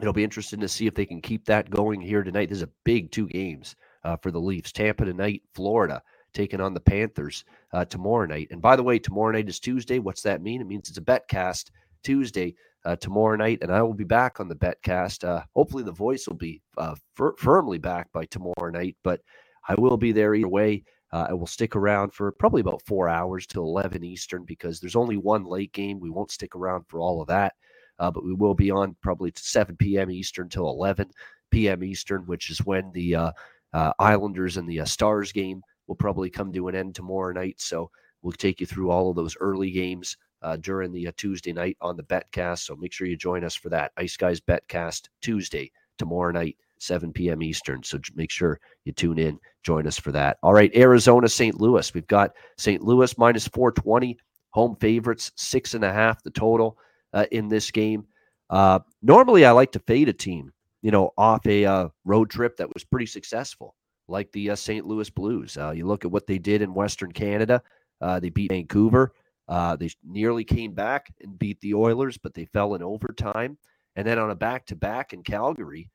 it'll 0.00 0.12
be 0.12 0.24
interesting 0.24 0.60
to 0.60 0.68
see 0.68 0.86
if 0.86 0.94
they 0.94 1.06
can 1.06 1.20
keep 1.20 1.44
that 1.46 1.70
going 1.70 2.00
here 2.00 2.22
tonight. 2.22 2.48
This 2.48 2.58
is 2.58 2.62
a 2.62 2.70
big 2.84 3.10
two 3.10 3.26
games 3.26 3.76
uh, 4.04 4.16
for 4.16 4.30
the 4.30 4.40
Leafs. 4.40 4.72
Tampa 4.72 5.04
tonight, 5.04 5.42
Florida 5.54 6.02
taking 6.34 6.60
on 6.60 6.74
the 6.74 6.80
Panthers 6.80 7.44
uh, 7.72 7.84
tomorrow 7.86 8.26
night. 8.26 8.48
And 8.50 8.60
by 8.60 8.76
the 8.76 8.82
way, 8.82 8.98
tomorrow 8.98 9.32
night 9.32 9.48
is 9.48 9.58
Tuesday. 9.58 9.98
What's 9.98 10.22
that 10.22 10.42
mean? 10.42 10.60
It 10.60 10.66
means 10.66 10.88
it's 10.88 10.98
a 10.98 11.00
betcast 11.00 11.70
Tuesday 12.04 12.54
uh, 12.84 12.96
tomorrow 12.96 13.36
night, 13.36 13.58
and 13.62 13.72
I 13.72 13.82
will 13.82 13.94
be 13.94 14.04
back 14.04 14.38
on 14.38 14.48
the 14.48 14.54
betcast. 14.54 15.26
Uh, 15.26 15.42
hopefully, 15.54 15.82
the 15.82 15.92
voice 15.92 16.28
will 16.28 16.36
be 16.36 16.62
uh, 16.76 16.94
fir- 17.14 17.34
firmly 17.38 17.78
back 17.78 18.12
by 18.12 18.26
tomorrow 18.26 18.70
night, 18.70 18.96
but 19.02 19.20
I 19.68 19.74
will 19.78 19.96
be 19.96 20.12
there 20.12 20.34
either 20.34 20.48
way. 20.48 20.84
Uh, 21.12 21.26
I 21.30 21.32
will 21.32 21.46
stick 21.46 21.74
around 21.74 22.12
for 22.12 22.30
probably 22.32 22.60
about 22.60 22.82
four 22.86 23.08
hours 23.08 23.46
till 23.46 23.62
11 23.62 24.04
Eastern 24.04 24.44
because 24.44 24.78
there's 24.78 24.96
only 24.96 25.16
one 25.16 25.44
late 25.44 25.72
game. 25.72 25.98
We 26.00 26.10
won't 26.10 26.30
stick 26.30 26.54
around 26.54 26.84
for 26.88 27.00
all 27.00 27.20
of 27.20 27.28
that, 27.28 27.54
uh, 27.98 28.10
but 28.10 28.24
we 28.24 28.34
will 28.34 28.54
be 28.54 28.70
on 28.70 28.96
probably 29.02 29.32
7 29.34 29.76
p.m. 29.76 30.10
Eastern 30.10 30.48
till 30.48 30.68
11 30.68 31.10
p.m. 31.50 31.84
Eastern, 31.84 32.22
which 32.26 32.50
is 32.50 32.64
when 32.64 32.90
the 32.92 33.32
uh, 33.76 33.92
Islanders 33.98 34.56
and 34.56 34.68
the 34.68 34.80
uh, 34.80 34.84
Stars 34.84 35.32
game 35.32 35.62
will 35.86 35.96
probably 35.96 36.30
come 36.30 36.52
to 36.52 36.68
an 36.68 36.74
end 36.74 36.94
tomorrow 36.94 37.32
night. 37.32 37.60
So 37.60 37.90
we'll 38.22 38.32
take 38.32 38.60
you 38.60 38.66
through 38.66 38.90
all 38.90 39.10
of 39.10 39.16
those 39.16 39.36
early 39.40 39.70
games 39.70 40.16
uh, 40.42 40.56
during 40.56 40.92
the 40.92 41.08
uh, 41.08 41.12
Tuesday 41.16 41.52
night 41.52 41.76
on 41.80 41.96
the 41.96 42.02
Betcast. 42.02 42.60
So 42.60 42.76
make 42.76 42.92
sure 42.92 43.06
you 43.06 43.16
join 43.16 43.44
us 43.44 43.54
for 43.54 43.68
that. 43.70 43.92
Ice 43.96 44.16
Guys 44.16 44.40
Betcast 44.40 45.08
Tuesday, 45.20 45.70
tomorrow 45.98 46.32
night, 46.32 46.56
7 46.78 47.12
p.m. 47.12 47.42
Eastern. 47.42 47.82
So 47.82 47.98
make 48.14 48.30
sure 48.30 48.60
you 48.84 48.92
tune 48.92 49.18
in, 49.18 49.38
join 49.62 49.86
us 49.86 49.98
for 49.98 50.12
that. 50.12 50.38
All 50.42 50.52
right, 50.52 50.74
Arizona, 50.74 51.28
St. 51.28 51.60
Louis. 51.60 51.92
We've 51.94 52.06
got 52.06 52.32
St. 52.58 52.82
Louis 52.82 53.16
minus 53.18 53.48
420, 53.48 54.18
home 54.50 54.76
favorites, 54.76 55.32
six 55.36 55.74
and 55.74 55.84
a 55.84 55.92
half 55.92 56.22
the 56.22 56.30
total 56.30 56.78
uh, 57.12 57.26
in 57.30 57.48
this 57.48 57.70
game. 57.70 58.06
Uh, 58.50 58.80
normally, 59.02 59.44
I 59.44 59.50
like 59.52 59.72
to 59.72 59.80
fade 59.80 60.08
a 60.08 60.12
team 60.12 60.52
you 60.86 60.92
know, 60.92 61.12
off 61.18 61.44
a 61.46 61.64
uh, 61.64 61.88
road 62.04 62.30
trip 62.30 62.56
that 62.56 62.72
was 62.72 62.84
pretty 62.84 63.06
successful, 63.06 63.74
like 64.06 64.30
the 64.30 64.50
uh, 64.50 64.54
St. 64.54 64.86
Louis 64.86 65.10
Blues. 65.10 65.56
Uh, 65.56 65.72
you 65.72 65.84
look 65.84 66.04
at 66.04 66.12
what 66.12 66.28
they 66.28 66.38
did 66.38 66.62
in 66.62 66.74
Western 66.74 67.10
Canada. 67.10 67.60
Uh, 68.00 68.20
they 68.20 68.30
beat 68.30 68.52
Vancouver. 68.52 69.12
They 69.48 69.90
nearly 70.04 70.44
came 70.44 70.74
back 70.74 71.12
and 71.22 71.36
beat 71.40 71.60
the 71.60 71.74
Oilers, 71.74 72.18
but 72.18 72.34
they 72.34 72.44
fell 72.44 72.76
in 72.76 72.84
overtime. 72.84 73.58
And 73.96 74.06
then 74.06 74.20
on 74.20 74.30
a 74.30 74.36
back 74.36 74.64
to 74.66 74.76
back 74.76 75.12
in 75.12 75.24
Calgary, 75.24 75.90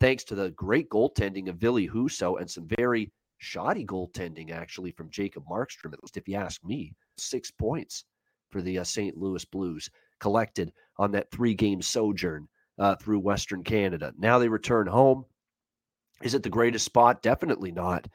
thanks 0.00 0.24
to 0.24 0.34
the 0.34 0.50
great 0.50 0.88
goaltending 0.88 1.48
of 1.48 1.58
Ville 1.58 1.88
Husso 1.88 2.40
and 2.40 2.50
some 2.50 2.66
very 2.76 3.12
shoddy 3.38 3.86
goaltending, 3.86 4.50
actually, 4.50 4.90
from 4.90 5.10
Jacob 5.10 5.44
Markstrom, 5.48 5.92
at 5.92 6.02
least 6.02 6.16
if 6.16 6.26
you 6.26 6.34
ask 6.34 6.64
me, 6.64 6.92
six 7.18 7.52
points 7.52 8.04
for 8.50 8.62
the 8.62 8.82
St. 8.82 9.16
Louis 9.16 9.44
Blues 9.44 9.88
collected 10.20 10.72
on 10.98 11.12
that 11.12 11.30
three 11.30 11.54
game 11.54 11.82
sojourn 11.82 12.48
uh, 12.78 12.96
through 12.96 13.20
Western 13.20 13.62
Canada. 13.62 14.12
Now 14.18 14.38
they 14.38 14.48
return 14.48 14.86
home. 14.86 15.24
Is 16.22 16.34
it 16.34 16.42
the 16.42 16.48
greatest 16.48 16.84
spot? 16.84 17.22
Definitely 17.22 17.72
not. 17.72 18.06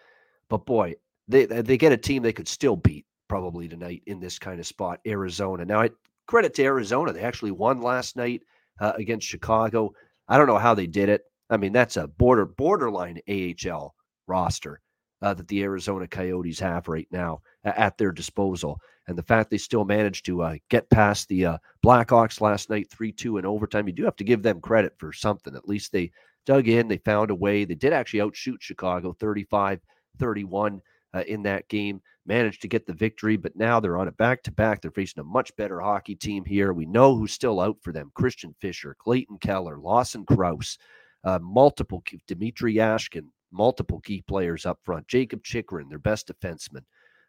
But 0.50 0.66
boy, 0.66 0.96
they 1.28 1.46
they 1.46 1.78
get 1.78 1.92
a 1.92 1.98
team 1.98 2.24
they 2.24 2.34
could 2.34 2.48
still 2.48 2.76
beat 2.76 3.06
probably 3.28 3.68
tonight 3.68 4.02
in 4.08 4.20
this 4.20 4.40
kind 4.40 4.60
of 4.60 4.66
spot, 4.66 5.00
Arizona. 5.06 5.64
Now, 5.66 5.82
I 5.82 5.92
credit 6.26 6.54
to 6.56 6.64
Arizona. 6.64 7.14
They 7.14 7.22
actually 7.22 7.52
won 7.52 7.82
last 7.82 8.16
night 8.16 8.42
uh, 8.80 8.94
against 8.96 9.28
Chicago. 9.28 9.94
I 10.28 10.38
don't 10.38 10.48
know 10.48 10.58
how 10.58 10.74
they 10.74 10.88
did 10.88 11.10
it. 11.10 11.24
I 11.50 11.58
mean, 11.58 11.74
that's 11.74 11.98
a 11.98 12.08
border 12.08 12.46
borderline 12.46 13.20
AHL 13.28 13.96
roster 14.28 14.82
uh, 15.22 15.34
that 15.34 15.48
the 15.48 15.64
Arizona 15.64 16.08
Coyotes 16.08 16.60
have 16.60 16.88
right 16.88 17.08
now 17.12 17.42
at 17.64 17.98
their 17.98 18.12
disposal. 18.12 18.80
And 19.08 19.18
the 19.18 19.24
fact 19.24 19.50
they 19.50 19.58
still 19.58 19.86
managed 19.86 20.26
to 20.26 20.44
uh, 20.44 20.56
get 20.70 20.90
past 20.90 21.28
the 21.28 21.46
uh, 21.46 21.58
Blackhawks 21.84 22.42
last 22.42 22.70
night, 22.70 22.90
3 22.90 23.12
2 23.12 23.38
in 23.38 23.46
overtime, 23.46 23.88
you 23.88 23.94
do 23.94 24.06
have 24.06 24.16
to 24.18 24.24
give 24.24 24.44
them 24.44 24.62
credit 24.62 24.94
for 24.98 25.12
something. 25.12 25.56
At 25.56 25.68
least 25.68 25.92
they 25.92 26.12
dug 26.46 26.68
in, 26.68 26.88
they 26.88 26.98
found 26.98 27.32
a 27.32 27.36
way. 27.36 27.66
They 27.66 27.76
did 27.76 27.94
actually 27.94 28.22
outshoot 28.22 28.62
Chicago 28.62 29.14
35 29.14 29.82
31 30.20 30.82
uh, 31.14 31.24
in 31.28 31.42
that 31.44 31.68
game, 31.70 32.02
managed 32.26 32.62
to 32.62 32.68
get 32.68 32.86
the 32.86 32.94
victory, 32.94 33.36
but 33.38 33.56
now 33.56 33.80
they're 33.80 33.98
on 33.98 34.08
a 34.10 34.12
back 34.12 34.44
to 34.44 34.52
back. 34.52 34.82
They're 34.82 34.92
facing 34.92 35.22
a 35.22 35.24
much 35.24 35.56
better 35.56 35.80
hockey 35.80 36.16
team 36.16 36.46
here. 36.46 36.74
We 36.74 36.86
know 36.86 37.16
who's 37.16 37.32
still 37.32 37.60
out 37.60 37.78
for 37.82 37.92
them 37.92 38.12
Christian 38.14 38.54
Fischer, 38.60 38.96
Clayton 39.00 39.40
Keller, 39.40 39.80
Lawson 39.80 40.26
Crouse. 40.26 40.78
uh, 41.24 41.40
multiple 41.42 42.04
Dmitry 42.28 42.76
Jaskin, 42.76 43.28
multiple 43.52 44.00
key 44.00 44.22
players 44.22 44.66
up 44.66 44.80
front, 44.84 45.08
Jakob 45.08 45.44
Chychrun, 45.44 45.90
their 45.90 46.00
best 46.00 46.28
defenseman. 46.28 46.84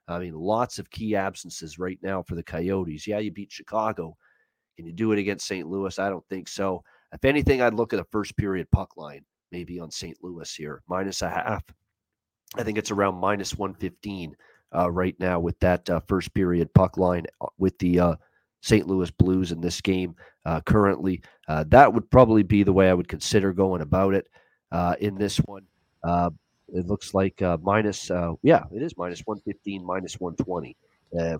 I 0.08 0.18
mean, 0.18 0.34
lots 0.34 0.78
of 0.78 0.90
key 0.90 1.14
absences 1.14 1.78
right 1.78 1.98
now 2.02 2.22
for 2.22 2.34
the 2.34 2.42
Coyotes. 2.42 3.06
Yeah, 3.06 3.18
you 3.18 3.30
beat 3.30 3.52
Chicago. 3.52 4.16
Can 4.76 4.86
you 4.86 4.92
do 4.92 5.12
it 5.12 5.18
against 5.18 5.46
St. 5.46 5.68
Louis? 5.68 5.98
I 5.98 6.08
don't 6.08 6.26
think 6.28 6.48
so. 6.48 6.82
If 7.12 7.24
anything, 7.24 7.62
I'd 7.62 7.74
look 7.74 7.92
at 7.92 8.00
a 8.00 8.06
first 8.10 8.36
period 8.36 8.70
puck 8.70 8.96
line, 8.96 9.24
maybe 9.52 9.78
on 9.78 9.90
St. 9.90 10.16
Louis 10.22 10.52
here, 10.54 10.82
minus 10.88 11.22
a 11.22 11.28
half. 11.28 11.62
I 12.56 12.62
think 12.64 12.78
it's 12.78 12.90
around 12.90 13.16
minus 13.16 13.56
115 13.56 14.36
uh, 14.74 14.90
right 14.90 15.14
now 15.18 15.40
with 15.40 15.58
that 15.60 15.88
uh, 15.88 16.00
first 16.08 16.32
period 16.34 16.72
puck 16.74 16.96
line 16.96 17.26
uh, 17.40 17.46
with 17.58 17.78
the 17.78 18.00
uh, 18.00 18.16
St. 18.62 18.86
Louis 18.86 19.10
Blues 19.10 19.52
in 19.52 19.60
this 19.60 19.80
game 19.80 20.14
uh, 20.44 20.60
currently. 20.60 21.22
Uh, 21.48 21.64
that 21.68 21.92
would 21.92 22.10
probably 22.10 22.42
be 22.42 22.62
the 22.62 22.72
way 22.72 22.88
I 22.88 22.94
would 22.94 23.08
consider 23.08 23.52
going 23.52 23.82
about 23.82 24.14
it 24.14 24.26
in 25.00 25.16
this 25.16 25.38
one. 25.38 25.66
It 26.04 26.86
looks 26.86 27.14
like 27.14 27.40
minus, 27.62 28.10
yeah, 28.42 28.64
it 28.74 28.82
is 28.82 28.96
minus 28.96 29.20
115, 29.20 29.84
minus 29.84 30.20
120 30.20 30.76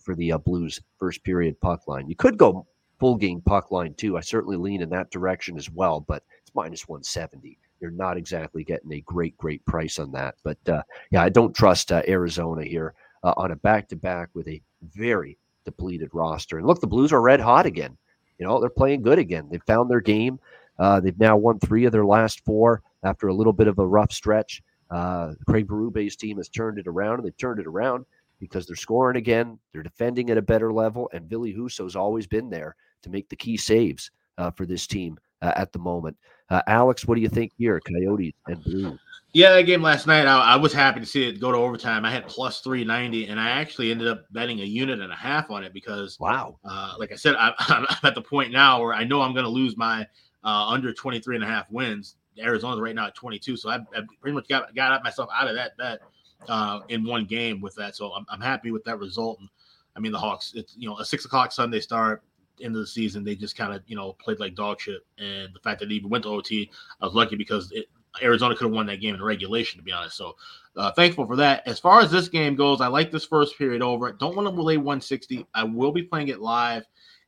for 0.01 0.15
the 0.15 0.33
Blues 0.45 0.81
first 0.99 1.23
period 1.25 1.61
puck 1.61 1.87
line. 1.87 2.09
You 2.09 2.17
could 2.17 2.37
go 2.37 2.67
full 2.99 3.17
game 3.17 3.41
puck 3.41 3.71
line 3.71 3.95
too. 3.95 4.17
I 4.17 4.21
certainly 4.21 4.57
lean 4.57 4.83
in 4.83 4.91
that 4.91 5.11
direction 5.11 5.57
as 5.57 5.71
well, 5.71 6.01
but 6.01 6.23
it's 6.43 6.55
minus 6.55 6.89
170 6.89 7.59
you're 7.81 7.91
not 7.91 8.17
exactly 8.17 8.63
getting 8.63 8.93
a 8.93 9.01
great, 9.01 9.37
great 9.37 9.65
price 9.65 9.99
on 9.99 10.13
that. 10.13 10.37
But 10.45 10.59
uh, 10.69 10.83
yeah, 11.11 11.23
I 11.23 11.29
don't 11.29 11.55
trust 11.55 11.91
uh, 11.91 12.03
Arizona 12.07 12.65
here 12.65 12.95
uh, 13.25 13.35
on 13.37 13.51
a 13.51 13.57
back 13.57 13.89
to 13.89 13.97
back 13.97 14.29
with 14.35 14.47
a 14.49 14.63
very 14.83 15.39
depleted 15.65 16.11
roster. 16.13 16.59
And 16.59 16.67
look, 16.67 16.81
the 16.81 16.87
Blues 16.87 17.13
are 17.13 17.21
red 17.21 17.41
hot 17.41 17.67
again. 17.67 17.97
You 18.39 18.47
know, 18.47 18.61
they're 18.61 18.71
playing 18.71 19.03
good 19.03 19.19
again. 19.19 19.49
They've 19.51 19.63
found 19.67 19.91
their 19.91 20.01
game. 20.01 20.39
Uh, 20.79 21.01
they've 21.01 21.19
now 21.19 21.37
won 21.37 21.59
three 21.59 21.85
of 21.85 21.93
their 21.93 22.07
last 22.07 22.45
four 22.45 22.83
after 23.03 23.29
a 23.29 23.35
little 23.35 23.53
bit 23.53 23.69
of 23.69 23.79
a 23.79 23.87
rough 23.87 24.13
stretch. 24.13 24.63
Uh, 24.91 25.33
Craig 25.49 25.69
Berube's 25.69 26.17
team 26.17 26.39
has 26.39 26.49
turned 26.49 26.79
it 26.79 26.87
around, 26.87 27.15
and 27.15 27.25
they've 27.25 27.37
turned 27.37 27.61
it 27.61 27.67
around 27.67 28.05
because 28.41 28.67
they're 28.67 28.77
scoring 28.77 29.17
again. 29.17 29.59
They're 29.73 29.83
defending 29.83 30.31
at 30.31 30.39
a 30.39 30.43
better 30.43 30.73
level, 30.73 31.09
and 31.13 31.29
Ville 31.29 31.45
Husso's 31.45 31.97
always 31.97 32.27
been 32.27 32.51
there 32.51 32.75
to 33.03 33.11
make 33.11 33.29
the 33.29 33.37
key 33.37 33.57
saves 33.57 34.11
uh, 34.39 34.51
for 34.51 34.67
this 34.67 34.87
team 34.87 35.19
uh, 35.43 35.53
at 35.57 35.73
the 35.73 35.79
moment. 35.79 36.17
Uh, 36.49 36.63
Alex, 36.67 37.07
what 37.07 37.15
do 37.15 37.21
you 37.21 37.29
think 37.29 37.53
here, 37.57 37.81
Coyotes 37.81 38.35
and 38.49 38.63
Blues? 38.65 38.99
Yeah, 39.33 39.53
that 39.53 39.63
game 39.63 39.81
last 39.81 40.09
night, 40.09 40.27
I, 40.27 40.41
I, 40.41 40.57
was 40.57 40.73
happy 40.73 40.99
to 40.99 41.07
see 41.07 41.29
it 41.29 41.41
go 41.41 41.53
to 41.53 41.59
overtime. 41.59 42.05
I 42.05 42.11
had 42.11 42.27
plus 42.27 42.63
390, 42.63 43.29
and 43.29 43.39
I 43.39 43.51
actually 43.51 43.93
ended 43.93 44.09
up 44.09 44.25
betting 44.33 44.61
a 44.61 44.65
unit 44.65 44.99
and 44.99 45.13
a 45.13 45.17
half 45.17 45.53
on 45.53 45.63
it 45.63 45.73
because, 45.73 46.19
wow, 46.19 46.59
uh, 46.65 46.95
like 46.99 47.13
I 47.13 47.15
said, 47.15 47.37
I, 47.39 47.53
am 47.69 47.87
at 48.03 48.17
the 48.17 48.23
point 48.23 48.51
now 48.51 48.83
where 48.83 48.93
I 48.93 49.05
know 49.05 49.21
I'm 49.21 49.33
going 49.33 49.45
to 49.45 49.51
lose 49.51 49.77
my 49.77 50.05
uh, 50.43 50.67
under 50.67 50.93
23 50.93 51.37
and 51.37 51.45
a 51.45 51.47
half 51.47 51.71
wins. 51.71 52.17
Arizona's 52.41 52.81
right 52.81 52.95
now 52.95 53.07
at 53.07 53.15
22, 53.15 53.57
so 53.57 53.71
I, 53.71 53.77
I 53.77 54.03
pretty 54.21 54.35
much 54.35 54.49
got 54.49 54.75
got 54.75 55.03
myself 55.05 55.29
out 55.35 55.49
of 55.49 55.55
that 55.55 55.77
bet 55.77 56.01
uh, 56.49 56.81
in 56.89 57.05
one 57.05 57.25
game 57.25 57.61
with 57.61 57.75
that. 57.77 57.97
So 57.97 58.13
I'm, 58.13 58.25
I'm 58.29 58.41
happy 58.41 58.71
with 58.71 58.85
that 58.85 58.99
result. 58.99 59.39
And 59.41 59.49
I 59.97 60.01
mean, 60.01 60.13
the 60.13 60.19
Hawks, 60.19 60.53
it's 60.55 60.75
you 60.77 60.89
know 60.89 60.99
a 60.99 61.05
six 61.05 61.25
o'clock 61.25 61.53
Sunday 61.53 61.81
start 61.81 62.23
end 62.63 62.75
of 62.75 62.81
the 62.81 62.87
season, 62.87 63.25
they 63.25 63.35
just 63.35 63.57
kind 63.57 63.75
of 63.75 63.83
you 63.87 63.97
know 63.97 64.15
played 64.15 64.41
like 64.41 64.55
dog 64.55 64.81
shit. 64.81 65.01
And 65.19 65.49
the 65.55 65.61
fact 65.61 65.81
that 65.81 65.89
they 65.89 65.95
even 65.95 66.11
went 66.11 66.25
to 66.25 66.31
OT, 66.31 66.71
I 67.01 67.07
was 67.07 67.15
lucky 67.15 67.37
because 67.37 67.71
it, 67.73 67.87
Arizona 68.23 68.55
could 68.55 68.65
have 68.65 68.75
won 68.75 68.87
that 68.87 69.01
game 69.01 69.15
in 69.15 69.23
regulation, 69.23 69.79
to 69.79 69.85
be 69.85 69.93
honest. 69.93 70.17
So 70.17 70.37
uh, 70.77 70.91
thankful 70.93 71.27
for 71.27 71.37
that. 71.37 71.67
As 71.67 71.79
far 71.79 72.01
as 72.01 72.11
this 72.11 72.29
game 72.29 72.57
goes, 72.57 72.81
I 72.81 72.89
like 72.89 73.11
this 73.11 73.25
first 73.25 73.57
period 73.57 73.83
over. 73.83 74.11
Don't 74.13 74.37
want 74.37 74.53
to 74.53 74.63
lay 74.63 74.77
160. 74.77 75.47
I 75.55 75.65
will 75.65 75.93
be 75.93 76.03
playing 76.03 76.29
it 76.29 76.41
live, 76.41 76.85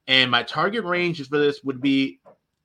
and 0.06 0.30
my 0.30 0.42
target 0.42 0.84
range 0.84 1.26
for 1.28 1.38
this 1.38 1.62
would 1.64 1.80
be 1.80 2.20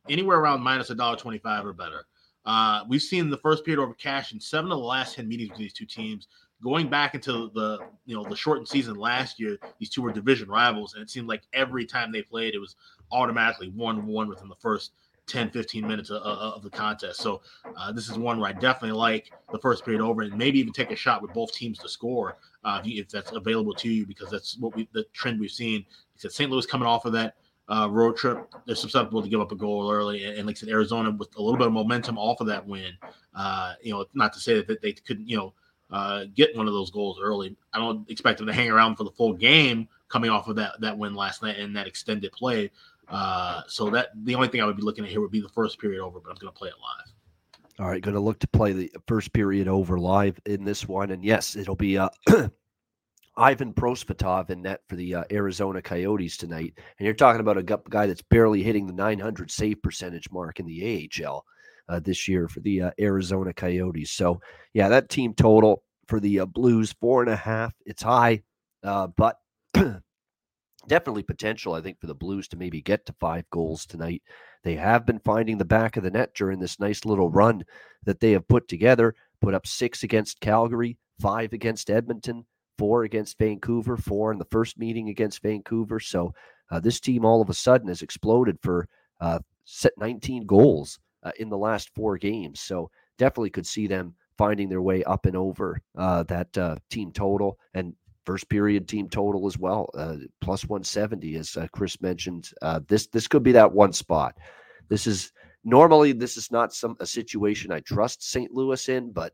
anywhere 0.10 0.40
around 0.40 0.62
minus 0.62 0.90
a 0.90 0.96
dollar 0.96 1.18
twenty-five 1.18 1.66
or 1.66 1.74
better. 1.74 2.06
Uh, 2.48 2.84
we've 2.88 3.04
seen 3.04 3.30
the 3.30 3.38
first 3.38 3.64
period 3.64 3.80
over 3.80 3.94
cash 3.94 4.34
in 4.34 4.40
seven 4.40 4.72
of 4.72 4.80
the 4.80 4.84
last 4.84 5.16
ten 5.16 5.28
meetings 5.28 5.52
with 5.52 5.60
these 5.60 5.74
two 5.74 5.86
teams 5.86 6.28
going 6.64 6.90
back 6.90 7.16
into 7.16 7.50
the 7.54 7.80
you 8.06 8.16
know 8.16 8.24
the 8.24 8.36
shortened 8.36 8.68
season 8.68 8.96
last 8.96 9.40
year, 9.40 9.58
these 9.80 9.90
two 9.90 10.02
were 10.02 10.12
division 10.12 10.50
rivals, 10.50 10.94
and 10.94 11.04
it 11.04 11.10
seemed 11.10 11.28
like 11.28 11.44
every 11.54 11.86
time 11.86 12.12
they 12.12 12.22
played, 12.22 12.56
it 12.56 12.60
was 12.60 12.76
automatically 13.12 13.70
one-one 13.70 14.28
within 14.28 14.50
the 14.50 14.56
first 14.56 14.92
10, 15.28 15.50
15 15.50 15.86
minutes 15.86 16.10
of, 16.10 16.22
of 16.22 16.64
the 16.64 16.70
contest. 16.70 17.20
So 17.20 17.42
uh, 17.78 17.92
this 17.92 18.10
is 18.10 18.18
one 18.18 18.40
where 18.40 18.50
I 18.50 18.54
definitely 18.54 18.98
like 18.98 19.32
the 19.52 19.60
first 19.60 19.86
period 19.86 20.02
over, 20.02 20.22
and 20.22 20.38
maybe 20.38 20.60
even 20.60 20.74
take 20.74 20.92
a 20.92 20.96
shot 20.96 21.22
with 21.22 21.34
both 21.34 21.54
teams 21.54 21.78
to 21.80 21.90
score 21.90 22.38
uh, 22.64 22.82
if 22.86 23.10
that's 23.10 23.32
available 23.34 23.74
to 23.76 23.90
you, 23.90 24.06
because 24.06 24.30
that's 24.30 24.58
what 24.58 24.76
we 24.76 24.88
the 24.94 25.04
trend 25.14 25.40
we've 25.40 25.52
seen. 25.52 25.86
He 26.14 26.20
said 26.20 26.32
St. 26.32 26.50
Louis 26.50 26.66
coming 26.66 26.88
off 26.88 27.06
of 27.06 27.14
that. 27.14 27.36
Uh, 27.69 27.88
road 27.91 28.15
trip, 28.15 28.49
they're 28.65 28.75
susceptible 28.75 29.21
to 29.21 29.27
give 29.27 29.41
up 29.41 29.51
a 29.51 29.56
goal 29.56 29.91
early, 29.91 30.23
and, 30.23 30.38
and 30.38 30.47
like 30.47 30.56
I 30.56 30.60
said, 30.60 30.69
Arizona 30.69 31.12
with 31.12 31.36
a 31.36 31.41
little 31.41 31.58
bit 31.58 31.67
of 31.67 31.73
momentum 31.73 32.17
off 32.17 32.39
of 32.39 32.47
that 32.47 32.65
win. 32.65 32.93
Uh, 33.36 33.73
you 33.82 33.91
know, 33.91 34.06
not 34.13 34.32
to 34.34 34.39
say 34.39 34.62
that 34.62 34.82
they 34.82 34.93
couldn't, 34.93 35.27
you 35.27 35.38
know, 35.38 35.53
uh, 35.91 36.25
get 36.34 36.56
one 36.56 36.67
of 36.67 36.73
those 36.73 36.91
goals 36.91 37.19
early. 37.21 37.56
I 37.73 37.80
don't 37.80 38.10
expect 38.10 38.38
them 38.39 38.47
to 38.47 38.53
hang 38.53 38.69
around 38.69 38.95
for 38.95 39.03
the 39.03 39.12
full 39.12 39.34
game 39.34 39.88
coming 40.10 40.30
off 40.30 40.47
of 40.47 40.56
that 40.56 40.80
that 40.82 40.97
win 40.97 41.13
last 41.13 41.41
night 41.41 41.58
and 41.58 41.75
that 41.75 41.88
extended 41.88 42.32
play. 42.32 42.71
Uh, 43.10 43.62
so 43.67 43.89
that 43.89 44.10
the 44.23 44.36
only 44.36 44.49
thing 44.49 44.62
I 44.62 44.65
would 44.65 44.75
be 44.75 44.84
looking 44.84 45.06
at 45.06 45.10
here 45.10 45.21
would 45.21 45.32
be 45.32 45.41
the 45.41 45.49
first 45.49 45.80
period 45.80 46.01
over, 46.01 46.19
but 46.19 46.30
I'm 46.30 46.36
going 46.36 46.51
to 46.51 46.58
play 46.58 46.69
it 46.69 46.75
live. 46.82 47.13
All 47.80 47.88
right, 47.88 48.01
going 48.01 48.15
to 48.15 48.21
look 48.21 48.39
to 48.39 48.47
play 48.47 48.73
the 48.73 48.91
first 49.08 49.32
period 49.34 49.67
over 49.67 49.99
live 49.99 50.39
in 50.45 50.65
this 50.65 50.88
one, 50.88 51.12
and 51.12 51.23
yes, 51.23 51.56
it'll 51.56 51.75
be 51.75 51.97
uh, 51.97 52.10
Ivan 53.38 53.71
Prosvetov 53.73 54.50
in 54.50 54.63
net 54.63 54.82
for 54.89 54.95
the 54.95 55.15
uh, 55.15 55.23
Arizona 55.32 55.82
Coyotes 55.82 56.38
tonight. 56.38 56.73
And 56.97 57.06
you're 57.06 57.13
talking 57.13 57.39
about 57.39 57.58
a 57.58 57.63
guy 57.63 58.08
that's 58.08 58.23
barely 58.23 58.63
hitting 58.63 58.88
the 58.88 58.93
900 58.93 59.52
save 59.52 59.82
percentage 59.84 60.30
mark 60.32 60.60
in 60.60 60.65
the 60.65 61.10
AHL 61.23 61.45
uh, 61.88 62.00
this 62.00 62.28
year 62.28 62.47
for 62.47 62.62
the 62.62 62.82
uh, 62.84 62.91
Arizona 63.00 63.54
Coyotes. 63.54 64.12
So, 64.12 64.41
yeah, 64.73 64.89
that 64.89 65.10
team 65.10 65.36
total 65.36 65.84
for 66.08 66.19
the 66.19 66.41
uh, 66.41 66.45
Blues, 66.45 66.95
four 67.00 67.21
and 67.21 67.32
a 67.32 67.36
half. 67.36 67.73
It's 67.86 68.02
high, 68.02 68.41
uh, 68.84 69.08
but 69.15 69.38
definitely 70.88 71.23
potential, 71.23 71.73
I 71.73 71.82
think, 71.82 72.00
for 72.00 72.08
the 72.08 72.15
Blues 72.15 72.47
to 72.50 72.58
maybe 72.58 72.82
get 72.82 73.06
to 73.06 73.15
five 73.19 73.47
goals 73.52 73.86
tonight. 73.86 74.23
They 74.63 74.76
have 74.76 75.06
been 75.06 75.19
finding 75.19 75.60
the 75.60 75.65
back 75.65 75.95
of 75.95 76.04
the 76.04 76.12
net 76.12 76.34
during 76.34 76.60
this 76.60 76.80
nice 76.80 77.06
little 77.06 77.30
run 77.30 77.63
that 78.04 78.19
they 78.19 78.32
have 78.32 78.47
put 78.47 78.67
together. 78.67 79.13
Put 79.41 79.54
up 79.54 79.67
six 79.67 80.02
against 80.02 80.39
Calgary, 80.39 80.97
five 81.21 81.54
against 81.54 81.91
Edmonton, 81.91 82.45
four 82.78 83.04
against 83.04 83.38
Vancouver, 83.38 83.98
four 83.98 84.32
in 84.32 84.38
the 84.38 84.45
first 84.45 84.78
meeting 84.78 85.10
against 85.10 85.41
Vancouver. 85.41 85.99
So 85.99 86.34
uh, 86.70 86.80
this 86.80 86.99
team 86.99 87.26
all 87.26 87.41
of 87.41 87.49
a 87.49 87.54
sudden 87.54 87.88
has 87.88 88.01
exploded 88.01 88.58
for 88.62 88.88
uh, 89.22 89.39
set 89.66 89.93
19 89.97 90.45
goals 90.45 90.99
uh, 91.24 91.32
in 91.39 91.49
the 91.49 91.58
last 91.58 91.89
four 91.95 92.18
games. 92.18 92.60
So 92.60 92.89
definitely 93.18 93.49
could 93.49 93.68
see 93.68 93.88
them 93.88 94.16
finding 94.38 94.70
their 94.70 94.82
way 94.82 95.04
up 95.04 95.26
and 95.26 95.36
over 95.36 95.82
uh, 95.97 96.24
that 96.24 96.56
uh, 96.58 96.76
team 96.89 97.12
total 97.12 97.58
and 97.74 97.93
first 98.26 98.49
period 98.49 98.88
team 98.88 99.08
total 99.10 99.47
as 99.47 99.58
well, 99.58 99.89
uh, 99.95 100.18
plus 100.41 100.66
170, 100.66 101.36
as 101.38 101.58
Chris 101.72 101.99
mentioned. 102.01 102.51
This 102.88 103.08
this 103.08 103.28
could 103.28 103.43
be 103.43 103.54
that 103.54 103.72
one 103.72 103.93
spot. 103.93 104.36
This 104.89 105.08
is 105.08 105.32
normally 105.64 106.12
this 106.12 106.38
is 106.38 106.51
not 106.51 106.74
some 106.74 106.95
a 106.99 107.06
situation 107.06 107.72
I 107.72 107.80
trust 107.80 108.24
St. 108.24 108.51
Louis 108.51 108.89
in, 108.89 109.12
but 109.12 109.34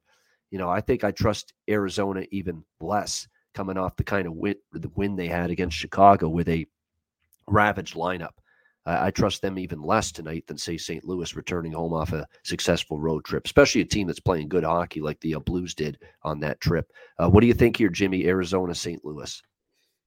you 0.52 0.60
know 0.60 0.70
I 0.70 0.80
think 0.80 1.04
I 1.04 1.12
trust 1.12 1.54
Arizona 1.70 2.24
even 2.32 2.64
less 2.80 3.28
coming 3.54 3.78
off 3.78 3.96
the 3.96 4.04
kind 4.04 4.28
of 4.28 4.34
win 4.34 4.56
the 4.72 4.90
win 4.96 5.16
they 5.16 5.28
had 5.28 5.50
against 5.50 5.78
Chicago 5.78 6.30
with 6.30 6.50
a 6.50 6.66
ravaged 7.48 7.96
lineup. 7.96 8.34
I, 8.86 9.08
I 9.08 9.12
trust 9.12 9.42
them 9.42 9.58
even 9.60 9.82
less 9.82 10.12
tonight 10.12 10.46
than 10.48 10.58
say 10.58 10.78
St. 10.78 11.04
Louis 11.06 11.36
returning 11.36 11.74
home 11.74 11.94
off 11.94 12.14
a 12.14 12.28
successful 12.44 13.00
road 13.00 13.26
trip, 13.26 13.46
especially 13.46 13.82
a 13.82 13.86
team 13.86 14.08
that's 14.08 14.20
playing 14.20 14.50
good 14.50 14.64
hockey 14.64 15.02
like 15.02 15.20
the 15.22 15.36
uh, 15.36 15.40
Blues 15.40 15.74
did 15.74 16.00
on 16.24 16.40
that 16.42 16.60
trip. 16.62 16.92
Uh, 17.18 17.30
what 17.30 17.42
do 17.42 17.48
you 17.48 17.54
think 17.54 17.78
here, 17.78 17.90
Jimmy? 17.90 18.26
Arizona, 18.26 18.76
St. 18.76 19.04
Louis. 19.04 19.42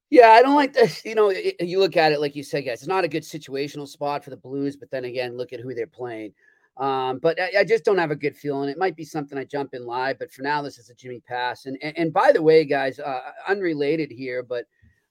Yeah, 0.08 0.30
I 0.30 0.42
don't 0.42 0.54
like 0.54 0.72
the. 0.72 1.00
You 1.04 1.14
know, 1.14 1.30
it, 1.30 1.56
you 1.60 1.80
look 1.80 1.96
at 1.96 2.12
it 2.12 2.20
like 2.20 2.36
you 2.36 2.44
said, 2.44 2.64
guys. 2.64 2.78
It's 2.78 2.86
not 2.86 3.04
a 3.04 3.08
good 3.08 3.24
situational 3.24 3.88
spot 3.88 4.22
for 4.22 4.30
the 4.30 4.36
Blues, 4.36 4.76
but 4.76 4.90
then 4.90 5.04
again, 5.04 5.36
look 5.36 5.52
at 5.52 5.60
who 5.60 5.74
they're 5.74 5.86
playing. 5.86 6.32
Um, 6.78 7.18
but 7.18 7.40
I, 7.40 7.60
I, 7.60 7.64
just 7.64 7.84
don't 7.84 7.96
have 7.96 8.10
a 8.10 8.16
good 8.16 8.36
feeling. 8.36 8.68
It 8.68 8.76
might 8.76 8.96
be 8.96 9.04
something 9.04 9.38
I 9.38 9.44
jump 9.44 9.72
in 9.72 9.86
live, 9.86 10.18
but 10.18 10.30
for 10.30 10.42
now, 10.42 10.60
this 10.60 10.78
is 10.78 10.90
a 10.90 10.94
Jimmy 10.94 11.22
pass. 11.26 11.64
And 11.64 11.78
and, 11.82 11.96
and 11.96 12.12
by 12.12 12.32
the 12.32 12.42
way, 12.42 12.66
guys, 12.66 12.98
uh, 13.00 13.20
unrelated 13.48 14.10
here, 14.10 14.42
but 14.42 14.66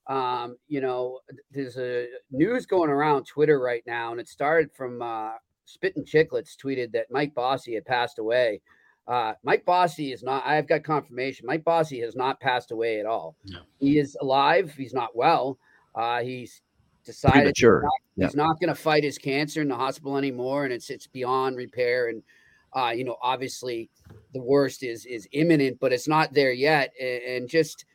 um, 0.08 0.58
you 0.68 0.80
know, 0.80 1.22
there's 1.52 1.78
a 1.78 2.08
news 2.30 2.68
going 2.68 2.92
around 2.92 3.26
Twitter 3.26 3.60
right 3.60 3.84
now, 3.88 4.12
and 4.12 4.20
it 4.20 4.28
started 4.28 4.72
from 4.74 5.02
uh, 5.02 5.32
Spittin' 5.66 6.06
Chicklets 6.06 6.56
tweeted 6.56 6.92
that 6.92 7.10
Mike 7.10 7.34
Bossy 7.34 7.74
had 7.74 7.86
passed 7.86 8.20
away. 8.20 8.62
Uh, 9.08 9.34
Mike 9.44 9.66
Bossy 9.66 10.14
is 10.14 10.24
not. 10.24 10.46
I've 10.46 10.68
got 10.68 10.84
confirmation. 10.84 11.46
Mike 11.46 11.64
Bossy 11.64 12.00
has 12.02 12.16
not 12.16 12.40
passed 12.40 12.72
away 12.72 13.00
at 13.00 13.06
all. 13.06 13.36
No. 13.46 13.60
He 13.80 14.00
is 14.00 14.16
alive. 14.22 14.74
He's 14.76 14.94
not 14.94 15.16
well. 15.16 15.58
Uh, 15.96 16.22
he's 16.22 16.62
decided 17.06 17.56
he's 17.56 17.64
not, 17.64 17.92
yeah. 18.16 18.30
not 18.34 18.60
going 18.60 18.70
to 18.70 18.76
fight 18.76 19.04
his 19.04 19.18
cancer 19.18 19.62
in 19.62 19.68
the 19.68 19.76
hospital 19.76 20.18
anymore, 20.18 20.66
and 20.66 20.74
it's 20.74 20.90
it's 20.90 21.08
beyond 21.08 21.58
repair. 21.58 22.10
And 22.10 22.24
uh, 22.76 22.92
you 22.92 23.04
know, 23.04 23.18
obviously, 23.22 23.90
the 24.34 24.42
worst 24.42 24.84
is 24.84 25.06
is 25.06 25.28
imminent, 25.32 25.80
but 25.80 25.94
it's 25.94 26.08
not 26.08 26.34
there 26.34 26.52
yet. 26.52 26.92
And, 27.00 27.24
and 27.24 27.50
just 27.50 27.86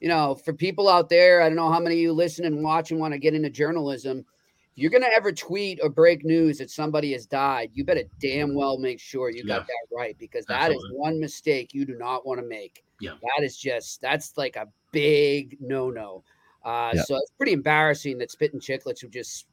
you 0.00 0.08
know, 0.08 0.34
for 0.34 0.52
people 0.52 0.88
out 0.88 1.08
there, 1.08 1.42
I 1.42 1.48
don't 1.48 1.56
know 1.56 1.70
how 1.70 1.80
many 1.80 1.96
of 1.96 2.00
you 2.00 2.12
listen 2.12 2.44
and 2.46 2.62
watch 2.62 2.90
and 2.90 2.98
want 2.98 3.12
to 3.12 3.18
get 3.18 3.34
into 3.34 3.50
journalism. 3.50 4.24
If 4.72 4.78
you're 4.82 4.90
going 4.90 5.02
to 5.02 5.14
ever 5.14 5.30
tweet 5.30 5.78
or 5.82 5.90
break 5.90 6.24
news 6.24 6.58
that 6.58 6.70
somebody 6.70 7.12
has 7.12 7.26
died, 7.26 7.70
you 7.74 7.84
better 7.84 8.04
damn 8.20 8.54
well 8.54 8.78
make 8.78 8.98
sure 8.98 9.30
you 9.30 9.42
yeah. 9.44 9.58
got 9.58 9.66
that 9.66 9.94
right 9.94 10.16
because 10.18 10.46
that 10.46 10.62
Absolutely. 10.62 10.88
is 10.88 10.94
one 10.94 11.20
mistake 11.20 11.74
you 11.74 11.84
do 11.84 11.96
not 11.96 12.24
want 12.26 12.40
to 12.40 12.46
make. 12.46 12.82
Yeah. 13.00 13.12
That 13.20 13.44
is 13.44 13.58
just, 13.58 14.00
that's 14.00 14.38
like 14.38 14.56
a 14.56 14.68
big 14.90 15.58
no 15.60 15.90
no. 15.90 16.24
Uh, 16.64 16.92
yeah. 16.94 17.02
So 17.02 17.16
it's 17.16 17.32
pretty 17.36 17.52
embarrassing 17.52 18.18
that 18.18 18.30
Spittin' 18.30 18.60
Chicklets, 18.60 19.00
who 19.00 19.08
just, 19.08 19.46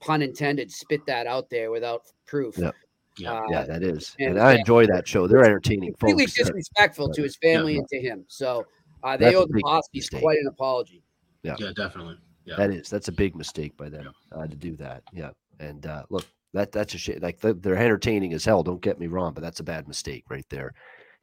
pun 0.00 0.22
intended, 0.22 0.70
spit 0.70 1.04
that 1.06 1.26
out 1.26 1.50
there 1.50 1.70
without 1.70 2.02
proof. 2.26 2.58
Yeah. 2.58 2.70
Yeah, 3.18 3.32
uh, 3.32 3.42
yeah, 3.50 3.64
that 3.64 3.82
is, 3.82 4.14
and, 4.20 4.30
and 4.30 4.40
I 4.40 4.54
enjoy 4.54 4.86
that 4.86 5.06
show. 5.06 5.26
They're 5.26 5.44
entertaining. 5.44 5.90
Completely 5.90 6.26
folks. 6.26 6.48
disrespectful 6.48 7.10
to 7.10 7.22
his 7.22 7.36
family 7.36 7.72
yeah. 7.72 7.78
and 7.80 7.88
to 7.88 8.00
him. 8.00 8.24
So 8.28 8.64
uh, 9.02 9.16
they 9.16 9.34
owe 9.34 9.44
the 9.44 9.60
Bossys 9.62 10.08
quite 10.20 10.38
an 10.38 10.46
apology. 10.46 11.02
Yeah, 11.42 11.56
yeah, 11.58 11.72
definitely. 11.76 12.18
Yeah. 12.44 12.54
That 12.56 12.70
is 12.70 12.88
that's 12.88 13.08
a 13.08 13.12
big 13.12 13.34
mistake 13.34 13.76
by 13.76 13.88
them 13.88 14.04
yeah. 14.32 14.38
uh, 14.38 14.46
to 14.46 14.56
do 14.56 14.76
that. 14.76 15.02
Yeah, 15.12 15.30
and 15.58 15.84
uh, 15.86 16.04
look, 16.08 16.24
that 16.54 16.70
that's 16.72 16.94
a 16.94 16.98
shit. 16.98 17.20
Like 17.20 17.40
they're 17.40 17.76
entertaining 17.76 18.32
as 18.32 18.44
hell. 18.44 18.62
Don't 18.62 18.80
get 18.80 19.00
me 19.00 19.08
wrong, 19.08 19.34
but 19.34 19.42
that's 19.42 19.60
a 19.60 19.64
bad 19.64 19.88
mistake 19.88 20.24
right 20.30 20.46
there. 20.48 20.72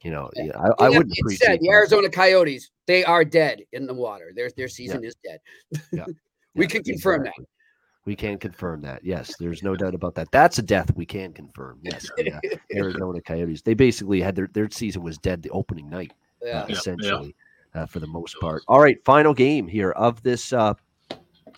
You 0.02 0.12
know, 0.12 0.30
yeah. 0.36 0.52
I, 0.56 0.84
I 0.84 0.88
wouldn't 0.88 1.12
appreciate 1.18 1.46
said, 1.46 1.60
the 1.60 1.70
Arizona 1.70 2.08
Coyotes. 2.08 2.70
They 2.86 3.04
are 3.04 3.24
dead 3.24 3.62
in 3.72 3.86
the 3.86 3.94
water. 3.94 4.30
Their 4.34 4.50
their 4.56 4.68
season 4.68 5.04
is 5.04 5.16
dead. 5.24 5.40
Yeah, 5.92 6.04
we 6.54 6.66
can 6.68 6.84
confirm 6.84 7.22
exactly. 7.22 7.44
that. 7.44 7.50
We 8.04 8.16
can 8.16 8.38
confirm 8.38 8.80
that. 8.82 9.04
Yes, 9.04 9.34
there's 9.38 9.62
no 9.62 9.74
doubt 9.76 9.94
about 9.94 10.14
that. 10.14 10.30
That's 10.30 10.58
a 10.58 10.62
death 10.62 10.94
we 10.94 11.04
can 11.04 11.32
confirm. 11.32 11.80
Yes, 11.82 12.08
the, 12.16 12.58
Arizona 12.74 13.20
Coyotes. 13.20 13.60
They 13.62 13.74
basically 13.74 14.20
had 14.20 14.36
their 14.36 14.48
their 14.52 14.70
season 14.70 15.02
was 15.02 15.18
dead 15.18 15.42
the 15.42 15.50
opening 15.50 15.90
night, 15.90 16.12
uh, 16.42 16.66
essentially 16.68 17.34
uh, 17.74 17.86
for 17.86 17.98
the 17.98 18.06
most 18.06 18.38
part. 18.40 18.62
All 18.68 18.80
right, 18.80 19.02
final 19.04 19.34
game 19.34 19.66
here 19.66 19.90
of 19.90 20.22
this 20.22 20.52
uh, 20.52 20.74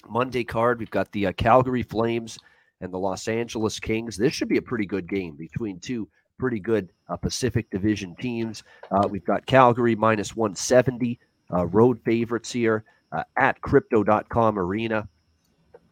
Monday 0.08 0.44
card. 0.44 0.78
We've 0.78 0.90
got 0.90 1.12
the 1.12 1.26
uh, 1.26 1.32
Calgary 1.32 1.82
Flames 1.82 2.38
and 2.80 2.92
the 2.92 2.98
Los 2.98 3.28
Angeles 3.28 3.78
Kings. 3.78 4.16
This 4.16 4.32
should 4.32 4.48
be 4.48 4.56
a 4.56 4.62
pretty 4.62 4.86
good 4.86 5.08
game 5.08 5.36
between 5.36 5.78
two 5.78 6.08
pretty 6.40 6.58
good 6.58 6.90
uh, 7.10 7.16
Pacific 7.16 7.68
Division 7.70 8.16
teams. 8.16 8.64
Uh, 8.90 9.06
we've 9.08 9.24
got 9.24 9.44
Calgary 9.44 9.94
minus 9.94 10.34
170, 10.34 11.20
uh, 11.52 11.66
road 11.66 12.00
favorites 12.02 12.50
here 12.50 12.82
at 13.36 13.60
crypto.com 13.60 14.58
arena 14.58 15.06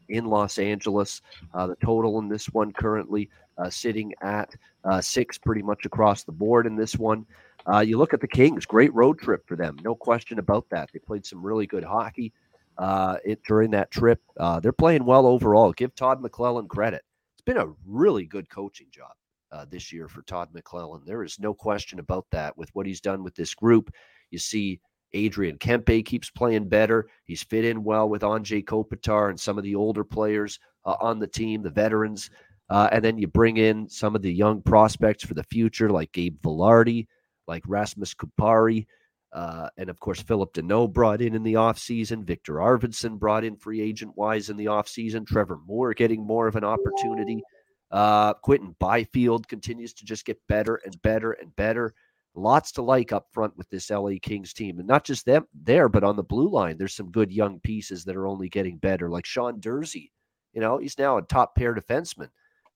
in 0.08 0.24
Los 0.24 0.56
Angeles. 0.58 1.20
the 1.52 1.76
total 1.84 2.18
in 2.18 2.28
this 2.28 2.46
one 2.46 2.72
currently 2.72 3.28
sitting 3.68 4.14
at 4.22 4.54
six 5.00 5.36
pretty 5.36 5.62
much 5.62 5.84
across 5.84 6.24
the 6.24 6.32
board 6.32 6.66
in 6.66 6.76
this 6.76 6.96
one. 6.96 7.26
Uh, 7.66 7.80
you 7.80 7.98
look 7.98 8.14
at 8.14 8.20
the 8.20 8.28
Kings, 8.28 8.64
great 8.64 8.94
road 8.94 9.18
trip 9.18 9.46
for 9.46 9.56
them, 9.56 9.76
no 9.82 9.94
question 9.94 10.38
about 10.38 10.66
that. 10.70 10.88
They 10.92 11.00
played 11.00 11.26
some 11.26 11.44
really 11.44 11.66
good 11.66 11.84
hockey 11.84 12.32
uh, 12.78 13.16
it, 13.24 13.42
during 13.46 13.70
that 13.72 13.90
trip. 13.90 14.22
Uh, 14.38 14.60
they're 14.60 14.72
playing 14.72 15.04
well 15.04 15.26
overall. 15.26 15.72
Give 15.72 15.94
Todd 15.94 16.22
McLellan 16.22 16.68
credit. 16.68 17.02
It's 17.34 17.44
been 17.44 17.58
a 17.58 17.74
really 17.84 18.24
good 18.24 18.48
coaching 18.48 18.86
job 18.90 19.10
uh, 19.52 19.64
this 19.68 19.92
year 19.92 20.08
for 20.08 20.22
Todd 20.22 20.48
McLellan. 20.54 21.04
There 21.04 21.22
is 21.22 21.38
no 21.38 21.54
question 21.54 21.98
about 21.98 22.26
that 22.32 22.56
with 22.56 22.70
what 22.74 22.86
he's 22.86 23.00
done 23.00 23.22
with 23.22 23.34
this 23.34 23.54
group. 23.54 23.92
You 24.30 24.38
see 24.38 24.80
Adrian 25.12 25.58
Kempe 25.58 26.04
keeps 26.04 26.30
playing 26.30 26.68
better. 26.68 27.08
He's 27.24 27.42
fit 27.42 27.64
in 27.64 27.84
well 27.84 28.08
with 28.08 28.22
Anze 28.22 28.64
Kopitar 28.64 29.30
and 29.30 29.40
some 29.40 29.58
of 29.58 29.64
the 29.64 29.74
older 29.74 30.04
players 30.04 30.58
uh, 30.84 30.96
on 31.00 31.18
the 31.18 31.26
team, 31.26 31.62
the 31.62 31.70
veterans. 31.70 32.30
Uh, 32.70 32.88
and 32.92 33.02
then 33.02 33.16
you 33.16 33.26
bring 33.26 33.56
in 33.56 33.88
some 33.88 34.14
of 34.14 34.22
the 34.22 34.32
young 34.32 34.60
prospects 34.60 35.24
for 35.24 35.34
the 35.34 35.44
future, 35.44 35.88
like 35.88 36.12
Gabe 36.12 36.38
Vilardi, 36.42 37.06
like 37.46 37.62
Rasmus 37.66 38.14
Kupari. 38.14 38.86
Uh, 39.32 39.68
and 39.76 39.88
of 39.90 40.00
course, 40.00 40.20
Phillip 40.20 40.52
Danault 40.54 40.92
brought 40.92 41.20
in 41.20 41.34
in 41.34 41.42
the 41.42 41.54
offseason. 41.54 42.24
Viktor 42.24 42.54
Arvidsson 42.54 43.18
brought 43.18 43.44
in 43.44 43.56
free 43.56 43.80
agent 43.80 44.16
wise 44.16 44.50
in 44.50 44.56
the 44.56 44.66
offseason. 44.66 45.26
Trevor 45.26 45.58
Moore 45.66 45.94
getting 45.94 46.26
more 46.26 46.46
of 46.46 46.56
an 46.56 46.64
opportunity. 46.64 47.42
Uh, 47.90 48.34
Quinton 48.34 48.76
Byfield 48.78 49.48
continues 49.48 49.94
to 49.94 50.04
just 50.04 50.24
get 50.24 50.38
better 50.48 50.76
and 50.84 51.00
better 51.02 51.32
and 51.32 51.54
better. 51.56 51.94
Lots 52.34 52.72
to 52.72 52.82
like 52.82 53.12
up 53.12 53.26
front 53.32 53.56
with 53.56 53.68
this 53.70 53.90
LA 53.90 54.12
Kings 54.20 54.52
team. 54.52 54.78
And 54.78 54.86
not 54.86 55.04
just 55.04 55.24
them 55.24 55.46
there, 55.54 55.88
but 55.88 56.04
on 56.04 56.16
the 56.16 56.22
blue 56.22 56.50
line, 56.50 56.76
there's 56.76 56.94
some 56.94 57.10
good 57.10 57.32
young 57.32 57.58
pieces 57.60 58.04
that 58.04 58.16
are 58.16 58.26
only 58.26 58.48
getting 58.48 58.76
better, 58.76 59.08
like 59.08 59.26
Sean 59.26 59.60
Durzi. 59.60 60.10
You 60.52 60.60
know, 60.60 60.78
he's 60.78 60.98
now 60.98 61.18
a 61.18 61.22
top 61.22 61.56
pair 61.56 61.74
defenseman 61.74 62.28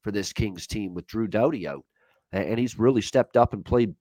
for 0.02 0.10
this 0.10 0.32
Kings 0.32 0.66
team 0.66 0.94
with 0.94 1.06
Drew 1.06 1.28
Doughty 1.28 1.68
out 1.68 1.84
and 2.32 2.58
he's 2.58 2.78
really 2.78 3.02
stepped 3.02 3.36
up 3.36 3.52
and 3.52 3.64
played 3.64 3.94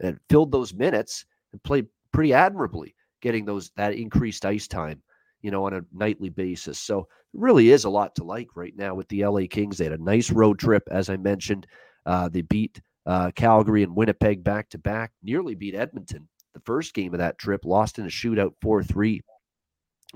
and 0.00 0.18
filled 0.28 0.52
those 0.52 0.74
minutes 0.74 1.24
and 1.52 1.62
played 1.62 1.86
pretty 2.12 2.34
admirably, 2.34 2.94
getting 3.22 3.44
those 3.44 3.70
that 3.76 3.94
increased 3.94 4.44
ice 4.44 4.68
time, 4.68 5.02
you 5.42 5.50
know, 5.50 5.66
on 5.66 5.74
a 5.74 5.84
nightly 5.92 6.28
basis. 6.28 6.78
So 6.78 7.08
really 7.32 7.70
is 7.70 7.84
a 7.84 7.90
lot 7.90 8.14
to 8.16 8.24
like 8.24 8.48
right 8.56 8.74
now 8.76 8.94
with 8.94 9.08
the 9.08 9.24
LA 9.24 9.42
Kings. 9.48 9.78
They 9.78 9.84
had 9.84 9.92
a 9.92 10.02
nice 10.02 10.30
road 10.30 10.58
trip, 10.58 10.84
as 10.90 11.08
I 11.10 11.16
mentioned. 11.16 11.66
Uh, 12.06 12.28
they 12.28 12.42
beat 12.42 12.80
uh, 13.06 13.30
Calgary 13.34 13.82
and 13.82 13.94
Winnipeg 13.94 14.42
back 14.42 14.70
to 14.70 14.78
back, 14.78 15.12
nearly 15.22 15.54
beat 15.54 15.74
Edmonton 15.74 16.28
the 16.58 16.64
first 16.64 16.94
game 16.94 17.14
of 17.14 17.18
that 17.18 17.38
trip, 17.38 17.64
lost 17.64 17.98
in 17.98 18.04
a 18.04 18.08
shootout 18.08 18.52
4 18.60 18.82
3. 18.82 19.20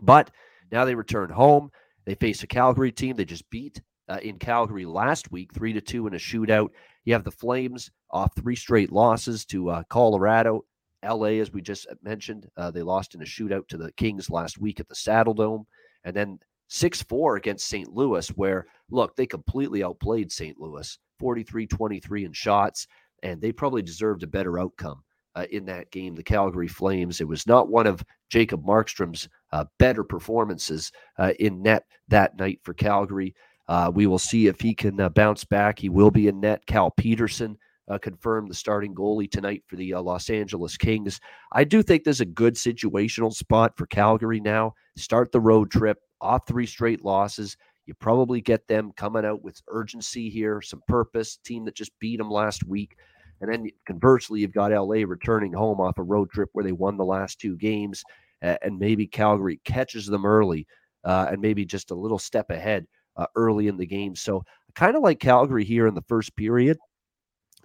But 0.01 0.31
now 0.71 0.85
they 0.85 0.95
return 0.95 1.31
home. 1.31 1.71
They 2.05 2.15
face 2.15 2.43
a 2.43 2.47
Calgary 2.47 2.91
team 2.91 3.17
they 3.17 3.25
just 3.25 3.49
beat 3.51 3.81
uh, 4.09 4.19
in 4.23 4.39
Calgary 4.39 4.85
last 4.85 5.31
week, 5.31 5.55
3 5.55 5.75
to 5.75 5.81
2 5.81 6.09
in 6.09 6.15
a 6.15 6.19
shootout. 6.19 6.71
You 7.05 7.13
have 7.13 7.25
the 7.25 7.31
Flames 7.31 7.91
off 8.11 8.35
three 8.35 8.57
straight 8.57 8.93
losses 8.93 9.45
to 9.47 9.71
uh, 9.71 9.83
Colorado. 9.89 10.65
LA, 11.05 11.41
as 11.41 11.53
we 11.53 11.61
just 11.61 11.87
mentioned, 12.03 12.49
uh, 12.57 12.71
they 12.71 12.83
lost 12.83 13.15
in 13.15 13.23
a 13.23 13.25
shootout 13.25 13.69
to 13.69 13.77
the 13.77 13.93
Kings 13.93 14.31
last 14.31 14.59
week 14.59 14.81
at 14.81 14.89
the 14.89 14.95
Saddledome. 14.95 15.65
And 16.05 16.15
then 16.15 16.39
6 16.69 17.03
4 17.03 17.37
against 17.37 17.69
St. 17.69 17.93
Louis, 17.93 18.29
where, 18.31 18.67
look, 18.91 19.15
they 19.17 19.27
completely 19.27 19.85
outplayed 19.85 20.33
St. 20.33 20.59
Louis 20.59 20.99
43 21.19 21.67
23 21.67 22.25
in 22.25 22.33
shots, 22.33 22.87
and 23.23 23.41
they 23.41 23.53
probably 23.53 23.83
deserved 23.83 24.23
a 24.23 24.27
better 24.27 24.59
outcome. 24.59 25.03
Uh, 25.35 25.47
in 25.51 25.65
that 25.65 25.91
game, 25.91 26.15
the 26.15 26.23
Calgary 26.23 26.69
Flames. 26.69 27.23
It 27.23 27.27
was 27.27 27.47
not 27.47 27.71
one 27.71 27.87
of 27.87 28.05
Jacob 28.29 28.67
Markstrom's 28.67 29.31
uh, 29.51 29.65
better 29.79 30.05
performances 30.05 30.93
uh, 31.19 31.33
in 31.41 31.63
net 31.63 31.87
that 32.09 32.37
night 32.37 32.61
for 32.63 32.75
Calgary. 32.75 33.35
Uh, 33.67 33.91
we 33.95 34.07
will 34.07 34.19
see 34.19 34.47
if 34.47 34.61
he 34.61 34.75
can 34.75 35.01
uh, 35.01 35.09
bounce 35.09 35.45
back. 35.45 35.79
He 35.79 35.89
will 35.89 36.11
be 36.11 36.29
in 36.29 36.41
net. 36.41 36.67
Cal 36.67 36.91
Petersen 36.91 37.57
uh, 37.89 37.99
confirmed 37.99 38.51
the 38.51 38.55
starting 38.55 38.95
goalie 38.95 39.31
tonight 39.31 39.63
for 39.67 39.77
the 39.77 39.95
uh, 39.95 40.01
Los 40.01 40.31
Angeles 40.31 40.77
Kings. 40.77 41.21
I 41.53 41.65
do 41.65 41.83
think 41.83 42.05
there's 42.05 42.21
a 42.21 42.27
good 42.27 42.55
situational 42.55 43.33
spot 43.33 43.77
for 43.77 43.87
Calgary 43.87 44.41
now. 44.41 44.75
Start 44.97 45.33
the 45.33 45.41
road 45.41 45.71
trip 45.71 45.99
off 46.21 46.47
three 46.47 46.67
straight 46.67 47.05
losses. 47.05 47.57
You 47.87 47.95
probably 47.95 48.41
get 48.41 48.69
them 48.69 48.93
coming 48.97 49.25
out 49.25 49.43
with 49.43 49.61
urgency 49.69 50.31
here, 50.31 50.63
some 50.63 50.83
purpose. 50.87 51.39
Team 51.39 51.65
that 51.65 51.75
just 51.75 51.99
beat 51.99 52.19
them 52.19 52.31
last 52.31 52.65
week. 52.65 52.97
And 53.41 53.53
then 53.53 53.69
conversely, 53.87 54.41
you've 54.41 54.53
got 54.53 54.71
LA 54.71 55.03
returning 55.05 55.53
home 55.53 55.81
off 55.81 55.99
a 55.99 56.03
road 56.03 56.31
trip 56.31 56.49
where 56.53 56.65
they 56.65 56.73
won 56.73 56.97
the 56.97 57.05
last 57.05 57.41
two 57.41 57.57
games. 57.57 58.05
and 58.41 58.79
maybe 58.79 59.07
Calgary 59.07 59.61
catches 59.65 60.07
them 60.07 60.25
early 60.25 60.67
uh, 61.05 61.29
and 61.31 61.41
maybe 61.41 61.65
just 61.65 61.91
a 61.91 61.95
little 61.95 62.19
step 62.19 62.51
ahead 62.51 62.87
uh, 63.17 63.27
early 63.37 63.69
in 63.69 63.77
the 63.77 63.87
game. 63.87 64.15
So 64.15 64.45
kind 64.75 64.97
of 64.97 65.03
like 65.03 65.21
Calgary 65.21 65.65
here 65.65 65.87
in 65.87 65.95
the 65.95 66.03
first 66.03 66.35
period, 66.37 66.79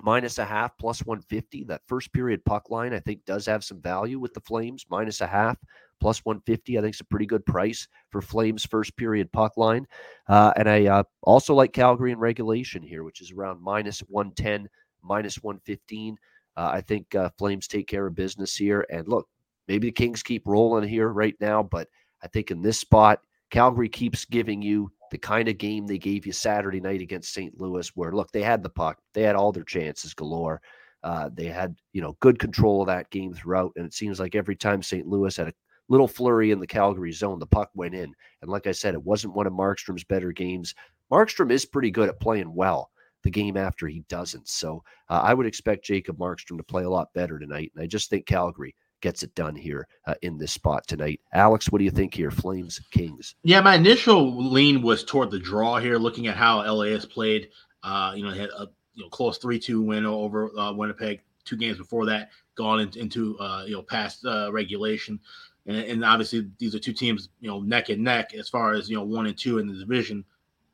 minus 0.01 0.37
a 0.37 0.45
half, 0.45 0.77
plus 0.77 1.05
150. 1.05 1.65
That 1.65 1.81
first 1.87 2.13
period 2.13 2.43
puck 2.45 2.69
line, 2.69 2.93
I 2.93 2.99
think, 2.99 3.25
does 3.25 3.45
have 3.45 3.63
some 3.63 3.81
value 3.81 4.19
with 4.19 4.33
the 4.33 4.41
Flames, 4.41 4.85
minus 4.89 5.21
a 5.21 5.27
half, 5.27 5.57
plus 5.99 6.23
150. 6.25 6.77
I 6.77 6.81
think 6.81 6.93
it's 6.93 7.01
a 7.01 7.05
pretty 7.05 7.25
good 7.25 7.45
price 7.45 7.87
for 8.11 8.21
Flames 8.21 8.65
first 8.65 8.95
period 8.97 9.31
puck 9.31 9.57
line. 9.57 9.87
Uh, 10.27 10.53
and 10.55 10.69
I 10.69 10.85
uh, 10.85 11.03
also 11.23 11.53
like 11.53 11.73
Calgary 11.73 12.11
in 12.11 12.19
regulation 12.19 12.83
here, 12.83 13.03
which 13.03 13.21
is 13.21 13.31
around 13.31 13.61
minus 13.61 13.99
110, 14.01 14.69
minus 15.01 15.41
115. 15.41 16.17
Uh, 16.55 16.69
I 16.73 16.81
think 16.81 17.13
uh, 17.15 17.29
Flames 17.37 17.67
take 17.67 17.87
care 17.87 18.07
of 18.07 18.15
business 18.15 18.55
here. 18.55 18.85
And 18.89 19.07
look, 19.07 19.27
maybe 19.67 19.87
the 19.87 19.93
Kings 19.93 20.23
keep 20.23 20.47
rolling 20.47 20.87
here 20.87 21.09
right 21.09 21.35
now, 21.39 21.63
but 21.63 21.87
I 22.23 22.27
think 22.27 22.51
in 22.51 22.61
this 22.61 22.79
spot, 22.79 23.19
Calgary 23.49 23.89
keeps 23.89 24.25
giving 24.25 24.61
you 24.61 24.91
the 25.11 25.17
kind 25.17 25.47
of 25.47 25.57
game 25.57 25.87
they 25.87 25.97
gave 25.97 26.25
you 26.25 26.31
Saturday 26.31 26.79
night 26.79 27.01
against 27.01 27.33
St. 27.33 27.59
Louis, 27.59 27.89
where 27.95 28.11
look, 28.11 28.31
they 28.31 28.41
had 28.41 28.61
the 28.61 28.69
puck, 28.69 28.97
they 29.13 29.23
had 29.23 29.35
all 29.35 29.51
their 29.51 29.63
chances 29.63 30.13
galore. 30.13 30.61
Uh, 31.03 31.29
they 31.33 31.45
had 31.45 31.75
you 31.93 32.01
know 32.01 32.17
good 32.19 32.39
control 32.39 32.81
of 32.81 32.87
that 32.87 33.09
game 33.11 33.33
throughout, 33.33 33.71
and 33.75 33.85
it 33.85 33.93
seems 33.93 34.19
like 34.19 34.35
every 34.35 34.55
time 34.55 34.81
St. 34.81 35.07
Louis 35.07 35.35
had 35.35 35.47
a 35.47 35.53
little 35.89 36.07
flurry 36.07 36.51
in 36.51 36.59
the 36.59 36.67
Calgary 36.67 37.11
zone, 37.11 37.39
the 37.39 37.45
puck 37.45 37.69
went 37.75 37.95
in. 37.95 38.13
And 38.41 38.51
like 38.51 38.67
I 38.67 38.71
said, 38.71 38.93
it 38.93 39.03
wasn't 39.03 39.35
one 39.35 39.47
of 39.47 39.53
Markstrom's 39.53 40.03
better 40.03 40.31
games. 40.31 40.73
Markstrom 41.11 41.51
is 41.51 41.65
pretty 41.65 41.91
good 41.91 42.09
at 42.09 42.19
playing 42.19 42.53
well 42.53 42.89
the 43.23 43.29
game 43.29 43.57
after 43.57 43.87
he 43.87 44.03
doesn't. 44.09 44.47
So 44.47 44.83
uh, 45.09 45.21
I 45.23 45.33
would 45.33 45.45
expect 45.45 45.85
Jacob 45.85 46.17
Markstrom 46.17 46.57
to 46.57 46.63
play 46.63 46.83
a 46.83 46.89
lot 46.89 47.13
better 47.13 47.39
tonight. 47.39 47.71
And 47.75 47.83
I 47.83 47.87
just 47.87 48.09
think 48.09 48.25
Calgary 48.25 48.75
gets 49.01 49.23
it 49.23 49.33
done 49.35 49.55
here 49.55 49.87
uh, 50.05 50.15
in 50.21 50.37
this 50.37 50.51
spot 50.51 50.87
tonight. 50.87 51.21
Alex, 51.33 51.71
what 51.71 51.79
do 51.79 51.85
you 51.85 51.91
think 51.91 52.13
here? 52.13 52.31
Flames, 52.31 52.81
Kings. 52.91 53.35
Yeah, 53.43 53.61
my 53.61 53.75
initial 53.75 54.51
lean 54.51 54.81
was 54.81 55.03
toward 55.03 55.31
the 55.31 55.39
draw 55.39 55.77
here, 55.79 55.97
looking 55.97 56.27
at 56.27 56.35
how 56.35 56.57
LA 56.59 56.85
has 56.85 57.05
played. 57.05 57.49
Uh, 57.83 58.13
you 58.15 58.23
know, 58.23 58.31
they 58.31 58.39
had 58.39 58.49
a 58.49 58.67
you 58.95 59.03
know, 59.03 59.09
close 59.09 59.37
three-two 59.37 59.81
win 59.81 60.05
over 60.05 60.57
uh, 60.57 60.73
Winnipeg. 60.73 61.21
Two 61.45 61.55
games 61.55 61.77
before 61.77 62.05
that, 62.07 62.31
gone 62.55 62.81
into, 62.81 62.99
into 62.99 63.39
uh, 63.39 63.63
you 63.65 63.73
know 63.73 63.81
past 63.81 64.25
uh, 64.25 64.51
regulation, 64.51 65.17
and, 65.65 65.77
and, 65.77 66.03
obviously 66.03 66.49
these 66.57 66.75
are 66.75 66.79
two 66.79 66.91
teams 66.91 67.29
you 67.39 67.47
know 67.47 67.61
neck 67.61 67.87
and 67.87 68.03
neck 68.03 68.33
as 68.33 68.49
far 68.49 68.73
as 68.73 68.89
you 68.89 68.97
know 68.97 69.03
one 69.03 69.27
and 69.27 69.37
two 69.37 69.59
in 69.59 69.67
the 69.67 69.73
division. 69.73 70.25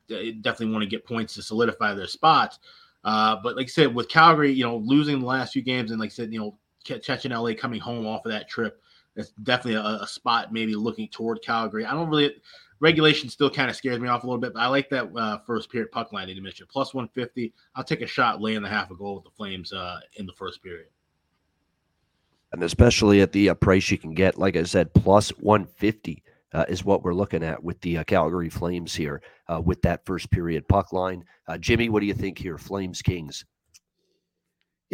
They 0.08 0.32
definitely 0.32 0.72
want 0.72 0.82
to 0.82 0.90
get 0.90 1.06
points 1.06 1.34
to 1.34 1.42
solidify 1.42 1.94
their 1.94 2.08
spots. 2.08 2.58
Uh, 3.04 3.36
but 3.42 3.54
like 3.54 3.66
I 3.66 3.68
said, 3.68 3.94
with 3.94 4.08
Calgary, 4.08 4.50
you 4.50 4.64
know, 4.64 4.78
losing 4.78 5.20
the 5.20 5.26
last 5.26 5.52
few 5.52 5.62
games, 5.62 5.90
and 5.90 6.00
like 6.00 6.10
I 6.10 6.14
said, 6.14 6.32
you 6.32 6.40
know, 6.40 6.58
catching 6.84 7.32
LA 7.32 7.54
coming 7.54 7.80
home 7.80 8.06
off 8.06 8.24
of 8.26 8.32
that 8.32 8.48
trip. 8.48 8.80
That's 9.16 9.30
definitely 9.42 9.74
a, 9.74 10.02
a 10.02 10.06
spot 10.06 10.52
maybe 10.52 10.74
looking 10.74 11.08
toward 11.08 11.42
Calgary. 11.42 11.84
I 11.84 11.92
don't 11.92 12.08
really 12.08 12.34
regulation 12.80 13.28
still 13.28 13.50
kind 13.50 13.70
of 13.70 13.76
scares 13.76 13.98
me 13.98 14.08
off 14.08 14.24
a 14.24 14.26
little 14.26 14.40
bit, 14.40 14.52
but 14.52 14.60
I 14.60 14.66
like 14.66 14.90
that 14.90 15.10
uh, 15.16 15.38
first 15.46 15.70
period 15.70 15.90
puck 15.90 16.12
line 16.12 16.28
that 16.28 16.34
you 16.34 16.42
mentioned. 16.42 16.68
Plus 16.68 16.92
150. 16.92 17.52
I'll 17.74 17.84
take 17.84 18.02
a 18.02 18.06
shot 18.06 18.40
laying 18.40 18.62
the 18.62 18.68
half 18.68 18.90
a 18.90 18.94
goal 18.94 19.14
with 19.16 19.24
the 19.24 19.30
Flames 19.30 19.72
uh, 19.72 20.00
in 20.16 20.26
the 20.26 20.32
first 20.32 20.62
period. 20.62 20.88
And 22.52 22.62
especially 22.62 23.20
at 23.20 23.32
the 23.32 23.50
uh, 23.50 23.54
price 23.54 23.90
you 23.90 23.98
can 23.98 24.12
get, 24.12 24.38
like 24.38 24.56
I 24.56 24.62
said, 24.64 24.92
plus 24.94 25.30
150 25.30 26.22
uh, 26.52 26.64
is 26.68 26.84
what 26.84 27.02
we're 27.02 27.14
looking 27.14 27.42
at 27.42 27.62
with 27.64 27.80
the 27.80 27.98
uh, 27.98 28.04
Calgary 28.04 28.50
Flames 28.50 28.94
here 28.94 29.22
uh, 29.48 29.60
with 29.60 29.82
that 29.82 30.04
first 30.04 30.30
period 30.30 30.68
puck 30.68 30.92
line. 30.92 31.24
Jimmy, 31.58 31.88
what 31.88 32.00
do 32.00 32.06
you 32.06 32.14
think 32.14 32.38
here? 32.38 32.58
Flames 32.58 33.02
Kings. 33.02 33.44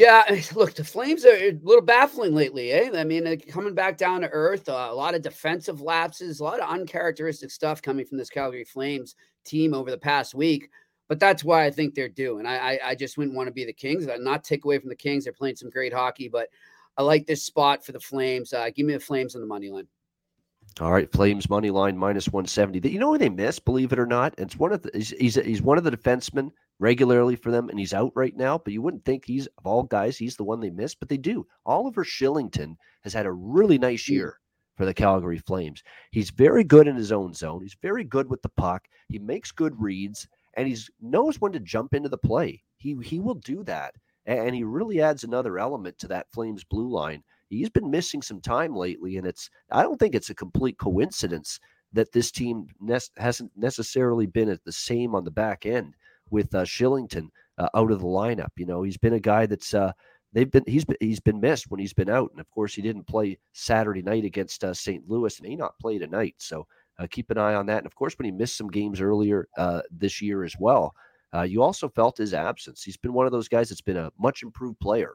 Yeah, 0.00 0.40
look, 0.54 0.72
the 0.72 0.82
Flames 0.82 1.26
are 1.26 1.34
a 1.34 1.52
little 1.62 1.82
baffling 1.82 2.34
lately, 2.34 2.72
eh? 2.72 2.90
I 2.94 3.04
mean, 3.04 3.38
coming 3.40 3.74
back 3.74 3.98
down 3.98 4.22
to 4.22 4.30
earth, 4.30 4.66
uh, 4.66 4.88
a 4.90 4.94
lot 4.94 5.14
of 5.14 5.20
defensive 5.20 5.82
lapses, 5.82 6.40
a 6.40 6.44
lot 6.44 6.58
of 6.58 6.70
uncharacteristic 6.70 7.50
stuff 7.50 7.82
coming 7.82 8.06
from 8.06 8.16
this 8.16 8.30
Calgary 8.30 8.64
Flames 8.64 9.14
team 9.44 9.74
over 9.74 9.90
the 9.90 9.98
past 9.98 10.34
week. 10.34 10.70
But 11.08 11.20
that's 11.20 11.44
why 11.44 11.66
I 11.66 11.70
think 11.70 11.94
they're 11.94 12.08
due. 12.08 12.38
And 12.38 12.48
I, 12.48 12.56
I, 12.56 12.78
I 12.90 12.94
just 12.94 13.18
wouldn't 13.18 13.36
want 13.36 13.48
to 13.48 13.52
be 13.52 13.66
the 13.66 13.74
Kings. 13.74 14.08
i 14.08 14.16
not 14.16 14.42
take 14.42 14.64
away 14.64 14.78
from 14.78 14.88
the 14.88 14.96
Kings. 14.96 15.24
They're 15.24 15.34
playing 15.34 15.56
some 15.56 15.68
great 15.68 15.92
hockey, 15.92 16.28
but 16.28 16.48
I 16.96 17.02
like 17.02 17.26
this 17.26 17.44
spot 17.44 17.84
for 17.84 17.92
the 17.92 18.00
Flames. 18.00 18.54
Uh, 18.54 18.70
give 18.74 18.86
me 18.86 18.94
the 18.94 19.00
Flames 19.00 19.34
on 19.34 19.42
the 19.42 19.46
money 19.46 19.68
line. 19.68 19.88
All 20.80 20.92
right, 20.92 21.12
Flames 21.12 21.50
money 21.50 21.70
line 21.70 21.98
minus 21.98 22.28
170. 22.28 22.88
You 22.88 23.00
know 23.00 23.12
who 23.12 23.18
they 23.18 23.28
miss, 23.28 23.58
believe 23.58 23.92
it 23.92 23.98
or 23.98 24.06
not? 24.06 24.34
It's 24.38 24.56
one 24.56 24.72
of 24.72 24.80
the 24.80 24.92
he's, 24.94 25.10
he's, 25.10 25.34
he's 25.34 25.60
one 25.60 25.76
of 25.76 25.84
the 25.84 25.90
defensemen 25.90 26.52
regularly 26.80 27.36
for 27.36 27.52
them, 27.52 27.68
and 27.68 27.78
he's 27.78 27.94
out 27.94 28.10
right 28.16 28.36
now. 28.36 28.58
But 28.58 28.72
you 28.72 28.82
wouldn't 28.82 29.04
think 29.04 29.24
he's 29.24 29.46
of 29.46 29.66
all 29.66 29.84
guys, 29.84 30.16
he's 30.16 30.36
the 30.36 30.44
one 30.44 30.58
they 30.58 30.70
miss, 30.70 30.94
but 30.94 31.08
they 31.08 31.18
do. 31.18 31.46
Oliver 31.64 32.04
Kylington 32.04 32.76
has 33.02 33.12
had 33.12 33.26
a 33.26 33.32
really 33.32 33.78
nice 33.78 34.06
hmm. 34.06 34.14
year 34.14 34.40
for 34.76 34.86
the 34.86 34.94
Calgary 34.94 35.38
Flames. 35.38 35.82
He's 36.10 36.30
very 36.30 36.64
good 36.64 36.88
in 36.88 36.96
his 36.96 37.12
own 37.12 37.34
zone. 37.34 37.62
He's 37.62 37.76
very 37.80 38.02
good 38.02 38.28
with 38.28 38.42
the 38.42 38.48
puck. 38.48 38.88
He 39.08 39.18
makes 39.18 39.52
good 39.52 39.80
reads, 39.80 40.26
and 40.54 40.66
he 40.66 40.76
knows 41.00 41.40
when 41.40 41.52
to 41.52 41.60
jump 41.60 41.94
into 41.94 42.08
the 42.08 42.18
play. 42.18 42.62
He 42.78 42.96
he 43.04 43.20
will 43.20 43.34
do 43.34 43.62
that, 43.64 43.94
and 44.26 44.54
he 44.54 44.64
really 44.64 45.00
adds 45.00 45.22
another 45.22 45.58
element 45.58 45.98
to 45.98 46.08
that 46.08 46.32
Flames 46.32 46.64
blue 46.64 46.88
line. 46.88 47.22
He's 47.50 47.68
been 47.68 47.90
missing 47.90 48.22
some 48.22 48.40
time 48.40 48.74
lately, 48.74 49.16
and 49.18 49.26
it's 49.26 49.50
I 49.70 49.82
don't 49.82 49.98
think 49.98 50.14
it's 50.14 50.30
a 50.30 50.34
complete 50.34 50.78
coincidence 50.78 51.60
that 51.92 52.12
this 52.12 52.30
team 52.30 52.66
ne- 52.80 52.98
hasn't 53.16 53.50
necessarily 53.56 54.26
been 54.26 54.48
at 54.48 54.64
the 54.64 54.72
same 54.72 55.14
on 55.14 55.24
the 55.24 55.30
back 55.30 55.66
end 55.66 55.94
with 56.30 56.54
uh, 56.54 56.62
Kylington 56.62 57.28
uh, 57.58 57.68
out 57.74 57.90
of 57.90 58.00
the 58.00 58.06
lineup. 58.06 58.50
You 58.56 58.66
know, 58.66 58.82
he's 58.82 58.96
been 58.96 59.14
a 59.14 59.20
guy 59.20 59.46
that's 59.46 59.74
uh, 59.74 59.92
they've 60.32 60.50
been 60.50 60.64
he's 60.66 60.84
been 60.84 60.96
he's 61.00 61.20
been 61.20 61.40
missed 61.40 61.70
when 61.70 61.80
he's 61.80 61.92
been 61.92 62.10
out, 62.10 62.30
and 62.30 62.40
of 62.40 62.50
course 62.50 62.74
he 62.74 62.82
didn't 62.82 63.06
play 63.06 63.38
Saturday 63.52 64.02
night 64.02 64.24
against 64.24 64.64
uh, 64.64 64.74
St. 64.74 65.08
Louis, 65.08 65.38
and 65.38 65.48
he 65.48 65.56
not 65.56 65.78
play 65.78 65.98
tonight. 65.98 66.34
So 66.38 66.66
uh, 66.98 67.06
keep 67.10 67.30
an 67.30 67.38
eye 67.38 67.54
on 67.54 67.66
that. 67.66 67.78
And 67.78 67.86
of 67.86 67.94
course, 67.94 68.16
when 68.18 68.26
he 68.26 68.30
missed 68.30 68.56
some 68.56 68.68
games 68.68 69.00
earlier 69.00 69.48
uh, 69.56 69.82
this 69.90 70.20
year 70.20 70.44
as 70.44 70.54
well, 70.58 70.94
uh, 71.34 71.42
you 71.42 71.62
also 71.62 71.88
felt 71.88 72.18
his 72.18 72.34
absence. 72.34 72.82
He's 72.82 72.96
been 72.96 73.12
one 73.12 73.26
of 73.26 73.32
those 73.32 73.48
guys 73.48 73.68
that's 73.68 73.80
been 73.80 73.96
a 73.96 74.12
much 74.18 74.42
improved 74.42 74.80
player 74.80 75.14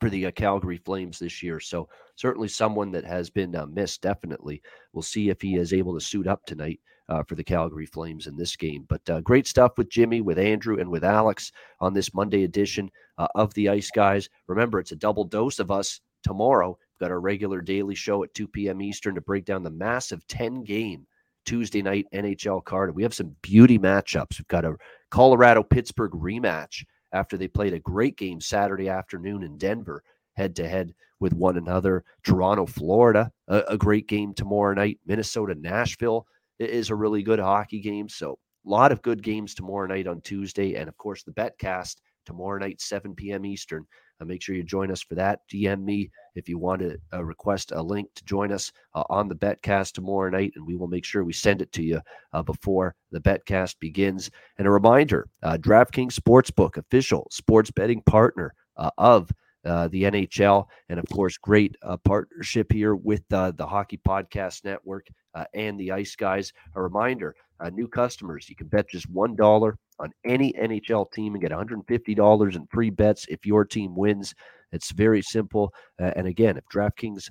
for 0.00 0.10
the 0.10 0.26
uh, 0.26 0.30
Calgary 0.32 0.78
Flames 0.78 1.18
this 1.18 1.42
year. 1.42 1.60
So 1.60 1.88
certainly 2.16 2.48
someone 2.48 2.90
that 2.92 3.04
has 3.04 3.30
been 3.30 3.54
uh, 3.56 3.66
missed. 3.66 4.02
Definitely, 4.02 4.62
we'll 4.92 5.02
see 5.02 5.30
if 5.30 5.40
he 5.40 5.56
is 5.56 5.72
able 5.72 5.94
to 5.94 6.04
suit 6.04 6.26
up 6.26 6.44
tonight 6.44 6.80
uh, 7.08 7.22
for 7.22 7.34
the 7.34 7.44
Calgary 7.44 7.86
Flames 7.86 8.26
in 8.26 8.36
this 8.36 8.56
game. 8.56 8.84
But 8.88 9.08
uh, 9.08 9.20
great 9.20 9.46
stuff 9.46 9.78
with 9.78 9.88
Jimmy, 9.88 10.20
with 10.20 10.38
Andrew, 10.38 10.78
and 10.78 10.90
with 10.90 11.04
Alex 11.04 11.52
on 11.80 11.94
this 11.94 12.14
Monday 12.14 12.44
edition 12.44 12.90
uh, 13.18 13.28
of 13.34 13.54
the 13.54 13.68
Ice 13.68 13.90
Guys. 13.90 14.28
Remember, 14.46 14.78
it's 14.78 14.92
a 14.92 14.96
double 14.96 15.24
dose 15.24 15.58
of 15.58 15.70
us 15.70 16.00
tomorrow. 16.22 16.70
We've 16.70 17.06
got 17.06 17.12
our 17.12 17.20
regular 17.20 17.60
daily 17.60 17.94
show 17.94 18.24
at 18.24 18.34
2 18.34 18.48
p.m. 18.48 18.80
Eastern 18.80 19.14
to 19.14 19.20
break 19.20 19.44
down 19.44 19.62
the 19.62 19.70
massive 19.70 20.26
10 20.26 20.64
game 20.64 21.06
Tuesday 21.44 21.82
night 21.82 22.06
NHL 22.12 22.64
card. 22.64 22.94
We 22.94 23.02
have 23.02 23.14
some 23.14 23.36
beauty 23.42 23.78
matchups. 23.78 24.38
We've 24.38 24.48
got 24.48 24.64
a 24.64 24.76
Colorado 25.10 25.62
Pittsburgh 25.62 26.10
rematch 26.12 26.84
after 27.12 27.36
they 27.36 27.48
played 27.48 27.72
a 27.72 27.78
great 27.78 28.16
game 28.16 28.40
Saturday 28.40 28.88
afternoon 28.88 29.44
in 29.44 29.56
Denver, 29.56 30.02
head 30.34 30.56
to 30.56 30.68
head 30.68 30.92
with 31.20 31.32
one 31.32 31.56
another. 31.56 32.04
Toronto, 32.24 32.66
Florida, 32.66 33.30
a, 33.48 33.62
a, 33.68 33.78
great 33.78 34.06
game 34.06 34.34
tomorrow 34.34 34.74
night. 34.74 34.98
Minnesota, 35.06 35.54
Nashville, 35.54 36.26
is 36.58 36.90
a 36.90 36.94
really 36.94 37.22
good 37.22 37.38
hockey 37.38 37.80
game. 37.80 38.08
So 38.08 38.38
a 38.66 38.68
lot 38.68 38.92
of 38.92 39.02
good 39.02 39.22
games 39.22 39.54
tomorrow 39.54 39.86
night 39.86 40.06
on 40.06 40.20
Tuesday, 40.20 40.74
and 40.74 40.88
of 40.88 40.96
course 40.96 41.22
the 41.22 41.32
BetCast 41.32 41.96
tomorrow 42.24 42.58
night, 42.58 42.80
7 42.80 43.14
p.m. 43.14 43.46
Eastern. 43.46 43.86
Uh, 44.20 44.24
make 44.24 44.42
sure 44.42 44.54
you 44.54 44.62
join 44.62 44.90
us 44.90 45.02
for 45.02 45.14
that. 45.14 45.40
DM 45.52 45.84
me 45.84 46.10
if 46.34 46.48
you 46.48 46.58
want 46.58 46.80
to 46.80 46.98
uh, 47.12 47.22
request 47.22 47.72
a 47.72 47.82
link 47.82 48.08
to 48.14 48.24
join 48.24 48.50
us 48.50 48.72
uh, 48.94 49.04
on 49.10 49.28
the 49.28 49.34
BetCast 49.34 49.92
tomorrow 49.92 50.30
night, 50.30 50.52
and 50.56 50.66
we 50.66 50.74
will 50.74 50.88
make 50.88 51.04
sure 51.04 51.22
we 51.22 51.32
send 51.32 51.60
it 51.60 51.72
to 51.72 51.82
you 51.82 52.00
uh, 52.32 52.42
before 52.42 52.94
the 53.10 53.20
BetCast 53.20 53.76
begins. 53.78 54.30
And 54.58 54.66
a 54.66 54.70
reminder 54.70 55.28
uh, 55.42 55.58
DraftKings 55.58 56.14
Sportsbook, 56.14 56.76
official 56.76 57.28
sports 57.30 57.70
betting 57.70 58.02
partner 58.02 58.54
uh, 58.76 58.90
of 58.98 59.30
uh, 59.66 59.88
the 59.88 60.04
NHL, 60.04 60.66
and 60.88 60.98
of 60.98 61.04
course, 61.12 61.36
great 61.36 61.76
uh, 61.82 61.96
partnership 61.98 62.72
here 62.72 62.94
with 62.94 63.22
uh, 63.32 63.50
the 63.52 63.66
Hockey 63.66 63.98
Podcast 64.06 64.64
Network 64.64 65.06
uh, 65.34 65.44
and 65.54 65.78
the 65.78 65.92
Ice 65.92 66.14
Guys. 66.14 66.52
A 66.74 66.82
reminder 66.82 67.34
uh, 67.60 67.70
new 67.70 67.88
customers, 67.88 68.48
you 68.48 68.56
can 68.56 68.68
bet 68.68 68.88
just 68.88 69.12
$1 69.12 69.74
on 69.98 70.12
any 70.24 70.52
NHL 70.52 71.10
team 71.12 71.34
and 71.34 71.42
get 71.42 71.50
$150 71.50 72.56
in 72.56 72.66
free 72.66 72.90
bets 72.90 73.26
if 73.28 73.44
your 73.44 73.64
team 73.64 73.94
wins. 73.96 74.34
It's 74.72 74.92
very 74.92 75.22
simple. 75.22 75.72
and 75.98 76.26
again, 76.26 76.56
if 76.56 76.64
DraftKings, 76.72 77.28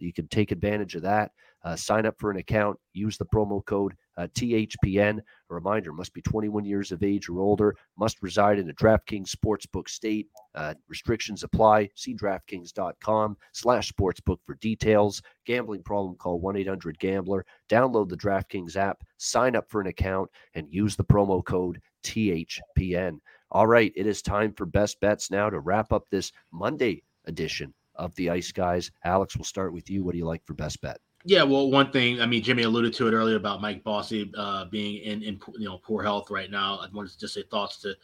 you 0.00 0.12
can 0.12 0.26
take 0.28 0.52
advantage 0.52 0.94
of 0.94 1.02
that. 1.02 1.32
Sign 1.76 2.06
up 2.06 2.14
for 2.18 2.30
an 2.30 2.36
account, 2.38 2.78
use 2.92 3.16
the 3.16 3.26
promo 3.26 3.64
code 3.64 3.94
uh, 4.16 4.26
THPN. 4.34 5.18
A 5.18 5.54
reminder 5.54 5.92
must 5.92 6.12
be 6.12 6.20
21 6.22 6.64
years 6.64 6.92
of 6.92 7.02
age 7.02 7.28
or 7.28 7.40
older, 7.40 7.76
must 7.96 8.20
reside 8.22 8.58
in 8.58 8.68
a 8.68 8.74
DraftKings 8.74 9.34
Sportsbook 9.34 9.88
state. 9.88 10.28
Uh, 10.54 10.74
restrictions 10.88 11.44
apply. 11.44 11.88
See 11.94 12.14
DraftKings.com 12.14 13.36
slash 13.52 13.92
sportsbook 13.92 14.38
for 14.44 14.56
details. 14.56 15.22
Gambling 15.46 15.82
problem, 15.82 16.16
call 16.16 16.40
1 16.40 16.56
800 16.56 16.98
Gambler. 16.98 17.46
Download 17.70 18.08
the 18.08 18.16
DraftKings 18.16 18.76
app, 18.76 19.02
sign 19.16 19.56
up 19.56 19.70
for 19.70 19.80
an 19.80 19.86
account, 19.86 20.28
and 20.54 20.66
use 20.70 20.96
the 20.96 21.04
promo 21.04 21.44
code 21.44 21.80
THPN. 22.04 23.18
All 23.50 23.66
right, 23.66 23.92
it 23.96 24.06
is 24.06 24.20
time 24.20 24.52
for 24.52 24.66
best 24.66 25.00
bets 25.00 25.30
now 25.30 25.48
to 25.48 25.60
wrap 25.60 25.92
up 25.92 26.04
this 26.10 26.32
Monday 26.52 27.02
edition 27.26 27.72
of 27.94 28.14
the 28.16 28.30
Ice 28.30 28.52
Guys. 28.52 28.90
Alex, 29.04 29.36
we'll 29.36 29.44
start 29.44 29.72
with 29.72 29.88
you. 29.88 30.04
What 30.04 30.12
do 30.12 30.18
you 30.18 30.26
like 30.26 30.44
for 30.44 30.54
best 30.54 30.80
bet? 30.80 30.98
Yeah, 31.24 31.42
well, 31.42 31.70
one 31.70 31.90
thing 31.90 32.20
I 32.20 32.26
mean, 32.26 32.42
Jimmy 32.42 32.62
alluded 32.62 32.94
to 32.94 33.08
it 33.08 33.12
earlier 33.12 33.36
about 33.36 33.60
Mike 33.60 33.82
Bossy 33.82 34.30
uh, 34.36 34.66
being 34.66 35.02
in 35.02 35.22
in 35.22 35.40
you 35.58 35.68
know 35.68 35.78
poor 35.78 36.02
health 36.02 36.30
right 36.30 36.50
now. 36.50 36.78
I 36.78 36.88
wanted 36.92 37.12
to 37.12 37.18
just 37.18 37.34
say 37.34 37.42
thoughts 37.42 37.78
to 37.82 37.94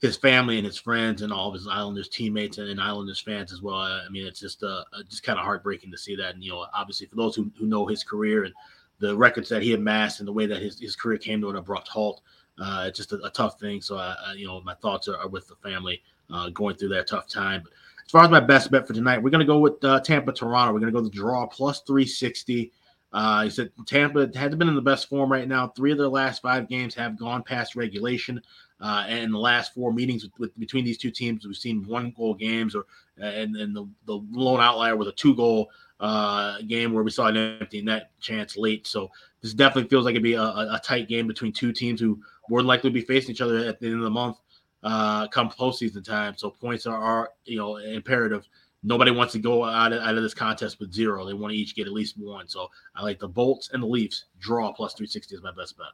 his 0.00 0.16
family 0.16 0.56
and 0.56 0.66
his 0.66 0.78
friends 0.78 1.22
and 1.22 1.32
all 1.32 1.48
of 1.48 1.54
his 1.54 1.68
Islanders 1.68 2.08
teammates 2.08 2.58
and, 2.58 2.68
and 2.68 2.80
Islanders 2.80 3.20
fans 3.20 3.52
as 3.52 3.60
well. 3.60 3.76
I 3.76 4.08
mean, 4.10 4.26
it's 4.26 4.40
just 4.40 4.62
uh, 4.62 4.84
just 5.08 5.22
kind 5.22 5.38
of 5.38 5.44
heartbreaking 5.44 5.90
to 5.90 5.98
see 5.98 6.16
that. 6.16 6.34
And 6.34 6.42
you 6.42 6.52
know, 6.52 6.66
obviously 6.74 7.06
for 7.06 7.16
those 7.16 7.36
who, 7.36 7.50
who 7.58 7.66
know 7.66 7.86
his 7.86 8.02
career 8.02 8.44
and 8.44 8.54
the 8.98 9.16
records 9.16 9.48
that 9.50 9.62
he 9.62 9.74
amassed 9.74 10.20
and 10.20 10.28
the 10.28 10.32
way 10.32 10.46
that 10.46 10.60
his, 10.62 10.80
his 10.80 10.96
career 10.96 11.18
came 11.18 11.40
to 11.42 11.50
an 11.50 11.56
abrupt 11.56 11.88
halt, 11.88 12.22
uh, 12.58 12.84
it's 12.88 12.98
just 12.98 13.12
a, 13.12 13.16
a, 13.22 13.30
tough 13.30 13.58
thing. 13.58 13.80
So, 13.80 13.96
I, 13.96 14.14
I, 14.26 14.32
you 14.34 14.46
know, 14.46 14.60
my 14.62 14.74
thoughts 14.74 15.08
are, 15.08 15.16
are 15.16 15.28
with 15.28 15.48
the 15.48 15.56
family 15.56 16.02
uh, 16.30 16.50
going 16.50 16.76
through 16.76 16.90
that 16.90 17.06
tough 17.06 17.28
time. 17.28 17.62
But 17.62 17.72
as 18.10 18.12
far 18.12 18.24
as 18.24 18.30
my 18.30 18.40
best 18.40 18.72
bet 18.72 18.88
for 18.88 18.92
tonight, 18.92 19.22
we're 19.22 19.30
going 19.30 19.38
to 19.38 19.46
go 19.46 19.60
with 19.60 19.84
uh, 19.84 20.00
Tampa 20.00 20.32
Toronto. 20.32 20.72
We're 20.72 20.80
going 20.80 20.92
to 20.92 20.98
go 20.98 21.04
the 21.04 21.10
draw 21.10 21.46
plus 21.46 21.82
360. 21.82 22.72
Uh, 23.12 23.44
he 23.44 23.50
said 23.50 23.70
Tampa 23.86 24.28
hasn't 24.34 24.58
been 24.58 24.66
in 24.66 24.74
the 24.74 24.82
best 24.82 25.08
form 25.08 25.30
right 25.30 25.46
now. 25.46 25.68
Three 25.68 25.92
of 25.92 25.98
their 25.98 26.08
last 26.08 26.42
five 26.42 26.68
games 26.68 26.92
have 26.96 27.16
gone 27.16 27.44
past 27.44 27.76
regulation. 27.76 28.42
Uh, 28.80 29.04
and 29.06 29.20
in 29.20 29.30
the 29.30 29.38
last 29.38 29.72
four 29.74 29.92
meetings 29.92 30.24
with, 30.24 30.32
with, 30.40 30.58
between 30.58 30.84
these 30.84 30.98
two 30.98 31.12
teams, 31.12 31.46
we've 31.46 31.54
seen 31.54 31.86
one 31.86 32.12
goal 32.16 32.34
games, 32.34 32.74
or 32.74 32.86
and, 33.18 33.54
and 33.54 33.76
the, 33.76 33.88
the 34.06 34.20
lone 34.32 34.60
outlier 34.60 34.96
was 34.96 35.06
a 35.06 35.12
two 35.12 35.36
goal 35.36 35.70
uh, 36.00 36.58
game 36.62 36.92
where 36.92 37.04
we 37.04 37.12
saw 37.12 37.28
an 37.28 37.36
empty 37.36 37.80
net 37.80 38.10
chance 38.20 38.56
late. 38.56 38.88
So 38.88 39.08
this 39.40 39.54
definitely 39.54 39.88
feels 39.88 40.04
like 40.04 40.14
it'd 40.14 40.24
be 40.24 40.34
a, 40.34 40.42
a 40.42 40.80
tight 40.82 41.06
game 41.06 41.28
between 41.28 41.52
two 41.52 41.72
teams 41.72 42.00
who 42.00 42.20
more 42.48 42.60
likely 42.60 42.90
be 42.90 43.02
facing 43.02 43.30
each 43.30 43.40
other 43.40 43.58
at 43.58 43.78
the 43.78 43.86
end 43.86 43.98
of 43.98 44.02
the 44.02 44.10
month 44.10 44.38
uh, 44.82 45.28
come 45.28 45.50
postseason 45.50 46.04
time. 46.04 46.34
So 46.36 46.50
points 46.50 46.86
are, 46.86 46.96
are 46.96 47.30
you 47.44 47.58
know 47.58 47.76
imperative. 47.76 48.48
Nobody 48.82 49.10
wants 49.10 49.34
to 49.34 49.38
go 49.38 49.64
out 49.64 49.92
of, 49.92 50.02
out 50.02 50.16
of 50.16 50.22
this 50.22 50.32
contest 50.32 50.80
with 50.80 50.92
zero. 50.92 51.26
They 51.26 51.34
want 51.34 51.52
to 51.52 51.58
each 51.58 51.76
get 51.76 51.86
at 51.86 51.92
least 51.92 52.16
one. 52.18 52.48
So 52.48 52.68
I 52.94 53.02
like 53.02 53.18
the 53.18 53.28
Bolts 53.28 53.70
and 53.72 53.82
the 53.82 53.86
Leafs 53.86 54.24
draw 54.38 54.72
plus 54.72 54.94
360 54.94 55.34
is 55.34 55.42
my 55.42 55.52
best 55.52 55.76
bet. 55.76 55.88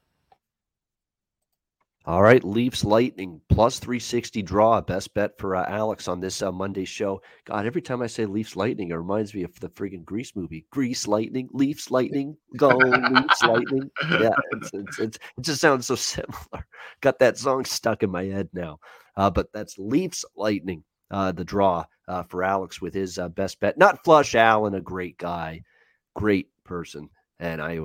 All 2.07 2.23
right, 2.23 2.45
Leafs 2.45 2.85
Lightning 2.85 3.41
plus 3.49 3.81
360 3.81 4.41
draw. 4.43 4.81
Best 4.81 5.13
bet 5.13 5.37
for 5.39 5.57
uh, 5.57 5.65
Alex 5.67 6.07
on 6.07 6.21
this 6.21 6.41
uh, 6.41 6.53
Monday 6.53 6.85
show. 6.85 7.21
God, 7.47 7.67
every 7.67 7.83
time 7.83 8.01
I 8.01 8.07
say 8.07 8.27
Leafs 8.27 8.55
Lightning, 8.55 8.91
it 8.91 8.95
reminds 8.95 9.35
me 9.35 9.43
of 9.43 9.59
the 9.59 9.71
freaking 9.71 10.05
Grease 10.05 10.37
movie. 10.37 10.67
Grease 10.71 11.09
Lightning, 11.09 11.49
Leafs 11.53 11.91
Lightning, 11.91 12.37
go 12.57 12.69
Leafs 12.69 13.43
Lightning. 13.43 13.91
Yeah, 14.09 14.31
it's, 14.53 14.71
it's, 14.73 14.99
it's, 15.01 15.17
it 15.17 15.41
just 15.41 15.61
sounds 15.61 15.89
so 15.89 15.97
similar. 15.97 16.65
Got 17.01 17.19
that 17.19 17.39
song 17.39 17.65
stuck 17.65 18.05
in 18.05 18.11
my 18.11 18.27
head 18.27 18.51
now. 18.53 18.79
Uh, 19.17 19.29
but 19.29 19.53
that's 19.53 19.77
Leafs 19.77 20.25
Lightning, 20.37 20.85
uh, 21.11 21.33
the 21.33 21.45
draw 21.45 21.85
uh, 22.07 22.23
for 22.23 22.45
Alex 22.45 22.81
with 22.81 22.95
his 22.95 23.19
uh, 23.19 23.29
best 23.31 23.59
bet. 23.59 23.79
Not 23.79 24.05
Flush 24.05 24.37
Allen, 24.37 24.77
a 24.77 24.81
great 24.81 25.19
guy, 25.19 25.65
great 26.15 26.51
person. 26.63 27.11
And 27.41 27.61
I 27.61 27.81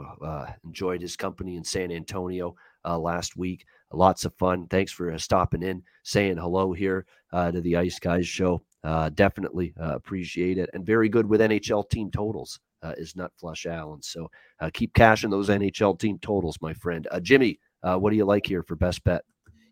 enjoyed 0.64 1.02
his 1.02 1.16
company 1.16 1.56
in 1.56 1.64
San 1.64 1.92
Antonio 1.92 2.56
last 2.86 3.36
week 3.36 3.66
lots 3.94 4.26
of 4.26 4.34
fun. 4.36 4.68
Thanks 4.68 4.92
for 4.92 5.12
uh, 5.12 5.18
stopping 5.18 5.64
in, 5.64 5.84
saying 6.04 6.38
hello 6.38 6.74
here 6.74 7.06
uh, 7.34 7.52
to 7.52 7.62
the 7.62 7.76
Ice 7.78 8.00
Guys 8.00 8.28
show. 8.28 8.62
Uh, 8.84 9.10
definitely 9.10 9.74
uh, 9.80 9.96
appreciate 9.96 10.58
it. 10.58 10.70
And 10.74 10.86
very 10.86 11.10
good 11.10 11.28
with 11.28 11.42
NHL 11.42 11.90
team 11.90 12.10
totals 12.10 12.60
uh, 12.82 12.94
is 12.98 13.16
Nut 13.16 13.32
Flush 13.38 13.66
Allen. 13.66 14.02
So 14.02 14.30
uh, 14.60 14.70
keep 14.74 14.94
cashing 14.94 15.30
those 15.30 15.50
NHL 15.50 16.00
team 16.00 16.18
totals, 16.20 16.58
my 16.62 16.74
friend. 16.74 17.08
Jimmy, 17.22 17.60
what 17.82 18.10
do 18.10 18.16
you 18.16 18.26
like 18.26 18.46
here 18.46 18.64
for 18.64 18.76
best 18.76 19.04
bet? 19.04 19.24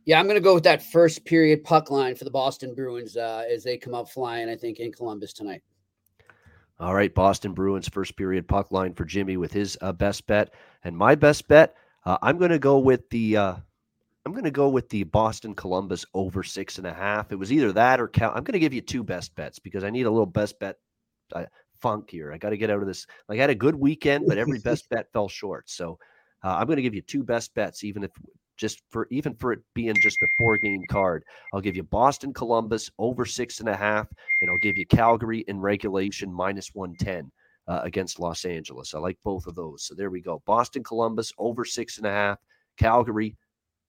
Yeah, 0.06 0.20
I'm 0.20 0.26
going 0.26 0.36
to 0.36 0.42
go 0.42 0.56
with 0.56 0.64
that 0.64 0.82
first 0.82 1.26
period 1.26 1.64
puck 1.64 1.92
line 1.92 2.16
for 2.16 2.24
the 2.24 2.32
Boston 2.32 2.74
Bruins 2.74 3.16
as 3.16 3.64
they 3.64 3.78
come 3.78 3.94
up 3.94 4.10
flying, 4.10 4.50
I 4.50 4.56
think, 4.56 4.80
in 4.80 4.92
Columbus 4.92 5.34
tonight. 5.34 5.62
All 6.80 6.96
right, 6.96 7.14
Boston 7.14 7.54
Bruins 7.54 7.90
first 7.90 8.16
period 8.16 8.48
puck 8.48 8.72
line 8.72 8.94
for 8.94 9.06
Jimmy 9.06 9.38
with 9.38 9.52
his 9.52 9.78
best 9.96 10.26
bet. 10.28 10.54
And 10.84 10.96
my 10.96 11.16
best 11.16 11.48
bet, 11.48 11.76
I'm 12.06 12.38
going 12.38 12.52
to 12.52 12.60
go 12.60 12.80
with 12.80 13.10
the 13.10 13.38
I'm 14.26 14.34
going 14.34 14.44
to 14.44 14.52
go 14.52 14.70
with 14.70 14.90
the 14.90 15.04
Boston 15.04 15.56
Columbus 15.56 16.06
over 16.14 16.44
six 16.44 16.78
and 16.78 16.86
a 16.86 16.94
half. 16.94 17.32
It 17.32 17.40
was 17.40 17.52
either 17.52 17.72
that 17.74 18.00
or 18.00 18.08
Cal. 18.08 18.30
I'm 18.30 18.44
going 18.44 18.54
to 18.54 18.60
give 18.60 18.74
you 18.74 18.82
two 18.82 19.04
best 19.04 19.34
bets 19.36 19.60
because 19.60 19.84
I 19.84 19.90
need 19.90 20.06
a 20.06 20.12
little 20.12 20.26
best 20.26 20.60
bet 20.60 20.76
uh, 21.34 21.46
funk 21.82 22.10
here. 22.12 22.32
I 22.32 22.38
got 22.38 22.50
to 22.50 22.58
get 22.58 22.70
out 22.70 22.82
of 22.82 22.88
this. 22.88 23.08
Like 23.28 23.40
I 23.40 23.42
had 23.42 23.50
a 23.50 23.56
good 23.56 23.76
weekend, 23.76 24.26
but 24.28 24.38
every 24.38 24.60
best 24.60 24.90
bet 24.90 25.12
fell 25.14 25.30
short. 25.30 25.70
So 25.70 25.98
uh, 26.44 26.56
I'm 26.56 26.68
going 26.68 26.78
to 26.78 26.84
give 26.84 26.94
you 26.94 27.02
two 27.02 27.24
best 27.24 27.54
bets, 27.56 27.84
even 27.84 28.04
if 28.04 28.12
just 28.58 28.82
for 28.90 29.08
even 29.10 29.34
for 29.36 29.54
it 29.54 29.60
being 29.74 29.96
just 30.02 30.18
a 30.22 30.28
four 30.38 30.58
game 30.58 30.84
card. 30.90 31.24
I'll 31.54 31.62
give 31.62 31.78
you 31.78 31.84
Boston 31.84 32.34
Columbus 32.34 32.92
over 33.00 33.26
six 33.26 33.62
and 33.62 33.70
a 33.70 33.76
half, 33.76 34.08
and 34.42 34.50
I'll 34.50 34.58
give 34.58 34.78
you 34.78 34.86
Calgary 34.86 35.46
in 35.48 35.60
regulation 35.60 36.32
minus 36.32 36.70
110. 36.74 37.32
Uh, 37.70 37.82
against 37.84 38.20
Los 38.20 38.46
Angeles. 38.46 38.96
I 38.96 38.98
like 38.98 39.20
both 39.24 39.46
of 39.46 39.54
those. 39.54 39.84
So 39.84 39.94
there 39.94 40.10
we 40.10 40.22
go. 40.22 40.42
Boston 40.48 40.84
Columbus 40.84 41.32
over 41.38 41.64
six 41.64 42.00
and 42.00 42.08
a 42.08 42.12
half, 42.12 42.40
Calgary 42.80 43.38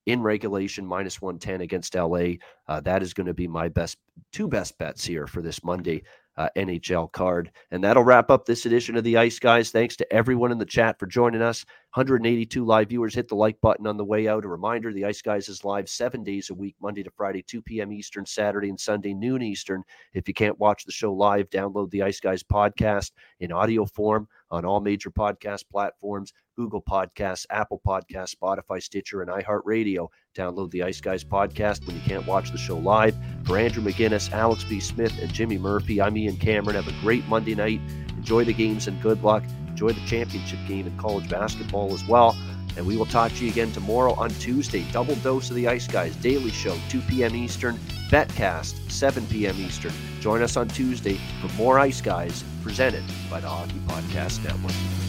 in 0.05 0.21
regulation, 0.21 0.85
minus 0.85 1.23
110 1.23 1.63
against 1.63 1.95
LA. 1.95 2.35
Uh, 2.69 2.81
that 2.81 3.03
is 3.03 3.15
going 3.15 3.27
to 3.27 3.33
be 3.33 3.49
my 3.49 3.71
best 3.71 3.97
two 4.35 4.49
best 4.49 4.77
bets 4.77 5.03
here 5.03 5.27
for 5.27 5.41
this 5.41 5.65
Monday 5.65 6.03
uh, 6.41 6.49
NHL 6.57 7.13
card. 7.13 7.51
And 7.71 7.85
that'll 7.85 8.03
wrap 8.03 8.31
up 8.31 8.47
this 8.47 8.65
edition 8.65 8.97
of 8.97 9.05
the 9.05 9.19
Ice 9.19 9.39
Guys. 9.39 9.71
Thanks 9.71 9.95
to 9.97 10.11
everyone 10.11 10.51
in 10.51 10.57
the 10.57 10.65
chat 10.65 10.99
for 10.99 11.05
joining 11.05 11.43
us. 11.43 11.67
182 11.95 12.65
live 12.65 12.89
viewers. 12.89 13.15
Hit 13.15 13.29
the 13.29 13.35
like 13.35 13.61
button 13.61 13.87
on 13.87 13.99
the 13.99 14.05
way 14.05 14.27
out. 14.27 14.47
A 14.47 14.49
reminder 14.49 14.91
the 14.91 15.05
Ice 15.05 15.21
Guys 15.21 15.51
is 15.51 15.67
live 15.67 15.87
seven 15.87 16.25
days 16.25 16.49
a 16.49 16.55
week, 16.55 16.77
Monday 16.81 17.03
to 17.03 17.11
Friday, 17.11 17.43
2 17.43 17.61
p.m. 17.61 17.93
Eastern, 17.93 18.25
Saturday 18.25 18.71
and 18.71 18.81
Sunday, 18.81 19.13
noon 19.13 19.43
Eastern. 19.43 19.83
If 20.15 20.29
you 20.29 20.33
can't 20.33 20.59
watch 20.59 20.87
the 20.87 20.93
show 20.93 21.13
live, 21.13 21.51
download 21.51 21.91
the 21.91 22.05
Ice 22.05 22.21
Guys 22.21 22.43
podcast 22.43 23.11
in 23.41 23.53
audio 23.53 23.85
form 23.85 24.27
on 24.51 24.65
all 24.65 24.81
major 24.81 25.11
podcast 25.11 25.65
platforms 25.71 26.33
Google 26.57 26.83
Podcasts, 26.83 27.47
Apple 27.51 27.81
Podcasts, 27.87 28.35
Spotify, 28.35 28.83
Stitcher, 28.83 29.23
and 29.23 29.31
iHeartRadio. 29.31 30.09
Download 30.35 30.71
the 30.71 30.85
Ice 30.85 31.01
Guys 31.01 31.25
podcast 31.25 31.87
when 31.87 31.97
you 31.97 32.03
can't 32.03 32.27
watch 32.27 32.51
the 32.51 32.59
show 32.59 32.79
live. 32.79 33.17
For 33.51 33.59
Andrew 33.59 33.83
McGinnis, 33.83 34.31
Alex 34.31 34.63
B. 34.63 34.79
Smith, 34.79 35.13
and 35.21 35.33
Jimmy 35.33 35.59
Murphy, 35.59 36.01
I'm 36.01 36.17
Ian 36.17 36.37
Cameron. 36.37 36.77
Have 36.77 36.87
a 36.87 37.01
great 37.01 37.27
Monday 37.27 37.57
night. 37.57 37.81
Enjoy 38.11 38.45
the 38.45 38.53
games 38.53 38.87
and 38.87 39.03
good 39.03 39.25
luck. 39.25 39.43
Enjoy 39.67 39.89
the 39.89 40.07
championship 40.07 40.61
game 40.69 40.87
in 40.87 40.97
college 40.97 41.29
basketball 41.29 41.93
as 41.93 42.07
well. 42.07 42.37
And 42.77 42.87
we 42.87 42.97
will 42.97 43.07
talk 43.07 43.33
to 43.33 43.45
you 43.45 43.51
again 43.51 43.73
tomorrow 43.73 44.15
on 44.15 44.31
Tuesday. 44.31 44.87
Double 44.93 45.17
dose 45.17 45.51
of 45.51 45.57
the 45.57 45.67
Ice 45.67 45.89
Guys 45.89 46.15
Daily 46.15 46.53
Show, 46.53 46.79
2 46.91 47.01
p.m. 47.01 47.35
Eastern. 47.35 47.75
Betcast, 48.09 48.89
7 48.89 49.27
p.m. 49.27 49.57
Eastern. 49.57 49.93
Join 50.21 50.43
us 50.43 50.57
on 50.57 50.69
Tuesday 50.69 51.19
for 51.41 51.53
more 51.55 51.81
Ice 51.81 52.01
Guys 52.01 52.45
presented 52.63 53.03
by 53.29 53.41
the 53.41 53.49
Hockey 53.49 53.81
Podcast 53.89 54.45
Network. 54.45 55.00